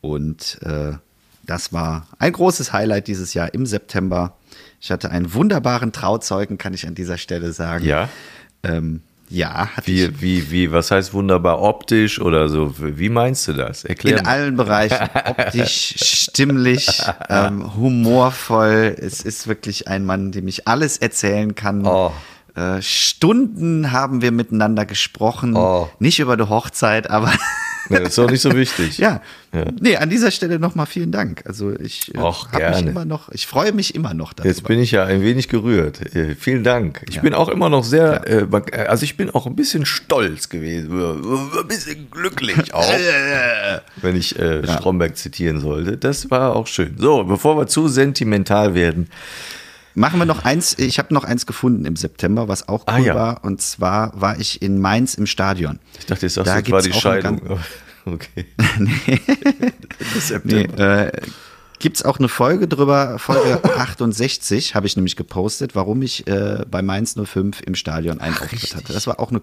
Und 0.00 0.58
äh, 0.62 0.92
das 1.46 1.72
war 1.72 2.06
ein 2.18 2.32
großes 2.32 2.72
Highlight 2.72 3.06
dieses 3.06 3.34
Jahr 3.34 3.52
im 3.54 3.66
September. 3.66 4.36
Ich 4.80 4.90
hatte 4.90 5.10
einen 5.10 5.34
wunderbaren 5.34 5.92
Trauzeugen, 5.92 6.58
kann 6.58 6.74
ich 6.74 6.86
an 6.86 6.94
dieser 6.94 7.18
Stelle 7.18 7.52
sagen. 7.52 7.84
Ja. 7.84 8.08
Ähm, 8.62 9.02
ja, 9.34 9.68
hatte 9.76 9.90
ich 9.90 10.20
Wie, 10.20 10.20
wie, 10.20 10.50
wie, 10.50 10.72
was 10.72 10.90
heißt 10.90 11.12
wunderbar 11.12 11.60
optisch 11.60 12.20
oder 12.20 12.48
so? 12.48 12.74
Wie 12.78 13.08
meinst 13.08 13.48
du 13.48 13.52
das? 13.52 13.84
Erklär 13.84 14.18
in 14.18 14.22
mal. 14.22 14.30
allen 14.30 14.56
Bereichen, 14.56 15.08
optisch, 15.26 15.94
stimmlich, 15.98 17.02
ähm, 17.28 17.74
humorvoll. 17.76 18.96
Es 18.98 19.20
ist 19.20 19.48
wirklich 19.48 19.88
ein 19.88 20.04
Mann, 20.04 20.30
dem 20.30 20.46
ich 20.46 20.68
alles 20.68 20.98
erzählen 20.98 21.54
kann. 21.54 21.84
Oh. 21.84 22.12
Äh, 22.54 22.80
Stunden 22.80 23.90
haben 23.90 24.22
wir 24.22 24.30
miteinander 24.30 24.86
gesprochen. 24.86 25.56
Oh. 25.56 25.88
Nicht 25.98 26.20
über 26.20 26.36
die 26.36 26.48
Hochzeit, 26.48 27.10
aber 27.10 27.32
Nee, 27.90 27.98
das 27.98 28.08
ist 28.10 28.18
doch 28.18 28.30
nicht 28.30 28.40
so 28.40 28.54
wichtig. 28.54 28.98
ja. 28.98 29.20
Ja. 29.52 29.64
Nee, 29.80 29.96
an 29.96 30.10
dieser 30.10 30.30
Stelle 30.30 30.58
nochmal 30.58 30.86
vielen 30.86 31.12
Dank. 31.12 31.42
Also 31.46 31.72
ich 31.78 32.14
äh, 32.14 32.18
Och, 32.18 32.50
hab 32.52 32.76
mich 32.76 32.86
immer 32.86 33.04
noch, 33.04 33.28
ich 33.30 33.46
freue 33.46 33.72
mich 33.72 33.94
immer 33.94 34.14
noch 34.14 34.32
darüber. 34.32 34.48
Jetzt 34.48 34.64
bin 34.64 34.78
ich 34.80 34.90
ja 34.92 35.04
ein 35.04 35.22
wenig 35.22 35.48
gerührt. 35.48 36.14
Äh, 36.16 36.34
vielen 36.34 36.64
Dank. 36.64 37.02
Ich 37.08 37.16
Ja. 37.16 37.22
bin 37.22 37.34
auch 37.34 37.48
immer 37.48 37.68
noch 37.68 37.84
sehr, 37.84 38.46
man- 38.50 38.64
äh, 38.72 38.86
also 38.86 39.04
ich 39.04 39.16
bin 39.16 39.30
auch 39.30 39.46
ein 39.46 39.54
bisschen 39.54 39.86
stolz 39.86 40.48
gewesen, 40.48 40.90
ein 40.92 41.68
bisschen 41.68 42.10
glücklich 42.10 42.72
auch, 42.74 42.92
wenn 44.02 44.16
ich 44.16 44.38
äh, 44.38 44.66
Stromberg 44.66 45.16
zitieren 45.16 45.60
sollte. 45.60 45.96
Das 45.96 46.30
war 46.30 46.56
auch 46.56 46.66
schön. 46.66 46.96
So, 46.98 47.24
bevor 47.24 47.56
wir 47.56 47.66
zu 47.66 47.88
sentimental 47.88 48.74
werden, 48.74 49.08
Machen 49.94 50.18
wir 50.18 50.26
noch 50.26 50.44
eins, 50.44 50.76
ich 50.78 50.98
habe 50.98 51.14
noch 51.14 51.24
eins 51.24 51.46
gefunden 51.46 51.84
im 51.84 51.94
September, 51.96 52.48
was 52.48 52.68
auch 52.68 52.82
cool 52.88 52.94
Ah, 52.94 52.98
ja. 52.98 53.14
war. 53.14 53.44
Und 53.44 53.62
zwar 53.62 54.12
war 54.20 54.38
ich 54.40 54.60
in 54.62 54.80
Mainz 54.80 55.14
im 55.14 55.26
Stadion. 55.26 55.78
ich 55.98 56.06
dachte, 56.06 56.26
jetzt 56.26 56.34
sagst 56.34 56.48
Da 56.50 56.60
du, 56.60 56.66
es 56.66 56.72
war 56.72 56.82
die 56.82 56.92
Scheidung. 56.92 57.40
Okay. 58.06 58.44
Nee, 58.78 59.18
September. 60.20 61.06
äh, 61.06 61.12
Gibt 61.78 61.96
es 61.96 62.04
auch 62.04 62.18
eine 62.18 62.28
Folge 62.28 62.68
drüber, 62.68 63.18
Folge 63.18 63.60
68, 63.78 64.74
habe 64.74 64.86
ich 64.86 64.96
nämlich 64.96 65.16
gepostet, 65.16 65.74
warum 65.74 66.02
ich 66.02 66.26
äh, 66.26 66.64
bei 66.70 66.82
Mainz 66.82 67.14
05 67.22 67.62
im 67.62 67.74
Stadion 67.74 68.20
einen 68.20 68.34
Auftritt 68.36 68.74
hatte. 68.76 68.92
Das 68.92 69.06
war 69.06 69.20
auch 69.20 69.30
eine 69.30 69.42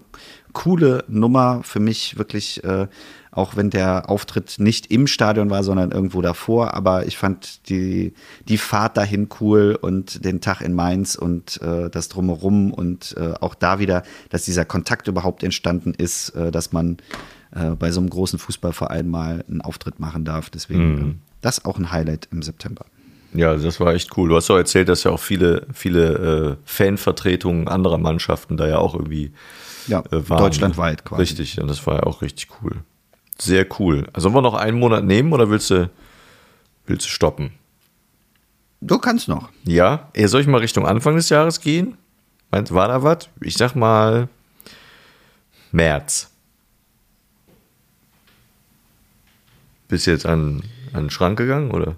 coole 0.52 1.04
Nummer 1.08 1.60
für 1.64 1.78
mich, 1.80 2.18
wirklich, 2.18 2.62
äh, 2.64 2.86
auch 3.32 3.56
wenn 3.56 3.70
der 3.70 4.08
Auftritt 4.10 4.56
nicht 4.58 4.90
im 4.92 5.06
Stadion 5.06 5.48
war, 5.50 5.64
sondern 5.64 5.90
irgendwo 5.90 6.20
davor. 6.22 6.74
Aber 6.74 7.06
ich 7.06 7.16
fand 7.16 7.68
die, 7.70 8.12
die 8.46 8.58
Fahrt 8.58 8.96
dahin 8.98 9.28
cool 9.40 9.76
und 9.80 10.24
den 10.24 10.40
Tag 10.40 10.60
in 10.60 10.74
Mainz 10.74 11.14
und 11.14 11.60
äh, 11.62 11.88
das 11.90 12.08
Drumherum 12.08 12.72
und 12.72 13.16
äh, 13.18 13.32
auch 13.40 13.54
da 13.54 13.78
wieder, 13.78 14.02
dass 14.30 14.44
dieser 14.44 14.64
Kontakt 14.66 15.08
überhaupt 15.08 15.42
entstanden 15.42 15.94
ist, 15.96 16.28
äh, 16.36 16.50
dass 16.52 16.72
man 16.72 16.98
äh, 17.54 17.70
bei 17.70 17.90
so 17.90 18.00
einem 18.00 18.10
großen 18.10 18.38
Fußballverein 18.38 19.08
mal 19.08 19.44
einen 19.48 19.62
Auftritt 19.62 19.98
machen 19.98 20.24
darf. 20.24 20.50
Deswegen, 20.50 20.94
Mhm. 20.94 21.10
äh, 21.10 21.14
das 21.40 21.64
auch 21.64 21.78
ein 21.78 21.90
Highlight 21.90 22.28
im 22.30 22.42
September. 22.42 22.84
Ja, 23.34 23.56
das 23.56 23.80
war 23.80 23.94
echt 23.94 24.14
cool. 24.18 24.28
Du 24.28 24.36
hast 24.36 24.50
doch 24.50 24.58
erzählt, 24.58 24.90
dass 24.90 25.04
ja 25.04 25.10
auch 25.10 25.18
viele, 25.18 25.66
viele 25.72 26.58
äh, 26.60 26.66
Fanvertretungen 26.66 27.66
anderer 27.66 27.96
Mannschaften 27.96 28.58
da 28.58 28.68
ja 28.68 28.76
auch 28.76 28.94
irgendwie 28.94 29.32
Ja, 29.88 30.02
waren. 30.10 30.38
deutschlandweit 30.38 31.04
quasi. 31.06 31.22
Richtig, 31.22 31.58
und 31.58 31.68
das 31.68 31.86
war 31.86 31.94
ja 31.96 32.02
auch 32.02 32.20
richtig 32.20 32.48
cool. 32.62 32.82
Sehr 33.42 33.66
cool. 33.80 34.06
Also 34.12 34.28
sollen 34.28 34.36
wir 34.36 34.42
noch 34.42 34.54
einen 34.54 34.78
Monat 34.78 35.02
nehmen 35.02 35.32
oder 35.32 35.50
willst 35.50 35.68
du, 35.70 35.90
willst 36.86 37.06
du 37.06 37.10
stoppen? 37.10 37.50
Du 38.80 38.98
kannst 38.98 39.26
noch. 39.26 39.48
Ja, 39.64 40.08
soll 40.26 40.42
ich 40.42 40.46
mal 40.46 40.58
Richtung 40.58 40.86
Anfang 40.86 41.16
des 41.16 41.28
Jahres 41.28 41.60
gehen? 41.60 41.96
Meinst, 42.52 42.72
war 42.72 42.86
da 42.86 43.02
was? 43.02 43.28
Ich 43.40 43.54
sag 43.54 43.74
mal 43.74 44.28
März. 45.72 46.30
Bist 49.88 50.06
du 50.06 50.12
jetzt 50.12 50.24
an, 50.26 50.62
an 50.92 51.04
den 51.04 51.10
Schrank 51.10 51.36
gegangen, 51.36 51.72
oder? 51.72 51.96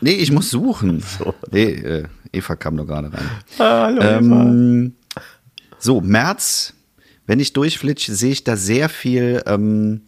Nee, 0.00 0.12
ich 0.12 0.30
muss 0.30 0.50
suchen. 0.50 1.02
Nee, 1.50 1.64
äh, 1.64 2.04
Eva 2.32 2.54
kam 2.54 2.76
noch 2.76 2.86
gerade 2.86 3.12
rein. 3.12 3.28
Hallo, 3.58 4.02
Ähm, 4.02 4.94
so, 5.78 6.00
März, 6.00 6.74
wenn 7.26 7.40
ich 7.40 7.52
durchflitsche, 7.54 8.14
sehe 8.14 8.30
ich 8.30 8.44
da 8.44 8.56
sehr 8.56 8.88
viel 8.88 9.42
ähm, 9.46 10.02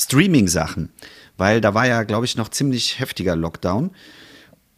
Streaming-Sachen, 0.00 0.90
weil 1.36 1.60
da 1.60 1.74
war 1.74 1.86
ja, 1.86 2.02
glaube 2.04 2.24
ich, 2.24 2.36
noch 2.36 2.48
ziemlich 2.48 2.98
heftiger 2.98 3.36
Lockdown. 3.36 3.90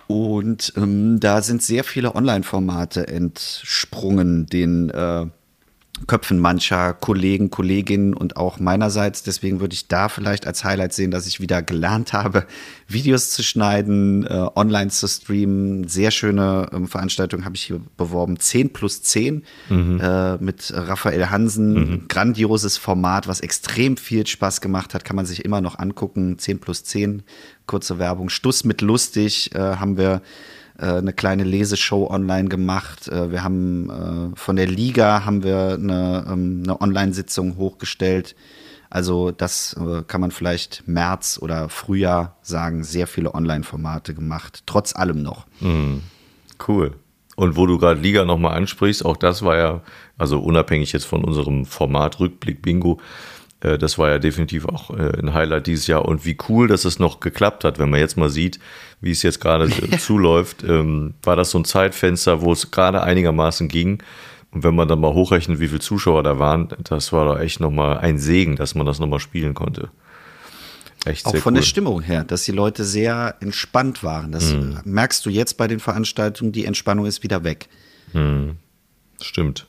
Und 0.08 0.72
ähm, 0.76 1.20
da 1.20 1.42
sind 1.42 1.62
sehr 1.62 1.84
viele 1.84 2.14
Online-Formate 2.14 3.06
entsprungen, 3.06 4.46
den 4.46 4.90
äh, 4.90 5.26
Köpfen 6.07 6.38
mancher 6.38 6.94
Kollegen, 6.94 7.50
Kolleginnen 7.50 8.14
und 8.14 8.36
auch 8.36 8.59
meinerseits. 8.59 9.22
Deswegen 9.22 9.61
würde 9.61 9.74
ich 9.74 9.88
da 9.88 10.09
vielleicht 10.09 10.46
als 10.46 10.64
Highlight 10.64 10.92
sehen, 10.92 11.11
dass 11.11 11.26
ich 11.26 11.40
wieder 11.40 11.62
gelernt 11.62 12.12
habe, 12.12 12.46
Videos 12.88 13.30
zu 13.30 13.42
schneiden, 13.42 14.26
äh, 14.26 14.46
online 14.55 14.90
zu 14.90 15.07
streamen. 15.09 15.88
Sehr 15.88 16.11
schöne 16.11 16.68
ähm, 16.72 16.88
Veranstaltung 16.88 17.44
habe 17.44 17.57
ich 17.57 17.62
hier 17.62 17.80
beworben. 17.96 18.38
10 18.38 18.72
plus 18.72 19.03
10 19.03 19.44
äh, 19.70 20.36
mit 20.36 20.72
Raphael 20.74 21.30
Hansen. 21.30 22.07
Grandioses 22.09 22.76
Format, 22.76 23.28
was 23.28 23.40
extrem 23.40 23.96
viel 23.96 24.26
Spaß 24.26 24.61
gemacht 24.61 24.94
hat. 24.94 25.05
Kann 25.05 25.16
man 25.16 25.26
sich 25.26 25.44
immer 25.44 25.61
noch 25.61 25.78
angucken. 25.78 26.38
10 26.38 26.61
plus 26.61 26.84
10, 26.84 27.22
kurze 27.66 27.98
Werbung. 27.98 28.28
Stuss 28.28 28.64
mit 28.64 28.80
lustig 28.80 29.55
äh, 29.55 29.59
haben 29.59 29.96
wir 29.96 30.22
eine 30.86 31.12
kleine 31.12 31.44
Leseshow 31.44 32.10
online 32.10 32.48
gemacht. 32.48 33.08
Äh, 33.08 33.30
Wir 33.30 33.44
haben 33.44 33.90
äh, 33.90 34.36
von 34.36 34.56
der 34.56 34.66
Liga 34.66 35.24
haben 35.24 35.42
wir 35.42 35.78
eine, 35.80 36.24
ähm, 36.30 36.62
eine 36.64 36.80
Online-Sitzung 36.80 37.56
hochgestellt. 37.56 38.34
Also 38.90 39.30
das 39.30 39.74
äh, 39.80 40.02
kann 40.02 40.20
man 40.20 40.30
vielleicht 40.30 40.86
März 40.86 41.38
oder 41.40 41.68
Frühjahr 41.68 42.36
sagen. 42.42 42.84
Sehr 42.84 43.06
viele 43.06 43.34
Online-Formate 43.34 44.14
gemacht, 44.14 44.64
trotz 44.66 44.94
allem 44.94 45.22
noch. 45.22 45.46
Cool. 46.68 46.94
Und 47.36 47.56
wo 47.56 47.66
du 47.66 47.78
gerade 47.78 48.00
Liga 48.00 48.24
nochmal 48.24 48.54
ansprichst, 48.56 49.04
auch 49.04 49.16
das 49.16 49.42
war 49.42 49.56
ja, 49.56 49.80
also 50.18 50.38
unabhängig 50.40 50.92
jetzt 50.92 51.06
von 51.06 51.24
unserem 51.24 51.64
Format 51.64 52.20
Rückblick 52.20 52.60
Bingo, 52.60 53.00
äh, 53.00 53.02
das 53.78 53.98
war 53.98 54.10
ja 54.10 54.18
definitiv 54.18 54.66
auch 54.66 54.90
äh, 54.90 55.18
ein 55.18 55.34
Highlight 55.34 55.66
dieses 55.66 55.86
Jahr. 55.86 56.04
Und 56.04 56.24
wie 56.24 56.36
cool, 56.48 56.68
dass 56.68 56.84
es 56.84 56.98
noch 56.98 57.20
geklappt 57.20 57.64
hat, 57.64 57.78
wenn 57.78 57.90
man 57.90 58.00
jetzt 58.00 58.16
mal 58.16 58.28
sieht, 58.28 58.58
wie 59.00 59.12
es 59.12 59.22
jetzt 59.22 59.40
gerade 59.40 59.64
äh, 59.90 59.98
zuläuft, 59.98 60.64
ähm, 60.64 61.14
war 61.22 61.36
das 61.36 61.50
so 61.50 61.58
ein 61.58 61.64
Zeitfenster, 61.64 62.42
wo 62.42 62.52
es 62.52 62.70
gerade 62.70 63.02
einigermaßen 63.02 63.68
ging. 63.68 64.02
Und 64.50 64.64
wenn 64.64 64.74
man 64.74 64.88
dann 64.88 65.00
mal 65.00 65.14
hochrechnet, 65.14 65.60
wie 65.60 65.68
viele 65.68 65.80
Zuschauer 65.80 66.22
da 66.22 66.38
waren, 66.38 66.68
das 66.84 67.12
war 67.12 67.24
doch 67.24 67.40
echt 67.40 67.60
nochmal 67.60 67.98
ein 67.98 68.18
Segen, 68.18 68.56
dass 68.56 68.74
man 68.74 68.84
das 68.84 68.98
nochmal 68.98 69.20
spielen 69.20 69.54
konnte. 69.54 69.90
Echt 71.04 71.26
Auch 71.26 71.32
sehr 71.32 71.40
von 71.40 71.54
cool. 71.54 71.60
der 71.60 71.66
Stimmung 71.66 72.02
her, 72.02 72.24
dass 72.24 72.44
die 72.44 72.52
Leute 72.52 72.84
sehr 72.84 73.36
entspannt 73.40 74.04
waren. 74.04 74.30
Das 74.30 74.52
äh, 74.52 74.60
merkst 74.84 75.24
du 75.24 75.30
jetzt 75.30 75.56
bei 75.56 75.66
den 75.68 75.80
Veranstaltungen, 75.80 76.52
die 76.52 76.64
Entspannung 76.64 77.06
ist 77.06 77.22
wieder 77.22 77.44
weg. 77.44 77.68
Stimmt. 79.20 79.66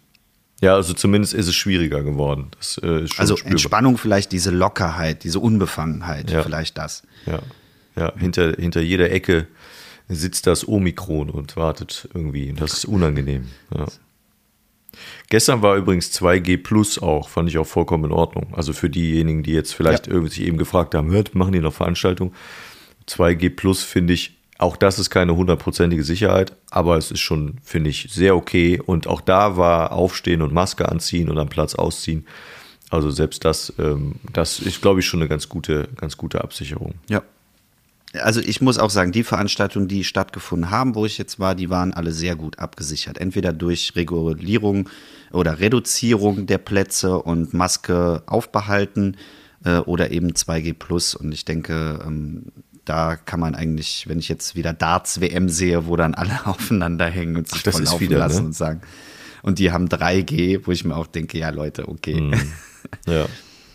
Ja, 0.63 0.75
also 0.75 0.93
zumindest 0.93 1.33
ist 1.33 1.47
es 1.47 1.55
schwieriger 1.55 2.03
geworden. 2.03 2.51
Das 2.57 2.79
äh, 2.81 3.05
Also 3.17 3.35
spürbar. 3.35 3.51
Entspannung 3.51 3.97
vielleicht 3.97 4.31
diese 4.31 4.49
Lockerheit, 4.51 5.23
diese 5.23 5.39
Unbefangenheit, 5.39 6.31
Ja. 6.31 6.41
vielleicht 6.43 6.77
das. 6.77 7.03
Ja, 7.25 7.39
ja 7.97 8.13
hinter, 8.17 8.53
hinter 8.53 8.81
jeder 8.81 9.11
Ecke 9.11 9.47
sitzt 10.07 10.47
das 10.47 10.67
Omikron 10.67 11.29
und 11.29 11.55
wartet 11.57 12.07
irgendwie. 12.13 12.53
Das 12.53 12.73
ist 12.73 12.85
unangenehm. 12.85 13.49
Ja. 13.75 13.85
Gestern 15.29 15.61
war 15.61 15.75
übrigens 15.75 16.11
2G 16.11 16.57
Plus 16.61 16.99
auch, 16.99 17.27
fand 17.29 17.49
ich 17.49 17.57
auch 17.57 17.65
vollkommen 17.65 18.05
in 18.05 18.11
Ordnung. 18.11 18.53
Also 18.53 18.73
für 18.73 18.89
diejenigen, 18.89 19.41
die 19.43 19.51
jetzt 19.51 19.73
vielleicht 19.73 20.07
Ja. 20.07 20.13
irgendwie 20.13 20.31
sich 20.33 20.45
eben 20.47 20.57
gefragt 20.57 20.93
haben, 20.95 21.11
hört, 21.11 21.33
machen 21.35 21.53
die 21.53 21.59
noch 21.59 21.73
Veranstaltungen? 21.73 22.33
2G 23.07 23.49
Plus 23.49 23.81
finde 23.83 24.13
ich, 24.13 24.37
auch 24.57 24.77
das 24.77 24.99
ist 24.99 25.09
keine 25.09 25.35
hundertprozentige 25.35 26.03
Sicherheit, 26.03 26.55
aber 26.69 26.97
es 26.97 27.11
ist 27.11 27.19
schon, 27.19 27.57
finde 27.63 27.89
ich, 27.89 28.07
sehr 28.11 28.35
okay. 28.35 28.79
Und 28.83 29.07
auch 29.07 29.21
da 29.21 29.57
war 29.57 29.91
Aufstehen 29.91 30.41
und 30.41 30.53
Maske 30.53 30.89
anziehen 30.89 31.29
und 31.29 31.37
am 31.37 31.49
Platz 31.49 31.75
ausziehen. 31.75 32.25
Also 32.89 33.09
selbst 33.09 33.43
das, 33.43 33.73
ähm, 33.79 34.15
das 34.31 34.59
ist, 34.59 34.81
glaube 34.81 34.99
ich, 34.99 35.07
schon 35.07 35.21
eine 35.21 35.27
ganz 35.27 35.49
gute, 35.49 35.87
ganz 35.95 36.15
gute 36.15 36.43
Absicherung. 36.43 36.93
Ja. 37.09 37.23
Also 38.21 38.41
ich 38.41 38.61
muss 38.61 38.77
auch 38.77 38.91
sagen, 38.91 39.11
die 39.11 39.23
Veranstaltungen, 39.23 39.87
die 39.87 40.03
stattgefunden 40.03 40.69
haben, 40.69 40.93
wo 40.93 41.03
ich 41.07 41.17
jetzt 41.17 41.39
war, 41.39 41.55
die 41.55 41.71
waren 41.71 41.91
alle 41.91 42.11
sehr 42.11 42.35
gut 42.35 42.59
abgesichert. 42.59 43.17
Entweder 43.17 43.53
durch 43.53 43.93
Regulierung 43.95 44.87
oder 45.31 45.59
Reduzierung 45.59 46.45
der 46.45 46.59
Plätze 46.59 47.17
und 47.17 47.55
Maske 47.55 48.21
aufbehalten 48.27 49.17
äh, 49.65 49.77
oder 49.77 50.11
eben 50.11 50.33
2G 50.33 50.75
Plus. 50.75 51.15
Und 51.15 51.31
ich 51.31 51.45
denke, 51.45 51.99
ähm, 52.05 52.51
da 52.85 53.15
kann 53.15 53.39
man 53.39 53.55
eigentlich, 53.55 54.07
wenn 54.07 54.19
ich 54.19 54.29
jetzt 54.29 54.55
wieder 54.55 54.73
Darts 54.73 55.21
WM 55.21 55.49
sehe, 55.49 55.87
wo 55.87 55.95
dann 55.95 56.13
alle 56.13 56.39
aufeinander 56.45 57.05
hängen 57.05 57.37
und 57.37 57.47
sich 57.47 57.59
Ach, 57.59 57.63
das 57.63 57.75
voll 57.75 57.83
laufen 57.85 57.99
wieder, 58.01 58.17
lassen 58.17 58.41
ne? 58.41 58.47
und 58.47 58.53
sagen. 58.53 58.81
Und 59.41 59.59
die 59.59 59.71
haben 59.71 59.87
3G, 59.87 60.61
wo 60.65 60.71
ich 60.71 60.85
mir 60.85 60.95
auch 60.95 61.07
denke, 61.07 61.37
ja 61.37 61.49
Leute, 61.49 61.87
okay. 61.87 62.31
Ja. 63.07 63.27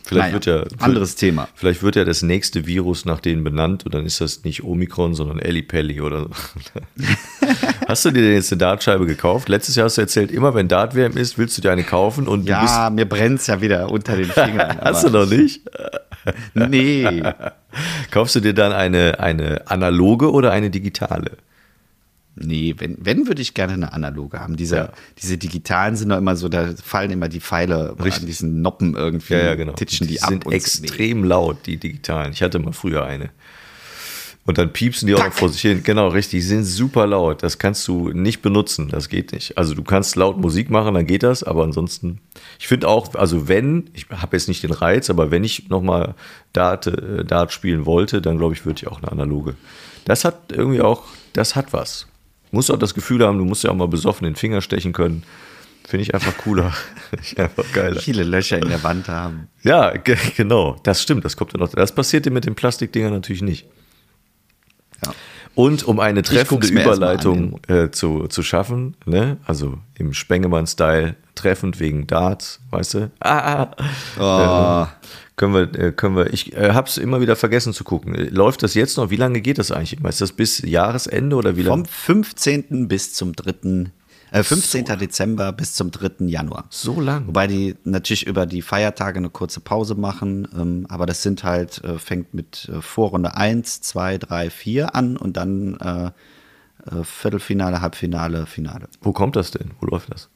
Vielleicht 0.05 0.33
Naja, 0.33 0.33
wird 0.33 0.47
ja 0.47 0.65
anderes 0.85 1.17
Thema. 1.17 1.49
Vielleicht 1.55 1.83
wird 1.83 1.97
ja 1.97 2.05
das 2.05 2.23
nächste 2.23 2.67
Virus 2.67 3.05
nach 3.05 3.21
denen 3.21 3.45
benannt 3.45 3.85
und 3.85 3.93
dann 3.93 4.07
ist 4.07 4.23
das 4.23 4.43
nicht 4.43 4.65
Omikron, 4.65 5.15
sondern 5.15 5.39
Ellipelli 5.39 6.01
oder 6.01 6.23
so. 6.23 6.31
hast 7.87 8.05
du 8.05 8.11
dir 8.11 8.23
denn 8.23 8.33
jetzt 8.35 8.53
eine 8.53 8.59
Dartscheibe 8.59 9.07
gekauft? 9.07 9.49
Letztes 9.49 9.77
Jahr 9.77 9.85
hast 9.87 9.97
du 9.97 10.03
erzählt, 10.03 10.31
immer 10.31 10.55
wenn 10.55 10.69
Dart-WM 10.69 11.17
ist, 11.17 11.39
willst 11.39 11.57
du 11.59 11.63
dir 11.63 11.73
eine 11.73 11.85
kaufen 11.85 12.29
und 12.29 12.47
du 12.47 12.51
Ja, 12.53 12.91
mir 12.91 13.09
brennt's 13.09 13.47
ja 13.47 13.61
wieder 13.61 13.91
unter 13.91 14.17
den 14.17 14.27
Fingern. 14.27 14.79
Hast 14.81 15.05
du 15.05 15.11
noch 15.11 15.27
nicht? 15.27 15.63
Nee. 16.55 17.23
Kaufst 18.11 18.35
du 18.37 18.41
dir 18.41 18.55
dann 18.55 18.73
eine, 18.73 19.21
eine 19.21 19.63
analoge 19.71 20.31
oder 20.33 20.53
eine 20.53 20.71
digitale? 20.71 21.33
Nee, 22.41 22.77
wenn, 22.79 22.97
wenn 23.01 23.27
würde 23.27 23.43
ich 23.43 23.53
gerne 23.55 23.73
eine 23.73 23.93
analoge 23.93 24.39
haben. 24.39 24.57
Diese, 24.57 24.77
Ja. 24.77 24.89
diese 25.21 25.39
digitalen 25.39 25.97
sind 25.97 26.11
doch 26.11 26.19
immer 26.19 26.37
so, 26.37 26.49
da 26.49 26.69
fallen 26.85 27.11
immer 27.11 27.29
die 27.29 27.41
Pfeile 27.41 27.97
Richtig. 27.99 28.21
an 28.23 28.27
diesen 28.27 28.63
Noppen 28.63 28.95
irgendwie, 28.95 29.35
Ja, 29.35 29.41
ja, 29.41 29.55
genau. 29.57 29.73
titschen 29.73 30.07
die, 30.07 30.15
die 30.15 30.23
ab. 30.23 30.29
sind 30.29 30.47
und 30.47 30.53
so. 30.53 30.57
extrem 30.57 31.25
laut, 31.25 31.67
die 31.67 31.79
digitalen. 31.79 32.33
Ich 32.33 32.43
hatte 32.43 32.61
mal 32.61 32.73
früher 32.73 33.05
eine. 33.05 33.31
Und 34.49 34.57
dann 34.57 34.73
piepsen 34.73 35.07
die 35.07 35.15
auch 35.15 35.23
noch 35.23 35.35
vor 35.35 35.51
sich 35.51 35.61
hin. 35.61 35.83
Genau, 35.83 36.09
richtig. 36.09 36.41
Die 36.41 36.47
sind 36.47 36.65
super 36.65 37.07
laut. 37.07 37.43
Das 37.43 37.59
kannst 37.59 37.87
du 37.87 38.09
nicht 38.15 38.41
benutzen. 38.41 38.89
Das 38.89 39.11
geht 39.11 39.33
nicht. 39.33 39.59
Also 39.59 39.75
du 39.75 39.83
kannst 39.83 40.17
laut 40.17 40.39
Musik 40.39 40.71
machen, 40.71 40.95
dann 40.95 41.07
geht 41.07 41.23
das. 41.23 41.43
Aber 41.43 41.65
ansonsten, 41.65 42.23
ich 42.59 42.67
finde 42.67 42.89
auch, 42.89 43.15
also 43.15 43.47
wenn, 43.47 43.91
ich 43.93 44.07
habe 44.09 44.35
jetzt 44.35 44.49
nicht 44.49 44.63
den 44.63 44.71
Reiz, 44.71 45.11
aber 45.11 45.31
wenn 45.31 45.45
ich 45.45 45.69
nochmal 45.69 46.15
Dart, 46.55 46.87
äh, 46.87 47.27
Dart 47.27 47.53
spielen 47.53 47.85
wollte, 47.85 48.23
dann 48.23 48.39
glaube 48.39 48.55
ich, 48.55 48.65
würde 48.65 48.79
ich 48.81 48.89
auch 48.89 49.03
eine 49.03 49.13
analoge. 49.13 49.55
Das 50.07 50.25
hat 50.25 50.51
irgendwie 50.51 50.81
auch, 50.81 51.03
das 51.35 51.55
hat 51.55 51.75
was. 51.75 52.07
Musst 52.51 52.71
auch 52.71 52.79
das 52.79 52.95
Gefühl 52.95 53.27
haben, 53.27 53.37
du 53.37 53.45
musst 53.45 53.65
ja 53.65 53.71
auch 53.71 53.77
mal 53.77 53.87
besoffen 53.87 54.25
den 54.25 54.35
Finger 54.35 54.63
stechen 54.63 54.95
können. 54.95 55.25
Finde 55.87 56.05
ich 56.05 56.15
einfach 56.15 56.35
cooler. 56.39 56.73
Finde 57.11 57.23
ich 57.23 57.39
einfach 57.39 57.71
geiler. 57.75 58.01
Viele 58.01 58.23
Löcher 58.23 58.57
in 58.57 58.71
der 58.71 58.83
Wand 58.83 59.09
haben. 59.09 59.49
Ja, 59.63 59.91
ge 59.91 60.17
genau, 60.39 60.81
das 60.85 61.03
stimmt, 61.03 61.27
das 61.27 61.37
kommt 61.37 61.53
ja 61.53 61.59
noch. 61.59 61.69
Das 61.69 61.95
passiert 61.95 62.25
dir 62.25 62.31
mit 62.31 62.47
den 62.47 62.55
Plastikdingern 62.55 63.13
natürlich 63.13 63.43
nicht. 63.43 63.67
Ja. 65.05 65.13
Und 65.55 65.83
um 65.83 65.99
eine 65.99 66.23
treffende 66.23 66.69
Überleitung 66.69 67.59
äh, 67.67 67.91
zu, 67.91 68.29
zu 68.29 68.43
schaffen, 68.43 68.95
ne? 69.07 69.39
also 69.45 69.79
im 69.97 70.13
Spengemann-Style, 70.13 71.17
treffend 71.35 71.81
wegen 71.81 72.07
Darts, 72.07 72.61
weißt 72.71 72.95
du? 72.95 73.11
Ah, 73.21 73.69
ah. 74.19 74.85
Oh, 74.87 75.11
Können 75.35 75.55
wir, 75.55 75.75
äh, 75.79 75.93
können 75.93 76.17
wir, 76.17 76.33
ich 76.33 76.57
äh, 76.57 76.73
hab's 76.75 76.97
immer 76.97 77.21
wieder 77.21 77.35
vergessen 77.35 77.73
zu 77.73 77.83
gucken. 77.83 78.15
Äh, 78.15 78.25
Läuft 78.25 78.63
das 78.63 78.75
jetzt 78.75 78.97
noch? 78.99 79.11
Wie 79.11 79.17
lange 79.17 79.41
geht 79.41 79.59
das 79.59 79.73
eigentlich? 79.73 80.01
Ist 80.05 80.21
das 80.21 80.33
bis 80.33 80.61
Jahresende 80.61 81.35
oder 81.35 81.57
wie 81.57 81.65
vom 81.65 81.81
lange? 81.81 81.89
15. 81.89 82.87
bis 82.87 83.15
zum 83.15 83.35
3. 83.35 83.91
Äh, 84.31 84.43
15. 84.43 84.85
Dezember 84.99 85.53
bis 85.53 85.74
zum 85.74 85.91
3. 85.91 86.26
Januar. 86.26 86.66
So 86.70 87.01
lang. 87.01 87.26
Wobei 87.26 87.47
die 87.47 87.76
natürlich 87.85 88.26
über 88.26 88.47
die 88.47 88.62
Feiertage 88.62 89.18
eine 89.18 89.31
kurze 89.31 89.61
Pause 89.61 89.95
machen, 89.95 90.47
ähm, 90.57 90.87
aber 90.89 91.07
das 91.07 91.22
sind 91.22 91.45
halt, 91.45 91.83
äh, 91.85 91.99
fängt 91.99 92.35
mit 92.35 92.68
äh, 92.72 92.81
Vorrunde 92.81 93.37
1, 93.37 93.81
2, 93.81 94.18
3, 94.18 94.51
4 94.51 94.95
an 94.95 95.16
und 95.16 95.37
dann 95.37 95.76
äh, 95.76 96.07
äh, 96.91 97.05
Viertelfinale, 97.05 97.81
Halbfinale, 97.81 98.47
Finale. 98.47 98.89
Wo 99.01 99.12
kommt 99.12 99.37
das 99.37 99.51
denn? 99.51 99.72
Wo 99.81 99.87
läuft 99.87 100.12
das? 100.12 100.29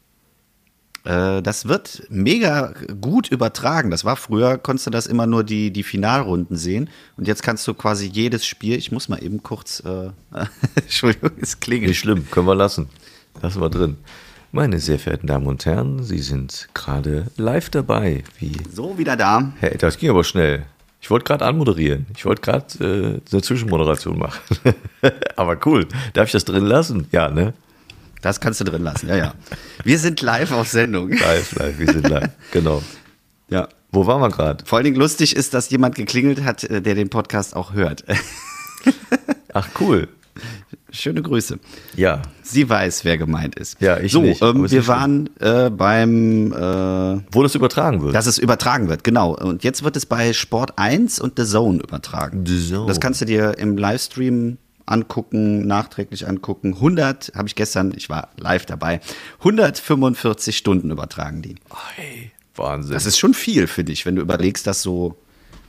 Das 1.05 1.66
wird 1.66 2.05
mega 2.11 2.74
gut 3.01 3.26
übertragen. 3.26 3.90
Das 3.90 4.05
war 4.05 4.14
früher, 4.14 4.57
konntest 4.57 4.86
du 4.86 4.90
das 4.93 5.09
immer 5.09 5.26
nur 5.26 5.43
die, 5.43 5.72
die 5.72 5.82
Finalrunden 5.82 6.57
sehen. 6.57 6.90
Und 7.16 7.26
jetzt 7.26 7.43
kannst 7.43 7.66
du 7.66 7.74
quasi 7.74 8.07
jedes 8.07 8.47
Spiel, 8.47 8.76
ich 8.76 8.93
muss 8.93 9.09
mal 9.09 9.20
eben 9.20 9.43
kurz, 9.43 9.80
äh, 9.80 10.11
Entschuldigung, 10.76 11.32
es 11.40 11.59
klingelt. 11.59 11.88
Nicht 11.88 11.99
schlimm, 11.99 12.30
können 12.30 12.47
wir 12.47 12.55
lassen. 12.55 12.88
Lassen 13.41 13.61
wir 13.61 13.70
drin. 13.70 13.97
Meine 14.53 14.78
sehr 14.80 14.99
verehrten 14.99 15.26
Damen 15.26 15.47
und 15.47 15.64
Herren, 15.64 16.03
Sie 16.03 16.18
sind 16.18 16.68
gerade 16.74 17.26
live 17.37 17.70
dabei. 17.70 18.22
Wie 18.39 18.53
So, 18.70 18.99
wieder 18.99 19.16
da. 19.16 19.53
Hey, 19.61 19.78
das 19.78 19.97
ging 19.97 20.11
aber 20.11 20.24
schnell. 20.24 20.66
Ich 21.01 21.11
wollte 21.11 21.24
gerade 21.24 21.45
anmoderieren. 21.45 22.07
Ich 22.16 22.26
wollte 22.26 22.43
gerade 22.43 22.85
äh, 22.85 23.20
eine 23.33 23.43
Zwischenmoderation 23.43 24.18
machen. 24.18 24.41
Aber 25.37 25.59
cool. 25.66 25.89
Darf 26.12 26.26
ich 26.26 26.33
das 26.33 26.45
drin 26.45 26.64
lassen? 26.64 27.09
Ja, 27.11 27.28
ne? 27.28 27.55
Das 28.20 28.41
kannst 28.41 28.61
du 28.61 28.64
drin 28.64 28.85
lassen, 28.85 29.09
ja, 29.09 29.16
ja. 29.16 29.35
Wir 29.83 29.99
sind 29.99 30.20
live 30.22 30.53
auf 30.53 30.68
Sendung. 30.68 31.11
Live, 31.11 31.57
live, 31.57 31.76
wir 31.76 31.93
sind 31.93 32.09
live. 32.09 32.30
Genau. 32.53 32.83
Ja. 33.49 33.68
Wo 33.91 34.07
waren 34.07 34.20
wir 34.20 34.28
gerade? 34.30 34.64
Vor 34.64 34.76
allen 34.78 34.85
Dingen 34.85 34.97
lustig 34.97 35.35
ist, 35.35 35.55
dass 35.55 35.70
jemand 35.70 35.97
geklingelt 35.97 36.45
hat, 36.45 36.62
äh, 36.64 36.80
der 36.80 36.95
den 36.95 37.11
Podcast 37.11 37.57
auch 37.57 37.72
hört. 37.72 38.05
Ach, 39.53 39.68
cool. 39.80 40.09
Schöne 40.91 41.22
Grüße. 41.22 41.59
Ja. 41.97 42.22
Sie 42.43 42.68
weiß, 42.68 43.05
wer 43.05 43.16
gemeint 43.18 43.55
ist. 43.55 43.80
Ja, 43.80 43.99
ich 43.99 44.12
so, 44.12 44.20
nicht, 44.20 44.43
ähm, 44.43 44.70
wir 44.70 44.87
waren 44.87 45.30
äh, 45.41 45.70
beim, 45.70 46.53
äh, 46.53 47.20
Wo 47.33 47.43
das 47.43 47.55
übertragen 47.55 48.03
wird. 48.03 48.14
dass 48.14 48.26
es 48.26 48.39
übertragen 48.39 48.89
wird, 48.89 49.05
genau. 49.05 49.35
Und 49.35 49.64
jetzt 49.64 49.85
wird 49.85 49.97
es 49.97 50.07
bei 50.07 50.33
Sport 50.33 50.78
1 50.78 51.20
und 51.20 51.39
The 51.39 51.47
Zone 51.47 51.80
übertragen. 51.83 52.45
The 52.47 52.68
Zone. 52.68 52.87
Das 52.87 53.01
kannst 53.01 53.20
du 53.20 53.24
dir 53.24 53.59
im 53.59 53.76
Livestream 53.78 54.59
angucken, 54.87 55.66
nachträglich 55.66 56.28
angucken. 56.28 56.74
100, 56.74 57.33
habe 57.35 57.49
ich 57.49 57.55
gestern, 57.55 57.93
ich 57.97 58.11
war 58.11 58.28
live 58.37 58.66
dabei, 58.66 59.01
145 59.39 60.57
Stunden 60.57 60.91
übertragen 60.91 61.43
die. 61.43 61.55
Hey, 61.95 62.33
Wahnsinn. 62.55 62.93
Das 62.93 63.07
ist 63.07 63.18
schon 63.18 63.35
viel 63.35 63.66
für 63.66 63.85
dich, 63.85 64.05
wenn 64.05 64.16
du 64.16 64.22
überlegst, 64.22 64.66
dass 64.66 64.83
so 64.83 65.16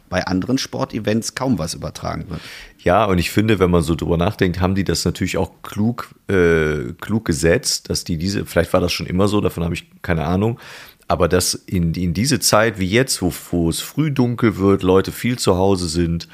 bei 0.10 0.26
anderen 0.28 0.60
Sportevents 0.60 1.34
kaum 1.34 1.58
was 1.58 1.74
übertragen 1.74 2.30
wird. 2.30 2.40
Ja, 2.84 3.06
und 3.06 3.18
ich 3.18 3.32
finde, 3.32 3.60
wenn 3.60 3.72
man 3.72 3.82
so 3.82 3.96
drüber 3.96 4.18
nachdenkt, 4.18 4.60
haben 4.60 4.76
die 4.76 4.84
das 4.84 5.06
natürlich 5.06 5.38
auch 5.38 5.52
klug, 5.64 6.14
äh, 6.28 6.92
klug 7.00 7.24
gesetzt, 7.24 7.90
dass 7.90 8.04
die 8.04 8.18
diese, 8.18 8.46
vielleicht 8.46 8.74
war 8.74 8.82
das 8.82 8.92
schon 8.92 9.06
immer 9.06 9.30
so, 9.30 9.40
davon 9.40 9.64
habe 9.64 9.74
ich 9.74 9.90
keine 10.02 10.26
Ahnung, 10.26 10.60
aber 11.08 11.30
dass 11.30 11.54
in, 11.54 11.94
in 11.94 12.14
diese 12.14 12.42
Zeit 12.42 12.80
wie 12.80 12.88
jetzt, 12.88 13.22
wo, 13.22 13.34
wo 13.52 13.70
es 13.70 13.80
früh 13.80 14.12
dunkel 14.12 14.58
wird, 14.58 14.84
Leute 14.84 15.14
viel 15.14 15.40
zu 15.40 15.56
Hause 15.58 15.88
sind 15.88 16.28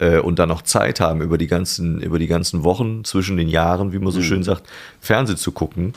äh, 0.00 0.18
und 0.18 0.40
dann 0.40 0.48
noch 0.48 0.62
Zeit 0.62 0.98
haben, 0.98 1.22
über 1.22 1.38
die 1.38 1.46
ganzen, 1.46 2.00
über 2.00 2.18
die 2.18 2.26
ganzen 2.26 2.64
Wochen 2.64 3.04
zwischen 3.04 3.36
den 3.36 3.48
Jahren, 3.48 3.92
wie 3.92 4.00
man 4.00 4.12
so 4.12 4.22
schön 4.22 4.42
sagt, 4.42 4.68
Fernsehen 5.00 5.38
zu 5.38 5.52
gucken, 5.52 5.92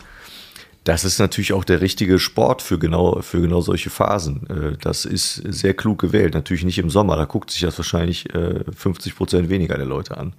das 0.85 1.03
ist 1.03 1.17
natürlich 1.19 1.51
auch 1.51 1.63
der 1.63 1.81
richtige 1.81 2.19
Sport 2.19 2.61
für 2.61 2.77
genau, 2.77 3.19
für 3.21 3.41
genau 3.41 3.59
solche 3.59 3.89
Phasen. 3.89 4.47
Äh, 4.49 4.77
Das 4.81 5.03
ist 5.03 5.41
sehr 5.45 5.73
klug 5.73 5.99
gewählt. 5.99 6.35
Natürlich 6.35 6.63
nicht 6.63 6.77
im 6.77 6.91
Sommer, 6.91 7.17
da 7.17 7.25
guckt 7.25 7.49
sich 7.51 7.61
das 7.61 7.77
wahrscheinlich 7.77 8.33
äh, 8.33 8.63
50 8.73 9.15
Prozent 9.15 9.49
weniger 9.49 9.75
der 9.75 9.87
Leute 9.87 10.15
an. 10.15 10.33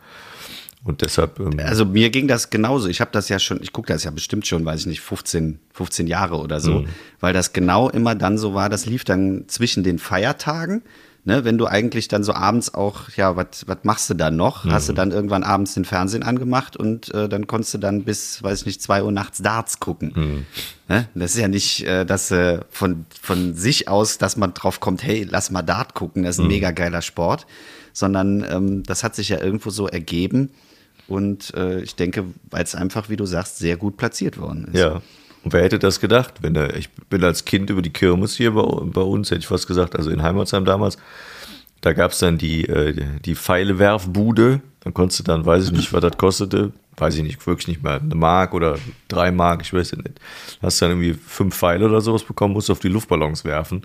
Und 0.84 1.02
deshalb, 1.02 1.40
ähm, 1.40 1.58
Also 1.58 1.84
mir 1.84 2.10
ging 2.10 2.28
das 2.28 2.48
genauso. 2.48 2.88
Ich 2.88 3.00
habe 3.00 3.10
das 3.12 3.28
ja 3.28 3.40
schon, 3.40 3.60
ich 3.60 3.72
gucke 3.72 3.92
das 3.92 4.04
ja 4.04 4.12
bestimmt 4.12 4.46
schon, 4.46 4.64
weiß 4.64 4.80
ich 4.80 4.86
nicht, 4.86 5.00
15, 5.00 5.58
15 5.72 6.06
Jahre 6.06 6.36
oder 6.38 6.60
so, 6.60 6.84
weil 7.18 7.32
das 7.32 7.52
genau 7.52 7.90
immer 7.90 8.14
dann 8.14 8.38
so 8.38 8.54
war, 8.54 8.68
das 8.68 8.86
lief 8.86 9.02
dann 9.02 9.44
zwischen 9.48 9.82
den 9.82 9.98
Feiertagen. 9.98 10.82
Ne, 11.28 11.44
wenn 11.44 11.58
du 11.58 11.66
eigentlich 11.66 12.06
dann 12.06 12.22
so 12.22 12.32
abends 12.32 12.72
auch, 12.72 13.10
ja, 13.16 13.34
was 13.34 13.64
machst 13.82 14.08
du 14.08 14.14
dann 14.14 14.36
noch? 14.36 14.64
Hast 14.64 14.88
du 14.88 14.92
dann 14.92 15.10
irgendwann 15.10 15.42
abends 15.42 15.74
den 15.74 15.84
Fernsehen 15.84 16.22
angemacht 16.22 16.76
und 16.76 17.12
äh, 17.12 17.28
dann 17.28 17.48
konntest 17.48 17.74
du 17.74 17.78
dann 17.78 18.04
bis, 18.04 18.44
weiß 18.44 18.60
ich 18.60 18.66
nicht, 18.66 18.80
zwei 18.80 19.02
Uhr 19.02 19.10
nachts 19.10 19.42
Darts 19.42 19.80
gucken. 19.80 20.46
Ne? 20.88 21.08
Das 21.16 21.34
ist 21.34 21.40
ja 21.40 21.48
nicht, 21.48 21.82
äh, 21.82 22.06
dass 22.06 22.30
äh, 22.30 22.60
von, 22.70 23.06
von 23.20 23.54
sich 23.54 23.88
aus, 23.88 24.18
dass 24.18 24.36
man 24.36 24.54
drauf 24.54 24.78
kommt, 24.78 25.02
hey, 25.02 25.26
lass 25.28 25.50
mal 25.50 25.62
Dart 25.62 25.94
gucken, 25.94 26.22
das 26.22 26.36
ist 26.36 26.44
ein 26.44 26.46
mega 26.46 26.70
geiler 26.70 27.02
Sport, 27.02 27.48
sondern 27.92 28.46
ähm, 28.48 28.82
das 28.84 29.02
hat 29.02 29.16
sich 29.16 29.28
ja 29.28 29.40
irgendwo 29.42 29.70
so 29.70 29.88
ergeben. 29.88 30.50
Und 31.08 31.54
äh, 31.54 31.80
ich 31.80 31.96
denke, 31.96 32.24
weil 32.50 32.62
es 32.62 32.76
einfach, 32.76 33.08
wie 33.08 33.16
du 33.16 33.26
sagst, 33.26 33.58
sehr 33.58 33.76
gut 33.76 33.96
platziert 33.96 34.38
worden 34.38 34.68
ist. 34.72 34.78
Ja. 34.78 35.02
Und 35.46 35.52
wer 35.52 35.62
hätte 35.62 35.78
das 35.78 36.00
gedacht? 36.00 36.34
Wenn 36.40 36.56
er, 36.56 36.74
ich 36.74 36.90
bin 36.90 37.22
als 37.22 37.44
Kind 37.44 37.70
über 37.70 37.80
die 37.80 37.92
Kirmes 37.92 38.34
hier 38.36 38.50
bei, 38.50 38.62
bei 38.62 39.00
uns, 39.00 39.30
hätte 39.30 39.38
ich 39.42 39.46
fast 39.46 39.68
gesagt, 39.68 39.94
also 39.94 40.10
in 40.10 40.20
Heimatsheim 40.20 40.64
damals, 40.64 40.98
da 41.82 41.92
gab 41.92 42.10
es 42.10 42.18
dann 42.18 42.36
die, 42.36 42.64
äh, 42.64 43.00
die 43.24 43.36
Pfeilewerfbude. 43.36 44.60
Dann 44.80 44.92
konntest 44.92 45.20
du 45.20 45.22
dann, 45.22 45.46
weiß 45.46 45.66
ich 45.66 45.70
nicht, 45.70 45.92
was 45.92 46.00
das 46.00 46.18
kostete, 46.18 46.72
weiß 46.96 47.14
ich 47.14 47.22
nicht, 47.22 47.46
wirklich 47.46 47.68
nicht 47.68 47.80
mehr, 47.84 48.00
eine 48.00 48.16
Mark 48.16 48.54
oder 48.54 48.76
drei 49.06 49.30
Mark, 49.30 49.62
ich 49.62 49.72
weiß 49.72 49.92
es 49.92 49.98
nicht. 49.98 50.18
Hast 50.62 50.82
dann 50.82 50.90
irgendwie 50.90 51.14
fünf 51.14 51.54
Pfeile 51.56 51.84
oder 51.86 52.00
sowas 52.00 52.24
bekommen, 52.24 52.52
musst 52.52 52.68
auf 52.68 52.80
die 52.80 52.88
Luftballons 52.88 53.44
werfen. 53.44 53.82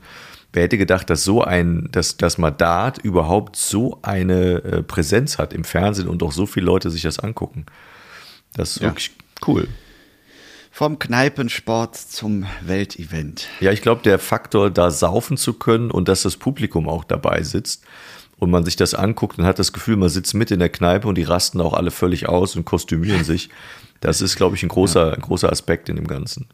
Wer 0.53 0.63
hätte 0.63 0.79
gedacht, 0.79 1.11
dass 1.11 1.23
so 1.23 1.43
ein, 1.43 1.89
dass, 1.91 2.17
dass 2.17 2.39
mal 2.39 2.49
Dart 2.49 2.97
überhaupt 2.97 3.55
so 3.55 3.99
eine 4.01 4.63
äh, 4.63 4.81
Präsenz 4.81 5.37
hat 5.37 5.53
im 5.53 5.63
Fernsehen 5.63 6.07
und 6.07 6.23
auch 6.23 6.31
so 6.31 6.47
viele 6.47 6.65
Leute 6.65 6.89
sich 6.89 7.03
das 7.03 7.19
angucken. 7.19 7.67
Das 8.55 8.77
ist 8.77 8.81
Ja. 8.81 8.87
wirklich 8.89 9.11
cool. 9.45 9.67
Vom 10.73 10.99
Kneipensport 10.99 11.97
zum 11.97 12.45
Weltevent. 12.61 13.47
Ja, 13.59 13.73
ich 13.73 13.81
glaube, 13.81 14.03
der 14.03 14.17
Faktor, 14.17 14.71
da 14.71 14.89
saufen 14.89 15.35
zu 15.35 15.53
können 15.53 15.91
und 15.91 16.07
dass 16.07 16.23
das 16.23 16.37
Publikum 16.37 16.87
auch 16.87 17.03
dabei 17.03 17.43
sitzt 17.43 17.83
und 18.39 18.49
man 18.49 18.63
sich 18.63 18.77
das 18.77 18.93
anguckt 18.93 19.37
und 19.37 19.45
hat 19.45 19.59
das 19.59 19.73
Gefühl, 19.73 19.97
man 19.97 20.07
sitzt 20.07 20.33
mit 20.33 20.49
in 20.49 20.59
der 20.59 20.69
Kneipe 20.69 21.09
und 21.09 21.15
die 21.15 21.23
rasten 21.23 21.59
auch 21.59 21.73
alle 21.73 21.91
völlig 21.91 22.29
aus 22.29 22.55
und 22.55 22.63
kostümieren 22.63 23.25
sich. 23.25 23.49
Das 23.99 24.21
ist, 24.21 24.37
glaube 24.37 24.55
ich, 24.55 24.63
ein 24.63 24.69
großer, 24.69 25.13
ein 25.13 25.21
großer 25.21 25.51
Aspekt 25.51 25.89
in 25.89 25.97
dem 25.97 26.07
Ganzen. 26.07 26.47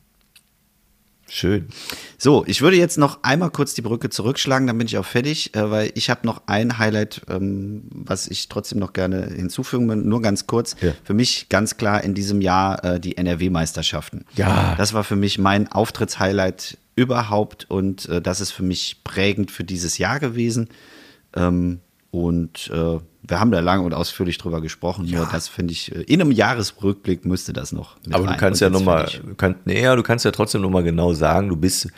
Schön. 1.29 1.67
So, 2.17 2.45
ich 2.47 2.61
würde 2.61 2.77
jetzt 2.77 2.97
noch 2.97 3.23
einmal 3.23 3.49
kurz 3.51 3.73
die 3.73 3.81
Brücke 3.81 4.09
zurückschlagen, 4.09 4.67
dann 4.67 4.77
bin 4.77 4.87
ich 4.87 4.97
auch 4.97 5.05
fertig, 5.05 5.53
äh, 5.55 5.69
weil 5.69 5.91
ich 5.93 6.09
habe 6.09 6.25
noch 6.25 6.43
ein 6.47 6.77
Highlight, 6.77 7.21
ähm, 7.29 7.83
was 7.91 8.27
ich 8.27 8.47
trotzdem 8.47 8.79
noch 8.79 8.93
gerne 8.93 9.25
hinzufügen 9.27 9.89
will, 9.89 9.97
nur 9.97 10.21
ganz 10.21 10.47
kurz. 10.47 10.75
Ja. 10.81 10.93
Für 11.03 11.13
mich 11.13 11.49
ganz 11.49 11.77
klar 11.77 12.03
in 12.03 12.13
diesem 12.13 12.41
Jahr 12.41 12.83
äh, 12.83 12.99
die 12.99 13.17
NRW-Meisterschaften. 13.17 14.25
Ja. 14.35 14.75
Das 14.77 14.93
war 14.93 15.03
für 15.03 15.15
mich 15.15 15.37
mein 15.37 15.71
Auftrittshighlight 15.71 16.77
überhaupt 16.95 17.69
und 17.69 18.07
äh, 18.09 18.21
das 18.21 18.41
ist 18.41 18.51
für 18.51 18.63
mich 18.63 19.03
prägend 19.03 19.51
für 19.51 19.63
dieses 19.63 19.97
Jahr 19.97 20.19
gewesen. 20.19 20.69
Ähm, 21.35 21.81
und 22.09 22.71
wir 23.27 23.39
haben 23.39 23.51
da 23.51 23.59
lange 23.59 23.83
und 23.83 23.93
ausführlich 23.93 24.37
drüber 24.37 24.61
gesprochen. 24.61 25.05
Nur 25.09 25.27
das 25.31 25.47
finde 25.47 25.73
ich, 25.73 25.93
äh, 25.93 26.01
in 26.03 26.21
einem 26.21 26.31
Jahresrückblick 26.31 27.25
müsste 27.25 27.51
das 27.53 27.71
noch. 27.71 27.97
Aber 28.11 28.27
du 28.27 28.37
kannst 28.37 28.61
ja 28.61 28.69
nochmal, 28.69 29.09
nee, 29.65 29.81
ja, 29.81 29.95
du 29.95 30.03
kannst 30.03 30.23
ja 30.25 30.31
trotzdem 30.31 30.61
nochmal 30.61 30.83
genau 30.83 31.13
sagen, 31.13 31.49
du 31.49 31.55
bist 31.55 31.89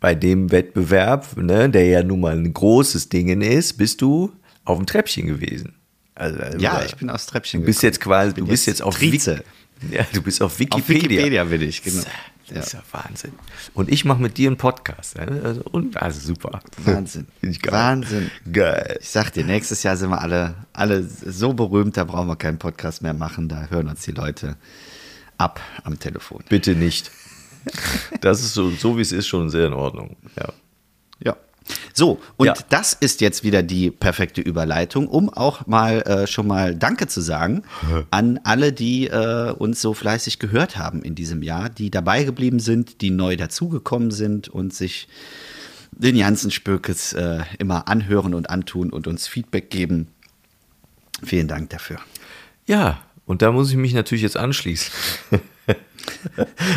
bei 0.00 0.14
dem 0.14 0.50
Wettbewerb, 0.52 1.36
ne, 1.36 1.70
der 1.70 1.86
ja 1.86 2.02
nun 2.02 2.20
mal 2.20 2.36
ein 2.36 2.52
großes 2.52 3.08
Ding 3.08 3.40
ist, 3.40 3.74
bist 3.78 4.02
du 4.02 4.32
auf 4.64 4.76
dem 4.78 4.86
Treppchen 4.86 5.26
gewesen. 5.26 5.74
Also, 6.14 6.38
Ja, 6.58 6.80
äh, 6.80 6.86
ich 6.86 6.96
bin 6.96 7.10
aufs 7.10 7.26
Treppchen 7.26 7.60
Du 7.60 7.66
bist 7.66 7.80
gekommen. 7.80 7.92
jetzt 7.92 8.00
quasi, 8.00 8.34
du 8.34 8.46
bist 8.46 8.66
jetzt 8.66 8.78
jetzt 8.78 8.82
auf. 8.86 9.00
Wik- 9.00 9.42
Ja, 9.90 10.06
du 10.12 10.22
bist 10.22 10.40
auf 10.42 10.58
Wikipedia. 10.58 10.82
Auf 10.82 10.88
Wikipedia 10.88 11.44
bin 11.44 11.60
ich, 11.62 11.82
genau. 11.82 12.02
Das 12.48 12.66
ist 12.68 12.72
ja 12.74 12.82
Wahnsinn. 12.92 13.32
Und 13.74 13.90
ich 13.90 14.04
mache 14.04 14.20
mit 14.20 14.38
dir 14.38 14.48
einen 14.48 14.56
Podcast. 14.56 15.16
ja, 15.16 15.24
Also, 15.24 15.62
und, 15.70 15.96
also 16.00 16.20
super. 16.20 16.60
Wahnsinn. 16.78 17.26
Finde 17.40 17.56
ich 17.56 17.62
geil. 17.62 17.72
Wahnsinn. 17.72 18.30
Geil. 18.52 18.98
Ich 19.00 19.08
sag 19.10 19.30
dir, 19.32 19.44
nächstes 19.44 19.82
Jahr 19.82 19.96
sind 19.96 20.10
wir 20.10 20.20
alle, 20.20 20.54
alle 20.72 21.02
so 21.02 21.52
berühmt, 21.54 21.96
da 21.96 22.04
brauchen 22.04 22.28
wir 22.28 22.36
keinen 22.36 22.58
Podcast 22.58 23.02
mehr 23.02 23.14
machen. 23.14 23.48
Da 23.48 23.66
hören 23.70 23.88
uns 23.88 24.02
die 24.02 24.12
Leute 24.12 24.56
ab 25.38 25.60
am 25.84 25.98
Telefon. 25.98 26.44
Bitte 26.48 26.74
nicht. 26.74 27.10
Das 28.20 28.40
ist 28.40 28.54
so, 28.54 28.70
so 28.70 28.96
wie 28.96 29.02
es 29.02 29.12
ist, 29.12 29.26
schon 29.26 29.50
sehr 29.50 29.66
in 29.66 29.72
Ordnung. 29.72 30.16
Ja. 30.38 30.52
So, 31.92 32.20
und 32.36 32.46
Ja. 32.46 32.54
das 32.68 32.92
ist 32.92 33.20
jetzt 33.20 33.42
wieder 33.42 33.62
die 33.62 33.90
perfekte 33.90 34.40
Überleitung, 34.40 35.08
um 35.08 35.28
auch 35.28 35.66
mal 35.66 36.02
äh, 36.02 36.26
schon 36.26 36.46
mal 36.46 36.74
Danke 36.74 37.06
zu 37.08 37.20
sagen 37.20 37.62
an 38.10 38.38
alle, 38.44 38.72
die 38.72 39.08
äh, 39.08 39.50
uns 39.52 39.80
so 39.80 39.94
fleißig 39.94 40.38
gehört 40.38 40.76
haben 40.76 41.02
in 41.02 41.14
diesem 41.14 41.42
Jahr, 41.42 41.68
die 41.68 41.90
dabei 41.90 42.24
geblieben 42.24 42.60
sind, 42.60 43.00
die 43.00 43.10
neu 43.10 43.36
dazugekommen 43.36 44.10
sind 44.10 44.48
und 44.48 44.74
sich 44.74 45.08
den 45.92 46.18
ganzen 46.18 46.50
Spökes 46.50 47.14
äh, 47.14 47.40
immer 47.58 47.88
anhören 47.88 48.34
und 48.34 48.50
antun 48.50 48.90
und 48.90 49.06
uns 49.06 49.26
Feedback 49.26 49.70
geben. 49.70 50.08
Vielen 51.24 51.48
Dank 51.48 51.70
dafür. 51.70 51.98
Ja, 52.66 53.00
und 53.24 53.40
da 53.42 53.50
muss 53.50 53.70
ich 53.70 53.76
mich 53.76 53.94
natürlich 53.94 54.22
jetzt 54.22 54.36
anschließen. 54.36 54.92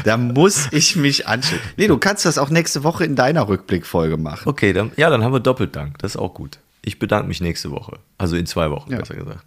Da 0.04 0.18
muss 0.18 0.70
ich 0.72 0.96
mich 0.96 1.28
anschließen. 1.28 1.64
Nee, 1.78 1.88
du 1.88 1.98
kannst 1.98 2.26
das 2.26 2.38
auch 2.38 2.50
nächste 2.50 2.84
Woche 2.84 3.06
in 3.06 3.16
deiner 3.16 3.48
Rückblickfolge 3.48 4.18
machen. 4.18 4.48
Okay, 4.48 4.74
dann, 4.74 4.92
ja, 4.98 5.10
dann 5.10 5.24
haben 5.24 5.34
wir 5.34 5.40
doppelt 5.40 5.76
Dank. 5.76 5.98
Das 6.00 6.16
ist 6.16 6.18
auch 6.22 6.34
gut. 6.34 6.58
Ich 6.82 6.98
bedanke 6.98 7.28
mich 7.28 7.40
nächste 7.42 7.70
Woche. 7.72 8.00
Also 8.18 8.36
in 8.36 8.46
zwei 8.48 8.72
Wochen, 8.72 8.92
Ja. 8.92 8.98
besser 8.98 9.16
gesagt. 9.16 9.46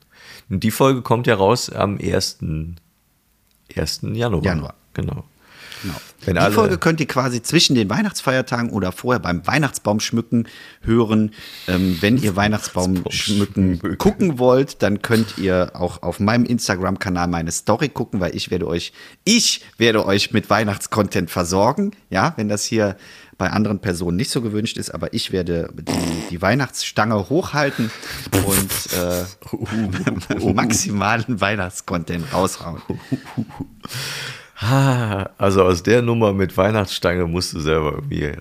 Und 0.50 0.62
die 0.62 0.70
Folge 0.70 1.02
kommt 1.02 1.26
ja 1.26 1.34
raus 1.34 1.70
am 1.70 1.98
1. 2.00 2.38
1. 3.74 4.00
Januar. 4.14 4.44
Januar. 4.44 4.74
Genau. 4.94 5.24
Genau. 5.82 5.94
Wenn 6.24 6.34
die 6.34 6.40
alle- 6.40 6.54
Folge 6.54 6.78
könnt 6.78 7.00
ihr 7.00 7.06
quasi 7.08 7.42
zwischen 7.42 7.74
den 7.74 7.90
Weihnachtsfeiertagen 7.90 8.70
oder 8.70 8.92
vorher 8.92 9.20
beim 9.20 9.46
Weihnachtsbaum 9.46 10.00
schmücken 10.00 10.46
hören. 10.82 11.32
Ähm, 11.68 11.98
wenn 12.00 12.16
ihr 12.16 12.36
Weihnachtsbaum 12.36 13.04
schmücken 13.10 13.76
schmücken. 13.78 13.98
gucken 13.98 14.38
wollt, 14.38 14.82
dann 14.82 15.02
könnt 15.02 15.38
ihr 15.38 15.72
auch 15.74 16.02
auf 16.02 16.20
meinem 16.20 16.44
Instagram-Kanal 16.44 17.26
meine 17.28 17.50
Story 17.50 17.88
gucken, 17.88 18.20
weil 18.20 18.36
ich 18.36 18.50
werde 18.50 18.66
euch, 18.68 18.92
ich 19.24 19.64
werde 19.78 20.06
euch 20.06 20.32
mit 20.32 20.48
Weihnachtscontent 20.50 21.30
versorgen. 21.30 21.92
Ja, 22.10 22.34
wenn 22.36 22.48
das 22.48 22.64
hier 22.64 22.96
bei 23.38 23.50
anderen 23.50 23.80
Personen 23.80 24.16
nicht 24.16 24.30
so 24.30 24.40
gewünscht 24.40 24.76
ist, 24.76 24.90
aber 24.90 25.12
ich 25.14 25.32
werde 25.32 25.68
die, 25.76 26.28
die 26.30 26.40
Weihnachtsstange 26.42 27.28
hochhalten 27.28 27.90
und 28.46 28.70
äh, 30.40 30.52
maximalen 30.52 31.40
Weihnachtscontent 31.40 32.32
raushauen. 32.32 32.80
Ah, 34.62 35.30
Also 35.38 35.64
aus 35.64 35.82
der 35.82 36.02
Nummer 36.02 36.32
mit 36.32 36.56
Weihnachtsstange 36.56 37.26
musst 37.26 37.52
du 37.52 37.60
selber 37.60 37.92
irgendwie 37.94 38.22
äh, 38.24 38.38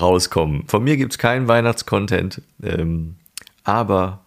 rauskommen. 0.00 0.66
Von 0.68 0.82
mir 0.84 0.96
gibt 0.96 1.12
es 1.12 1.18
keinen 1.18 1.46
Weihnachtscontent. 1.48 2.40
Ähm, 2.62 3.16
Aber 3.64 4.20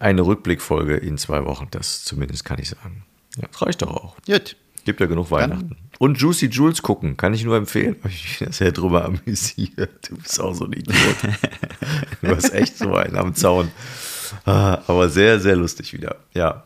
eine 0.00 0.22
Rückblickfolge 0.22 0.96
in 0.96 1.16
zwei 1.18 1.44
Wochen, 1.44 1.68
das 1.70 2.04
zumindest 2.04 2.44
kann 2.44 2.58
ich 2.58 2.68
sagen. 2.70 3.04
Ja, 3.36 3.48
das 3.50 3.62
reicht 3.62 3.82
doch 3.82 3.90
auch. 3.90 4.16
Gut. 4.26 4.56
Gibt 4.84 5.00
ja 5.00 5.06
genug 5.06 5.30
Weihnachten. 5.30 5.76
Und 5.98 6.18
Juicy 6.20 6.46
Jules 6.46 6.82
gucken, 6.82 7.16
kann 7.16 7.32
ich 7.32 7.44
nur 7.44 7.56
empfehlen. 7.56 7.96
Ich 8.06 8.38
bin 8.38 8.52
sehr 8.52 8.72
drüber 8.72 9.04
amüsiert. 9.06 10.10
Du 10.10 10.16
bist 10.16 10.38
auch 10.40 10.52
so 10.52 10.66
ein 10.66 10.72
Idiot. 10.74 11.16
du 12.20 12.36
hast 12.36 12.52
echt 12.52 12.76
so 12.76 12.94
einen 12.94 13.16
am 13.16 13.34
Zaun. 13.34 13.70
Ah, 14.44 14.80
Aber 14.86 15.08
sehr, 15.08 15.40
sehr 15.40 15.56
lustig 15.56 15.94
wieder. 15.94 16.16
Ja, 16.34 16.64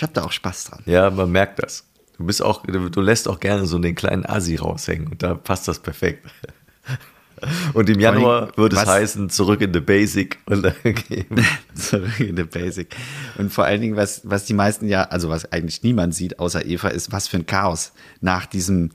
ich 0.00 0.02
habe 0.02 0.14
da 0.14 0.24
auch 0.24 0.32
Spaß 0.32 0.64
dran. 0.64 0.82
ja, 0.86 1.10
man 1.10 1.30
merkt 1.30 1.62
das. 1.62 1.84
Du 2.16 2.24
bist 2.24 2.42
auch, 2.42 2.64
du 2.64 3.00
lässt 3.02 3.28
auch 3.28 3.38
gerne 3.38 3.66
so 3.66 3.78
den 3.78 3.94
kleinen 3.94 4.24
Assi 4.24 4.56
raushängen 4.56 5.08
und 5.08 5.22
da 5.22 5.34
passt 5.34 5.68
das 5.68 5.78
perfekt. 5.78 6.26
Und 7.72 7.88
im 7.88 7.98
Januar 7.98 8.54
würde 8.58 8.76
es 8.76 8.86
heißen, 8.86 9.30
zurück 9.30 9.62
in 9.62 9.72
the 9.72 9.80
Basic. 9.80 10.38
Zurück 11.74 12.20
in 12.20 12.36
the 12.36 12.44
Basic. 12.44 12.94
Und 13.38 13.50
vor 13.50 13.64
allen 13.64 13.80
Dingen, 13.80 13.96
was, 13.96 14.20
was 14.24 14.44
die 14.44 14.52
meisten 14.52 14.86
ja, 14.88 15.04
also 15.04 15.30
was 15.30 15.50
eigentlich 15.50 15.82
niemand 15.82 16.14
sieht, 16.14 16.38
außer 16.38 16.66
Eva, 16.66 16.88
ist, 16.88 17.12
was 17.12 17.28
für 17.28 17.38
ein 17.38 17.46
Chaos 17.46 17.92
nach 18.20 18.44
diesem 18.44 18.90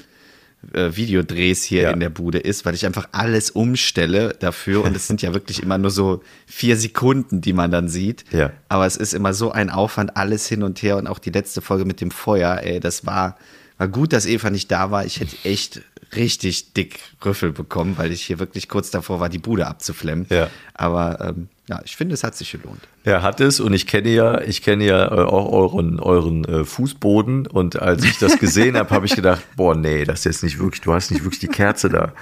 äh, 0.74 0.96
Videodrehs 0.96 1.64
hier 1.64 1.84
Ja. 1.84 1.92
in 1.92 2.00
der 2.00 2.10
Bude 2.10 2.40
ist, 2.40 2.66
weil 2.66 2.74
ich 2.76 2.86
einfach 2.86 3.08
alles 3.12 3.52
umstelle 3.52 4.36
dafür 4.40 4.84
und 4.84 4.96
es 4.96 5.08
sind 5.08 5.22
ja 5.22 5.34
wirklich 5.34 5.62
immer 5.64 5.78
nur 5.78 5.92
so 5.92 6.22
vier 6.46 6.78
Sekunden, 6.78 7.42
die 7.42 7.54
man 7.54 7.72
dann 7.72 7.88
sieht. 7.90 8.24
Ja. 8.32 8.52
Aber 8.70 8.86
es 8.86 8.98
ist 8.98 9.14
immer 9.14 9.34
so 9.34 9.52
ein 9.52 9.70
Aufwand, 9.70 10.18
alles 10.18 10.48
hin 10.48 10.64
und 10.64 10.82
her 10.82 10.98
und 10.98 11.08
auch 11.08 11.20
die 11.20 11.32
letzte 11.32 11.62
Folge 11.62 11.86
mit 11.86 12.02
dem 12.02 12.12
Feuer, 12.12 12.60
ey, 12.64 12.80
das 12.80 13.06
war, 13.06 13.38
war 13.78 13.88
gut, 13.88 14.14
dass 14.14 14.26
Eva 14.26 14.50
nicht 14.50 14.72
da 14.72 14.92
war. 14.92 15.06
Ich 15.06 15.20
hätte 15.20 15.36
echt 15.44 15.82
richtig 16.16 16.74
dick 16.74 17.00
Rüffel 17.24 17.52
bekommen, 17.52 17.98
weil 17.98 18.12
ich 18.12 18.24
hier 18.24 18.40
wirklich 18.40 18.68
kurz 18.68 18.92
davor 18.92 19.20
war, 19.20 19.30
die 19.30 19.40
Bude 19.40 19.68
abzuflemmen. 19.68 20.26
Ja. 20.30 20.50
Aber 20.74 21.20
ähm, 21.22 21.50
ja, 21.68 21.82
ich 21.84 21.96
finde, 21.96 22.14
es 22.14 22.24
hat 22.24 22.36
sich 22.36 22.52
gelohnt. 22.52 22.82
Ja, 23.06 23.22
hat 23.22 23.42
es 23.42 23.60
und 23.60 23.74
ich 23.74 23.88
kenne 23.88 24.10
ja, 24.10 24.42
ich 24.42 24.62
kenne 24.62 24.86
ja 24.86 25.06
äh, 25.06 25.26
auch 25.26 25.52
euren, 25.52 26.00
euren 26.00 26.46
äh, 26.46 26.64
Fußboden 26.64 27.48
und 27.48 27.82
als 27.82 28.04
ich 28.04 28.18
das 28.20 28.38
gesehen 28.38 28.78
habe, 28.78 28.90
habe 28.92 29.06
ich 29.06 29.16
gedacht, 29.16 29.42
boah, 29.56 29.76
nee, 29.76 30.06
das 30.06 30.20
ist 30.20 30.26
jetzt 30.26 30.44
nicht 30.44 30.60
wirklich, 30.60 30.82
du 30.82 30.94
hast 30.94 31.12
nicht 31.12 31.24
wirklich 31.24 31.40
die 31.40 31.48
Kerze 31.48 31.90
da. 31.90 32.14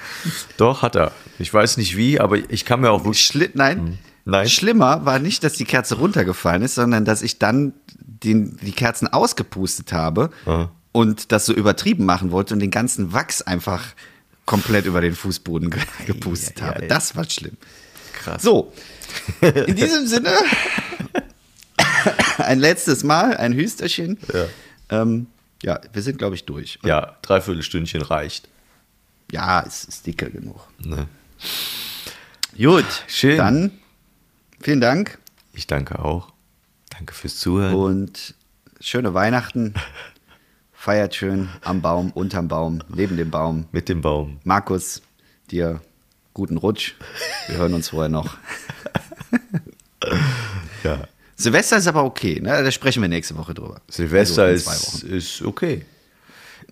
Doch, 0.58 0.82
hat 0.82 0.96
er. 0.96 1.12
Ich 1.40 1.54
weiß 1.54 1.78
nicht 1.78 1.98
wie, 1.98 2.20
aber 2.20 2.38
ich 2.38 2.66
kann 2.66 2.82
mir 2.82 2.92
auch 2.92 3.04
wirklich. 3.04 3.24
Schli 3.24 3.50
nein, 3.54 4.00
Nein. 4.26 4.48
schlimmer 4.48 5.06
war 5.06 5.20
nicht, 5.20 5.44
dass 5.44 5.54
die 5.54 5.66
Kerze 5.66 5.96
runtergefallen 5.96 6.62
ist, 6.62 6.76
sondern 6.76 7.04
dass 7.04 7.22
ich 7.22 7.40
dann 7.40 7.74
den, 8.24 8.58
die 8.62 8.72
Kerzen 8.72 9.08
ausgepustet 9.08 9.92
habe 9.92 10.30
Ah. 10.46 10.70
Und 10.94 11.34
das 11.34 11.46
so 11.46 11.54
übertrieben 11.54 12.06
machen 12.06 12.32
wollte 12.32 12.54
und 12.54 12.62
den 12.62 12.72
ganzen 12.72 13.12
Wachs 13.12 13.42
einfach 13.42 13.84
komplett 14.46 14.86
über 14.86 15.02
den 15.02 15.16
Fußboden 15.16 15.70
ge 15.70 15.82
gepustet 16.06 16.62
ei, 16.62 16.66
habe. 16.68 16.80
ei. 16.84 16.88
Das 16.88 17.18
war 17.18 17.30
schlimm. 17.30 17.58
Krass. 18.14 18.42
So, 18.42 18.72
in 19.42 19.76
diesem 19.76 20.08
Sinne, 20.08 20.30
ein 22.38 22.60
letztes 22.60 23.04
Mal, 23.04 23.38
ein 23.38 23.54
Hüsterchen. 23.54 24.18
Ja. 24.34 24.46
Ähm, 25.02 25.28
ja, 25.62 25.80
wir 25.94 26.02
sind, 26.02 26.18
glaube 26.18 26.36
ich, 26.36 26.46
durch. 26.46 26.80
Und 26.84 26.90
Ja, 26.90 27.18
dreiviertel 27.22 27.64
Stündchen 27.64 28.02
reicht. 28.02 28.50
ja, 29.32 29.64
es 29.66 29.86
ist 29.86 30.06
dicke 30.06 30.30
genug. 30.30 30.68
Ne? 30.80 31.08
Gut, 32.58 32.86
Schön. 33.08 33.38
dann 33.38 33.72
vielen 34.62 34.82
Dank 34.82 35.18
Ich 35.54 35.68
danke 35.68 36.00
auch. 36.00 36.32
Danke 36.90 37.14
fürs 37.14 37.38
Zuhören. 37.38 37.74
und 37.74 38.36
schöne 38.80 39.14
Weihnachten. 39.14 39.74
Feiert 40.84 41.16
schön 41.16 41.48
am 41.62 41.82
Baum, 41.82 42.12
unterm 42.12 42.50
Baum, 42.50 42.82
neben 42.94 43.16
dem 43.16 43.32
Baum. 43.32 43.68
Mit 43.72 43.88
dem 43.88 44.02
Baum. 44.02 44.42
Markus, 44.44 45.02
dir 45.50 45.80
guten 46.34 46.58
Rutsch. 46.58 46.96
Wir 47.48 47.56
hören 47.56 47.74
uns 47.74 47.88
vorher 47.88 48.10
noch. 48.10 48.36
Ja. 50.84 51.08
Silvester 51.38 51.78
ist 51.78 51.88
aber 51.88 52.04
okay, 52.04 52.42
ne? 52.42 52.62
Da 52.62 52.70
sprechen 52.70 53.02
wir 53.02 53.08
nächste 53.08 53.38
Woche 53.38 53.54
drüber. 53.54 53.80
Silvester 53.88 54.44
Also 54.44 54.72
ist, 54.74 55.04
ist 55.04 55.42
okay. 55.44 55.86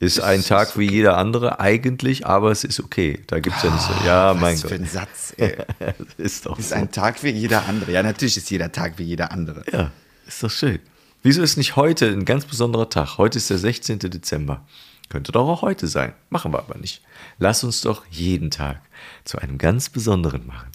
Ist 0.01 0.20
ein 0.20 0.43
Tag 0.43 0.78
wie 0.78 0.91
jeder 0.91 1.16
andere 1.16 1.62
eigentlich, 1.62 2.26
aber 2.28 2.51
es 2.51 2.66
ist 2.66 2.82
okay. 2.82 3.22
Da 3.28 3.39
gibt 3.39 3.55
es 3.55 3.64
ja 3.64 3.70
nicht 3.72 3.82
so. 3.84 3.93
Ja, 4.05 4.34
mein 4.38 4.55
Was 4.55 4.64
für 4.64 4.68
Gott. 4.68 4.80
ein 4.80 4.86
Satz, 4.88 5.34
ey. 5.38 5.55
ist 6.18 6.45
doch 6.45 6.59
Ist 6.59 6.70
so. 6.70 6.76
ein 6.76 6.91
Tag 6.91 7.24
wie 7.24 7.30
jeder 7.30 7.66
andere. 7.66 7.93
Ja, 7.93 8.03
natürlich 8.03 8.36
ist 8.36 8.51
jeder 8.51 8.74
Tag 8.74 8.95
wie 8.97 9.03
jeder 9.03 9.32
andere. 9.32 9.64
Ja, 9.72 9.91
ist 10.28 10.43
doch 10.43 10.51
schön. 10.51 10.80
Wieso 11.24 11.41
ist 11.43 11.57
nicht 11.57 11.76
heute 11.76 12.07
ein 12.07 12.26
ganz 12.26 12.45
besonderer 12.45 12.89
Tag? 12.89 13.17
Heute 13.17 13.38
ist 13.38 13.49
der 13.49 13.57
16. 13.59 13.99
Dezember. 13.99 14.65
Könnte 15.09 15.32
doch 15.32 15.47
auch 15.47 15.61
heute 15.61 15.88
sein. 15.88 16.13
Machen 16.30 16.51
wir 16.53 16.59
aber 16.59 16.78
nicht. 16.80 17.01
Lass 17.38 17.63
uns 17.63 17.82
doch 17.82 18.05
jeden 18.09 18.49
Tag 18.49 18.82
zu 19.24 19.38
einem 19.38 19.57
ganz 19.57 19.89
besonderen 19.89 20.47
machen. 20.47 20.69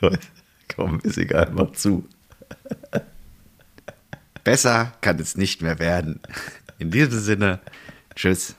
Komm, 0.76 1.00
ist 1.00 1.18
egal, 1.18 1.50
mach 1.52 1.72
zu. 1.72 2.06
Besser 4.44 4.92
kann 5.00 5.18
es 5.18 5.36
nicht 5.36 5.60
mehr 5.60 5.78
werden. 5.78 6.20
In 6.78 6.90
diesem 6.90 7.18
Sinne, 7.18 7.58
tschüss 8.14 8.54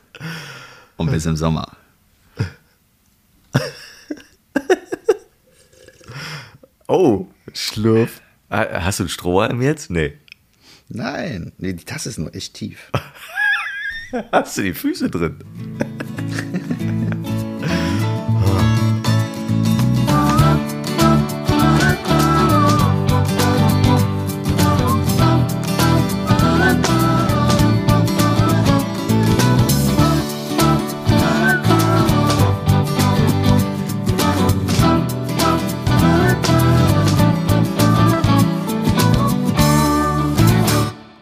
und 0.97 1.11
bis 1.11 1.25
im 1.25 1.37
Sommer. 1.37 1.77
Oh, 6.87 7.27
Schlurf. 7.53 8.21
Ah, 8.49 8.81
Hast 8.83 8.99
du 8.99 9.03
einen 9.03 9.09
Strohhalm 9.09 9.61
jetzt? 9.61 9.89
Nee. 9.89 10.17
Nein, 10.93 11.53
nee, 11.57 11.73
die 11.73 11.85
Tasse 11.85 12.09
ist 12.09 12.17
nur 12.17 12.35
echt 12.35 12.53
tief. 12.53 12.91
Hast 14.31 14.57
du 14.57 14.63
die 14.63 14.73
Füße 14.73 15.09
drin? 15.09 15.37